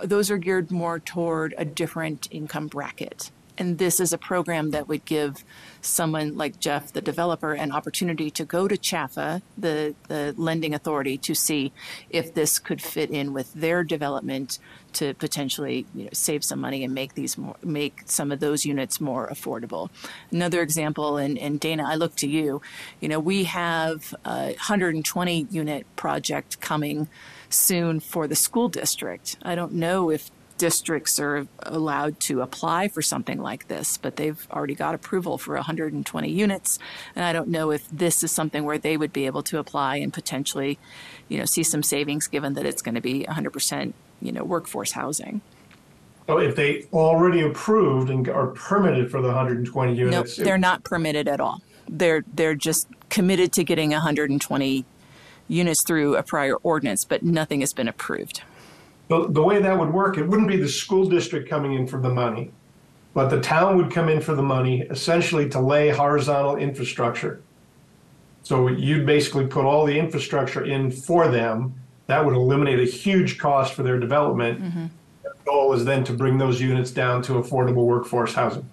those 0.02 0.30
are 0.30 0.38
geared 0.38 0.72
more 0.72 1.00
toward 1.00 1.56
a 1.58 1.66
different 1.66 2.28
income 2.32 2.68
bracket. 2.68 3.32
And 3.58 3.78
this 3.80 4.00
is 4.00 4.14
a 4.14 4.18
program 4.18 4.70
that 4.72 4.88
would 4.88 5.06
give 5.06 5.44
someone 5.86 6.36
like 6.38 6.60
Jeff, 6.60 6.94
the 6.94 7.02
developer, 7.02 7.54
an 7.54 7.72
opportunity 7.72 8.32
to 8.32 8.46
go 8.46 8.68
to 8.68 8.78
CHFA, 8.78 9.42
the, 9.58 9.96
the 10.08 10.34
lending 10.38 10.74
authority, 10.74 11.18
to 11.20 11.36
see 11.36 11.72
if 12.10 12.34
this 12.34 12.60
could 12.60 12.82
fit 12.82 13.10
in 13.12 13.34
with 13.34 13.54
their 13.54 13.84
development 13.84 14.60
to 14.94 15.14
potentially 15.16 15.86
you 15.94 16.06
know, 16.06 16.10
save 16.14 16.44
some 16.44 16.60
money 16.60 16.84
and 16.84 16.94
make 16.94 17.16
these 17.16 17.38
more, 17.38 17.56
make 17.64 18.04
some 18.06 18.32
of 18.32 18.40
those 18.40 18.66
units 18.66 19.02
more 19.02 19.28
affordable. 19.28 19.90
Another 20.32 20.62
example, 20.62 21.18
and, 21.18 21.38
and 21.38 21.60
Dana, 21.60 21.84
I 21.86 21.96
look 21.96 22.16
to 22.18 22.28
you. 22.28 22.62
You 23.00 23.10
know, 23.10 23.20
we 23.20 23.46
have 23.46 24.14
a 24.26 24.54
120 24.54 25.48
unit 25.50 25.86
project 25.96 26.62
coming 26.62 27.08
soon 27.50 28.00
for 28.00 28.28
the 28.28 28.36
school 28.36 28.70
district. 28.70 29.38
I 29.42 29.56
don't 29.56 29.74
know 29.74 30.10
if 30.10 30.32
districts 30.64 31.20
are 31.20 31.46
allowed 31.64 32.18
to 32.22 32.40
apply 32.40 32.88
for 32.88 33.02
something 33.02 33.38
like 33.42 33.68
this, 33.68 33.98
but 33.98 34.16
they've 34.16 34.48
already 34.50 34.74
got 34.74 34.96
approval 34.96 35.38
for 35.38 35.56
120 35.56 36.32
units. 36.32 36.80
And 37.18 37.26
I 37.26 37.34
don't 37.34 37.50
know 37.50 37.70
if 37.70 37.86
this 37.90 38.24
is 38.24 38.32
something 38.32 38.64
where 38.64 38.78
they 38.78 38.96
would 38.96 39.12
be 39.12 39.26
able 39.26 39.44
to 39.44 39.60
apply 39.60 39.98
and 39.98 40.14
potentially, 40.14 40.80
you 41.28 41.38
know, 41.38 41.44
see 41.44 41.64
some 41.64 41.84
savings 41.84 42.28
given 42.28 42.54
that 42.54 42.66
it's 42.66 42.82
going 42.82 42.96
to 42.96 43.02
be 43.02 43.26
100%, 43.26 43.92
you 44.22 44.32
know, 44.32 44.46
workforce 44.46 44.94
housing. 44.94 45.42
So 46.28 46.38
if 46.38 46.56
they 46.56 46.86
already 46.94 47.42
approved 47.42 48.10
and 48.10 48.30
are 48.30 48.48
permitted 48.48 49.12
for 49.12 49.22
the 49.22 49.28
120 49.28 49.92
Nope, 49.92 49.98
units, 50.00 50.38
they're 50.38 50.58
not 50.58 50.86
permitted 50.86 51.28
at 51.28 51.42
all. 51.42 51.62
They're 51.90 52.24
they're 52.34 52.56
just 52.56 52.88
committed 53.10 53.52
to 53.52 53.66
getting 53.66 53.90
120 53.90 54.86
units 55.50 55.84
through 55.84 56.16
a 56.16 56.24
prior 56.24 56.56
ordinance, 56.64 57.04
but 57.04 57.22
nothing 57.22 57.60
has 57.60 57.74
been 57.74 57.90
approved. 57.90 58.44
The, 59.10 59.28
the 59.30 59.42
way 59.42 59.62
that 59.62 59.78
would 59.78 59.94
work, 59.94 60.18
it 60.18 60.28
wouldn't 60.28 60.48
be 60.48 60.58
the 60.58 60.68
school 60.68 61.06
district 61.08 61.50
coming 61.50 61.74
in 61.74 61.88
for 61.88 62.00
the 62.00 62.10
money, 62.10 62.52
but 63.14 63.30
the 63.30 63.42
town 63.42 63.78
would 63.78 63.92
come 63.92 64.10
in 64.10 64.22
for 64.22 64.36
the 64.36 64.42
money 64.42 64.82
essentially 64.90 65.50
to 65.50 65.60
lay 65.60 65.90
horizontal 65.90 66.58
infrastructure. 66.58 67.42
So 68.44 68.68
you'd 68.68 69.06
basically 69.06 69.48
put 69.48 69.66
all 69.66 69.86
the 69.86 69.98
infrastructure 69.98 70.66
in 70.66 70.92
for 70.92 71.30
them. 71.30 71.76
That 72.08 72.24
would 72.26 72.36
eliminate 72.36 72.80
a 72.80 72.86
huge 72.92 73.38
cost 73.38 73.74
for 73.74 73.84
their 73.84 74.00
development. 74.00 74.62
Mm-hmm. 74.62 74.86
The 75.24 75.32
goal 75.46 75.74
is 75.74 75.86
then 75.86 76.04
to 76.06 76.14
bring 76.14 76.38
those 76.38 76.60
units 76.60 76.92
down 76.92 77.22
to 77.24 77.34
affordable 77.34 77.86
workforce 77.86 78.34
housing. 78.34 78.70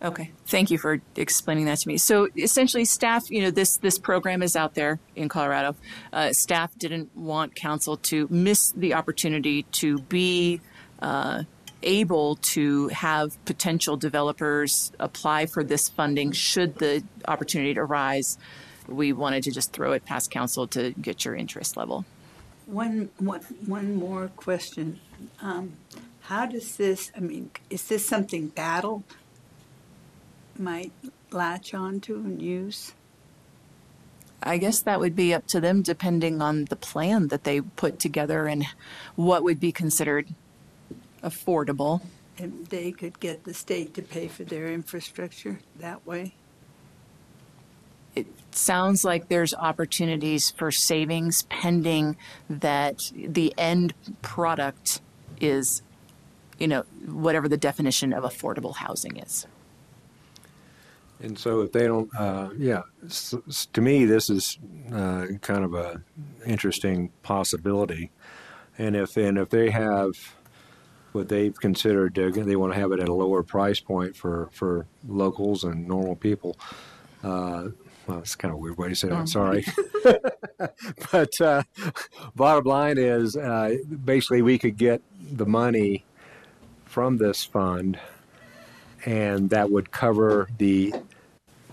Okay, 0.00 0.30
thank 0.46 0.70
you 0.70 0.78
for 0.78 1.00
explaining 1.16 1.64
that 1.64 1.78
to 1.78 1.88
me. 1.88 1.98
So 1.98 2.28
essentially, 2.36 2.84
staff, 2.84 3.30
you 3.30 3.42
know, 3.42 3.50
this 3.50 3.78
this 3.78 3.98
program 3.98 4.42
is 4.42 4.54
out 4.54 4.74
there 4.74 5.00
in 5.16 5.28
Colorado. 5.28 5.74
Uh, 6.12 6.32
staff 6.32 6.72
didn't 6.78 7.16
want 7.16 7.56
council 7.56 7.96
to 7.96 8.28
miss 8.30 8.70
the 8.70 8.94
opportunity 8.94 9.64
to 9.64 9.98
be 9.98 10.60
uh, 11.02 11.42
able 11.82 12.36
to 12.36 12.88
have 12.88 13.44
potential 13.44 13.96
developers 13.96 14.92
apply 15.00 15.46
for 15.46 15.64
this 15.64 15.88
funding 15.88 16.30
should 16.30 16.76
the 16.76 17.02
opportunity 17.26 17.76
arise. 17.76 18.38
We 18.86 19.12
wanted 19.12 19.42
to 19.44 19.50
just 19.50 19.72
throw 19.72 19.92
it 19.92 20.04
past 20.04 20.30
council 20.30 20.68
to 20.68 20.92
get 20.92 21.24
your 21.24 21.34
interest 21.34 21.76
level. 21.76 22.04
One, 22.66 23.10
one, 23.18 23.40
one 23.66 23.94
more 23.96 24.28
question. 24.36 25.00
Um, 25.42 25.74
how 26.20 26.46
does 26.46 26.76
this, 26.76 27.10
I 27.16 27.20
mean, 27.20 27.50
is 27.70 27.88
this 27.88 28.06
something 28.06 28.48
Battle 28.48 29.04
might 30.58 30.92
latch 31.30 31.74
onto 31.74 32.16
and 32.16 32.40
use? 32.40 32.92
I 34.42 34.58
guess 34.58 34.82
that 34.82 35.00
would 35.00 35.16
be 35.16 35.34
up 35.34 35.46
to 35.48 35.60
them 35.60 35.82
depending 35.82 36.40
on 36.40 36.66
the 36.66 36.76
plan 36.76 37.28
that 37.28 37.44
they 37.44 37.60
put 37.60 37.98
together 37.98 38.46
and 38.46 38.66
what 39.16 39.42
would 39.42 39.58
be 39.58 39.72
considered 39.72 40.28
affordable. 41.22 42.02
And 42.38 42.66
they 42.66 42.92
could 42.92 43.18
get 43.18 43.44
the 43.44 43.52
state 43.52 43.94
to 43.94 44.02
pay 44.02 44.28
for 44.28 44.44
their 44.44 44.68
infrastructure 44.68 45.58
that 45.80 46.06
way? 46.06 46.34
It 48.14 48.26
sounds 48.52 49.04
like 49.04 49.28
there's 49.28 49.54
opportunities 49.54 50.50
for 50.50 50.70
savings 50.70 51.42
pending 51.44 52.16
that 52.48 53.10
the 53.12 53.52
end 53.58 53.94
product 54.22 55.00
is, 55.40 55.82
you 56.58 56.68
know, 56.68 56.82
whatever 57.06 57.48
the 57.48 57.56
definition 57.56 58.12
of 58.12 58.24
affordable 58.24 58.76
housing 58.76 59.16
is. 59.16 59.46
And 61.20 61.38
so 61.38 61.62
if 61.62 61.72
they 61.72 61.86
don't, 61.86 62.08
uh, 62.16 62.50
yeah, 62.56 62.82
s- 63.06 63.34
s- 63.48 63.66
to 63.72 63.80
me, 63.80 64.04
this 64.04 64.30
is 64.30 64.58
uh, 64.92 65.26
kind 65.40 65.64
of 65.64 65.74
a 65.74 66.00
interesting 66.46 67.10
possibility. 67.22 68.10
And 68.78 68.94
if 68.94 69.16
and 69.16 69.36
if 69.38 69.48
they 69.50 69.70
have 69.70 70.12
what 71.12 71.28
they've 71.28 71.58
considered, 71.58 72.14
they 72.14 72.54
want 72.56 72.72
to 72.72 72.78
have 72.78 72.92
it 72.92 73.00
at 73.00 73.08
a 73.08 73.14
lower 73.14 73.42
price 73.42 73.80
point 73.80 74.16
for 74.16 74.48
for 74.52 74.86
locals 75.08 75.64
and 75.64 75.88
normal 75.88 76.14
people. 76.14 76.56
Uh, 77.24 77.70
well, 78.06 78.18
it's 78.20 78.36
kind 78.36 78.52
of 78.52 78.58
a 78.58 78.62
weird 78.62 78.78
way 78.78 78.88
to 78.88 78.94
say 78.94 79.08
that. 79.08 79.16
I'm 79.16 79.26
sorry, 79.26 79.66
but 81.12 81.40
uh, 81.40 81.62
bottom 82.36 82.64
line 82.64 82.96
is, 82.96 83.36
uh, 83.36 83.74
basically, 84.04 84.40
we 84.42 84.58
could 84.58 84.76
get 84.76 85.02
the 85.32 85.44
money 85.46 86.04
from 86.84 87.18
this 87.18 87.44
fund 87.44 87.98
and 89.04 89.50
that 89.50 89.70
would 89.70 89.90
cover 89.90 90.48
the 90.58 90.92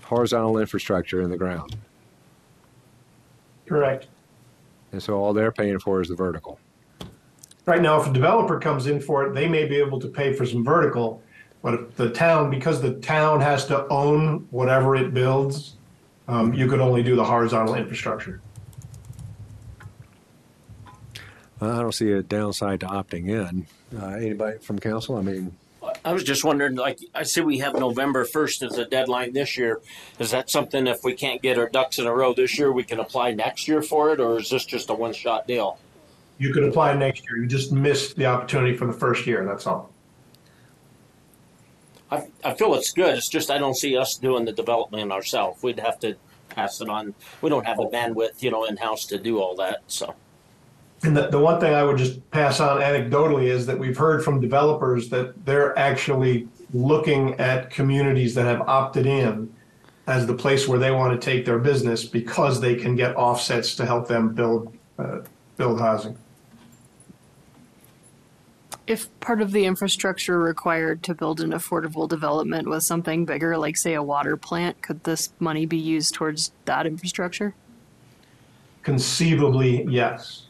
horizontal 0.06 0.58
infrastructure 0.58 1.20
in 1.20 1.30
the 1.30 1.36
ground. 1.36 1.76
Correct. 3.66 4.06
And 4.92 5.02
so 5.02 5.14
all 5.14 5.32
they're 5.32 5.52
paying 5.52 5.78
for 5.80 6.00
is 6.00 6.08
the 6.08 6.14
vertical. 6.14 6.60
Right 7.66 7.82
now, 7.82 8.00
if 8.00 8.06
a 8.06 8.12
developer 8.12 8.60
comes 8.60 8.86
in 8.86 9.00
for 9.00 9.26
it, 9.26 9.34
they 9.34 9.48
may 9.48 9.66
be 9.66 9.76
able 9.76 9.98
to 9.98 10.06
pay 10.06 10.32
for 10.32 10.46
some 10.46 10.64
vertical. 10.64 11.20
But 11.62 11.74
if 11.74 11.96
the 11.96 12.10
town, 12.10 12.48
because 12.48 12.80
the 12.80 12.94
town 12.94 13.40
has 13.40 13.66
to 13.66 13.88
own 13.88 14.46
whatever 14.50 14.94
it 14.94 15.12
builds, 15.12 15.74
um, 16.28 16.54
you 16.54 16.68
could 16.68 16.80
only 16.80 17.02
do 17.02 17.16
the 17.16 17.24
horizontal 17.24 17.74
infrastructure. 17.74 18.40
I 21.60 21.80
don't 21.80 21.92
see 21.92 22.12
a 22.12 22.22
downside 22.22 22.80
to 22.80 22.86
opting 22.86 23.28
in. 23.28 23.66
Uh, 23.98 24.10
anybody 24.10 24.58
from 24.58 24.78
council? 24.78 25.16
I 25.16 25.22
mean, 25.22 25.56
I 26.06 26.12
was 26.12 26.22
just 26.22 26.44
wondering, 26.44 26.76
like, 26.76 27.00
I 27.16 27.24
see 27.24 27.40
we 27.40 27.58
have 27.58 27.74
November 27.74 28.24
1st 28.24 28.70
as 28.70 28.78
a 28.78 28.84
deadline 28.84 29.32
this 29.32 29.56
year. 29.58 29.80
Is 30.20 30.30
that 30.30 30.48
something, 30.48 30.86
if 30.86 31.02
we 31.02 31.14
can't 31.14 31.42
get 31.42 31.58
our 31.58 31.68
ducks 31.68 31.98
in 31.98 32.06
a 32.06 32.14
row 32.14 32.32
this 32.32 32.56
year, 32.56 32.70
we 32.70 32.84
can 32.84 33.00
apply 33.00 33.32
next 33.32 33.66
year 33.66 33.82
for 33.82 34.12
it, 34.12 34.20
or 34.20 34.38
is 34.38 34.48
this 34.48 34.64
just 34.64 34.88
a 34.88 34.94
one 34.94 35.12
shot 35.12 35.48
deal? 35.48 35.80
You 36.38 36.52
could 36.52 36.62
apply 36.62 36.94
next 36.94 37.24
year. 37.24 37.38
You 37.38 37.48
just 37.48 37.72
missed 37.72 38.14
the 38.14 38.26
opportunity 38.26 38.76
for 38.76 38.86
the 38.86 38.92
first 38.92 39.26
year, 39.26 39.44
that's 39.44 39.66
all. 39.66 39.90
I, 42.08 42.28
I 42.44 42.54
feel 42.54 42.72
it's 42.74 42.92
good. 42.92 43.16
It's 43.16 43.28
just 43.28 43.50
I 43.50 43.58
don't 43.58 43.76
see 43.76 43.96
us 43.96 44.14
doing 44.14 44.44
the 44.44 44.52
development 44.52 45.10
ourselves. 45.10 45.60
We'd 45.60 45.80
have 45.80 45.98
to 46.00 46.14
pass 46.50 46.80
it 46.80 46.88
on. 46.88 47.16
We 47.42 47.50
don't 47.50 47.66
have 47.66 47.78
the 47.78 47.88
bandwidth, 47.88 48.44
you 48.44 48.52
know, 48.52 48.64
in 48.64 48.76
house 48.76 49.06
to 49.06 49.18
do 49.18 49.40
all 49.40 49.56
that. 49.56 49.82
So, 49.88 50.14
And 51.02 51.16
the, 51.16 51.28
the 51.28 51.38
one 51.38 51.60
thing 51.60 51.74
I 51.74 51.84
would 51.84 51.98
just 51.98 52.30
pass 52.30 52.58
on 52.58 52.80
anecdotally 52.80 53.44
is 53.44 53.66
that 53.66 53.78
we've 53.78 53.96
heard 53.96 54.24
from 54.24 54.40
developers 54.40 55.08
that 55.10 55.44
they're 55.44 55.78
actually 55.78 56.48
looking 56.72 57.34
at 57.34 57.70
communities 57.70 58.34
that 58.34 58.44
have 58.44 58.62
opted 58.62 59.06
in 59.06 59.52
as 60.06 60.26
the 60.26 60.34
place 60.34 60.68
where 60.68 60.78
they 60.78 60.90
want 60.90 61.20
to 61.20 61.24
take 61.24 61.44
their 61.44 61.58
business 61.58 62.04
because 62.04 62.60
they 62.60 62.74
can 62.74 62.94
get 62.94 63.16
offsets 63.16 63.74
to 63.76 63.84
help 63.84 64.08
them 64.08 64.34
build, 64.34 64.76
uh, 64.98 65.20
build 65.56 65.80
housing. 65.80 66.16
If 68.86 69.08
part 69.18 69.42
of 69.42 69.50
the 69.50 69.64
infrastructure 69.64 70.38
required 70.38 71.02
to 71.04 71.14
build 71.14 71.40
an 71.40 71.50
affordable 71.50 72.08
development 72.08 72.68
was 72.68 72.86
something 72.86 73.24
bigger, 73.24 73.58
like 73.58 73.76
say 73.76 73.94
a 73.94 74.02
water 74.02 74.36
plant, 74.36 74.80
could 74.80 75.02
this 75.02 75.30
money 75.40 75.66
be 75.66 75.76
used 75.76 76.14
towards 76.14 76.52
that 76.66 76.86
infrastructure? 76.86 77.54
Conceivably, 78.84 79.84
yes. 79.88 80.45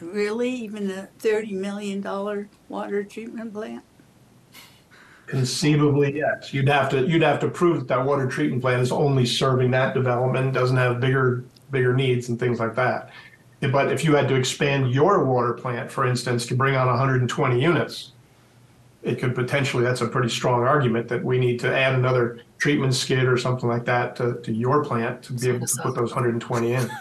Really, 0.00 0.50
even 0.50 0.90
a 0.90 1.08
thirty 1.18 1.52
million 1.52 2.00
dollar 2.00 2.48
water 2.68 3.04
treatment 3.04 3.52
plant? 3.52 3.84
Conceivably, 5.26 6.16
yes. 6.16 6.52
You'd 6.52 6.68
have 6.68 6.90
to, 6.90 7.06
you'd 7.06 7.22
have 7.22 7.40
to 7.40 7.48
prove 7.48 7.78
that 7.78 7.88
that 7.88 8.04
water 8.04 8.28
treatment 8.28 8.60
plant 8.60 8.82
is 8.82 8.92
only 8.92 9.24
serving 9.24 9.70
that 9.70 9.94
development, 9.94 10.52
doesn't 10.52 10.76
have 10.76 11.00
bigger, 11.00 11.44
bigger 11.70 11.94
needs 11.94 12.28
and 12.28 12.38
things 12.38 12.60
like 12.60 12.74
that. 12.74 13.10
But 13.60 13.90
if 13.90 14.04
you 14.04 14.14
had 14.14 14.28
to 14.28 14.34
expand 14.34 14.92
your 14.92 15.24
water 15.24 15.54
plant, 15.54 15.90
for 15.90 16.06
instance, 16.06 16.44
to 16.46 16.54
bring 16.54 16.76
on 16.76 16.88
120 16.88 17.60
units, 17.60 18.12
it 19.02 19.18
could 19.18 19.34
potentially, 19.34 19.82
that's 19.82 20.02
a 20.02 20.08
pretty 20.08 20.28
strong 20.28 20.64
argument 20.64 21.08
that 21.08 21.24
we 21.24 21.38
need 21.38 21.58
to 21.60 21.74
add 21.74 21.94
another 21.94 22.40
treatment 22.58 22.94
skid 22.94 23.24
or 23.24 23.38
something 23.38 23.68
like 23.68 23.84
that 23.86 24.16
to, 24.16 24.40
to 24.42 24.52
your 24.52 24.84
plant 24.84 25.22
to 25.22 25.32
be 25.32 25.48
able 25.48 25.66
to 25.66 25.82
put 25.82 25.94
those 25.94 26.10
120 26.10 26.72
in. 26.72 26.90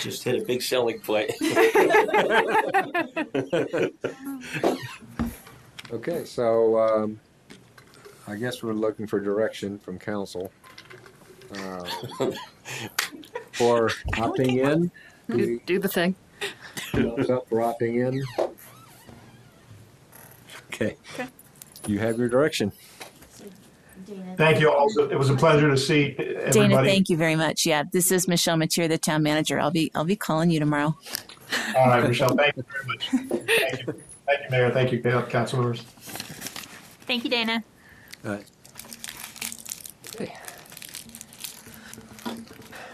just 0.00 0.24
hit 0.24 0.40
a 0.40 0.44
big 0.44 0.62
selling 0.62 1.00
point. 1.00 1.30
okay, 5.92 6.24
so 6.24 6.78
um, 6.78 7.20
I 8.26 8.36
guess 8.36 8.62
we're 8.62 8.72
looking 8.72 9.06
for 9.06 9.20
direction 9.20 9.78
from 9.78 9.98
council 9.98 10.50
uh, 11.56 11.84
for 13.52 13.88
opting 14.14 14.64
in. 14.64 14.90
Do, 15.34 15.60
do 15.66 15.78
the 15.78 15.88
thing. 15.88 16.14
Thumbs 16.92 17.30
up 17.30 17.48
for 17.48 17.58
opting 17.58 18.06
in. 18.06 18.22
Okay. 20.72 20.96
Okay. 21.14 21.28
You 21.86 21.98
have 21.98 22.18
your 22.18 22.28
direction. 22.28 22.72
Thank 24.36 24.60
you 24.60 24.70
all. 24.70 24.88
It 25.10 25.18
was 25.18 25.30
a 25.30 25.36
pleasure 25.36 25.68
to 25.70 25.76
see 25.76 26.14
everybody. 26.18 26.50
Dana, 26.50 26.84
thank 26.84 27.08
you 27.08 27.16
very 27.16 27.36
much. 27.36 27.64
Yeah, 27.66 27.84
this 27.92 28.10
is 28.10 28.26
Michelle 28.28 28.56
Metteer, 28.56 28.88
the 28.88 28.98
town 28.98 29.22
manager. 29.22 29.58
I'll 29.60 29.70
be 29.70 29.90
I'll 29.94 30.04
be 30.04 30.16
calling 30.16 30.50
you 30.50 30.58
tomorrow. 30.60 30.96
All 31.76 31.88
right, 31.88 32.06
Michelle, 32.06 32.34
thank 32.36 32.56
you 32.56 32.64
very 32.70 32.86
much. 32.86 33.08
Thank 33.08 33.86
you, 33.86 33.94
thank 34.26 34.40
you, 34.40 34.50
Mayor. 34.50 34.70
Thank 34.70 34.92
you, 34.92 35.00
council 35.00 35.58
members. 35.60 35.82
Thank 37.06 37.24
you, 37.24 37.30
Dana. 37.30 37.62
All 38.24 38.32
right. 38.32 38.44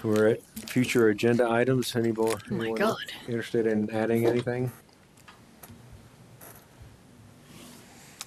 We're 0.02 0.28
at 0.28 0.42
future 0.70 1.08
agenda 1.08 1.48
items. 1.50 1.94
Anybody 1.94 2.34
Oh 2.50 2.54
my 2.54 2.72
God. 2.72 2.96
interested 3.26 3.66
in 3.66 3.90
adding 3.90 4.26
anything? 4.26 4.72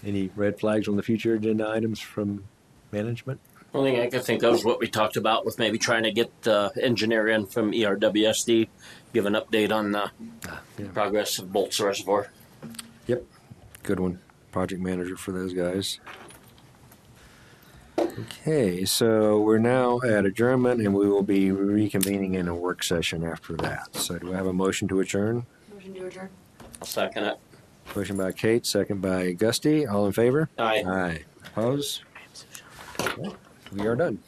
Any 0.05 0.29
red 0.35 0.59
flags 0.59 0.87
on 0.87 0.97
the 0.97 1.03
future 1.03 1.33
agenda 1.33 1.67
items 1.69 1.99
from 1.99 2.43
management? 2.93 3.41
Only 3.73 3.91
thing 3.91 4.01
I 4.01 4.09
could 4.09 4.23
think 4.23 4.43
of 4.43 4.53
is 4.53 4.63
what 4.63 4.79
we 4.79 4.87
talked 4.87 5.17
about 5.17 5.45
with 5.45 5.57
maybe 5.57 5.79
trying 5.79 6.03
to 6.03 6.11
get 6.11 6.31
uh, 6.47 6.69
engineer 6.79 7.27
in 7.27 7.47
from 7.47 7.71
ERWSD, 7.71 8.67
give 9.13 9.25
an 9.25 9.33
update 9.33 9.71
on 9.71 9.91
the 9.91 10.11
progress 10.93 11.39
of 11.39 11.51
Bolts 11.51 11.79
Reservoir. 11.79 12.29
Yep, 13.07 13.23
good 13.81 13.99
one. 13.99 14.19
Project 14.51 14.79
manager 14.79 15.17
for 15.17 15.31
those 15.31 15.53
guys. 15.53 15.99
Okay, 17.97 18.85
so 18.85 19.41
we're 19.41 19.57
now 19.57 19.99
at 20.01 20.25
adjournment 20.25 20.79
and 20.81 20.93
we 20.93 21.07
will 21.07 21.23
be 21.23 21.47
reconvening 21.47 22.35
in 22.35 22.47
a 22.47 22.53
work 22.53 22.83
session 22.83 23.23
after 23.23 23.55
that. 23.57 23.95
So 23.95 24.19
do 24.19 24.33
I 24.33 24.35
have 24.35 24.45
a 24.45 24.53
motion 24.53 24.87
to 24.89 24.99
adjourn? 24.99 25.47
Motion 25.73 25.95
to 25.95 26.05
adjourn. 26.05 26.29
I'll 26.79 26.87
second 26.87 27.23
it. 27.23 27.39
Motion 27.95 28.17
by 28.17 28.31
Kate, 28.31 28.67
second 28.67 29.01
by 29.01 29.33
Gusty. 29.33 29.87
All 29.87 30.05
in 30.05 30.11
favor? 30.11 30.47
Aye. 30.59 30.83
Aye. 30.85 31.23
Opposed? 31.47 32.01
We 33.71 33.87
are 33.87 33.95
done. 33.95 34.19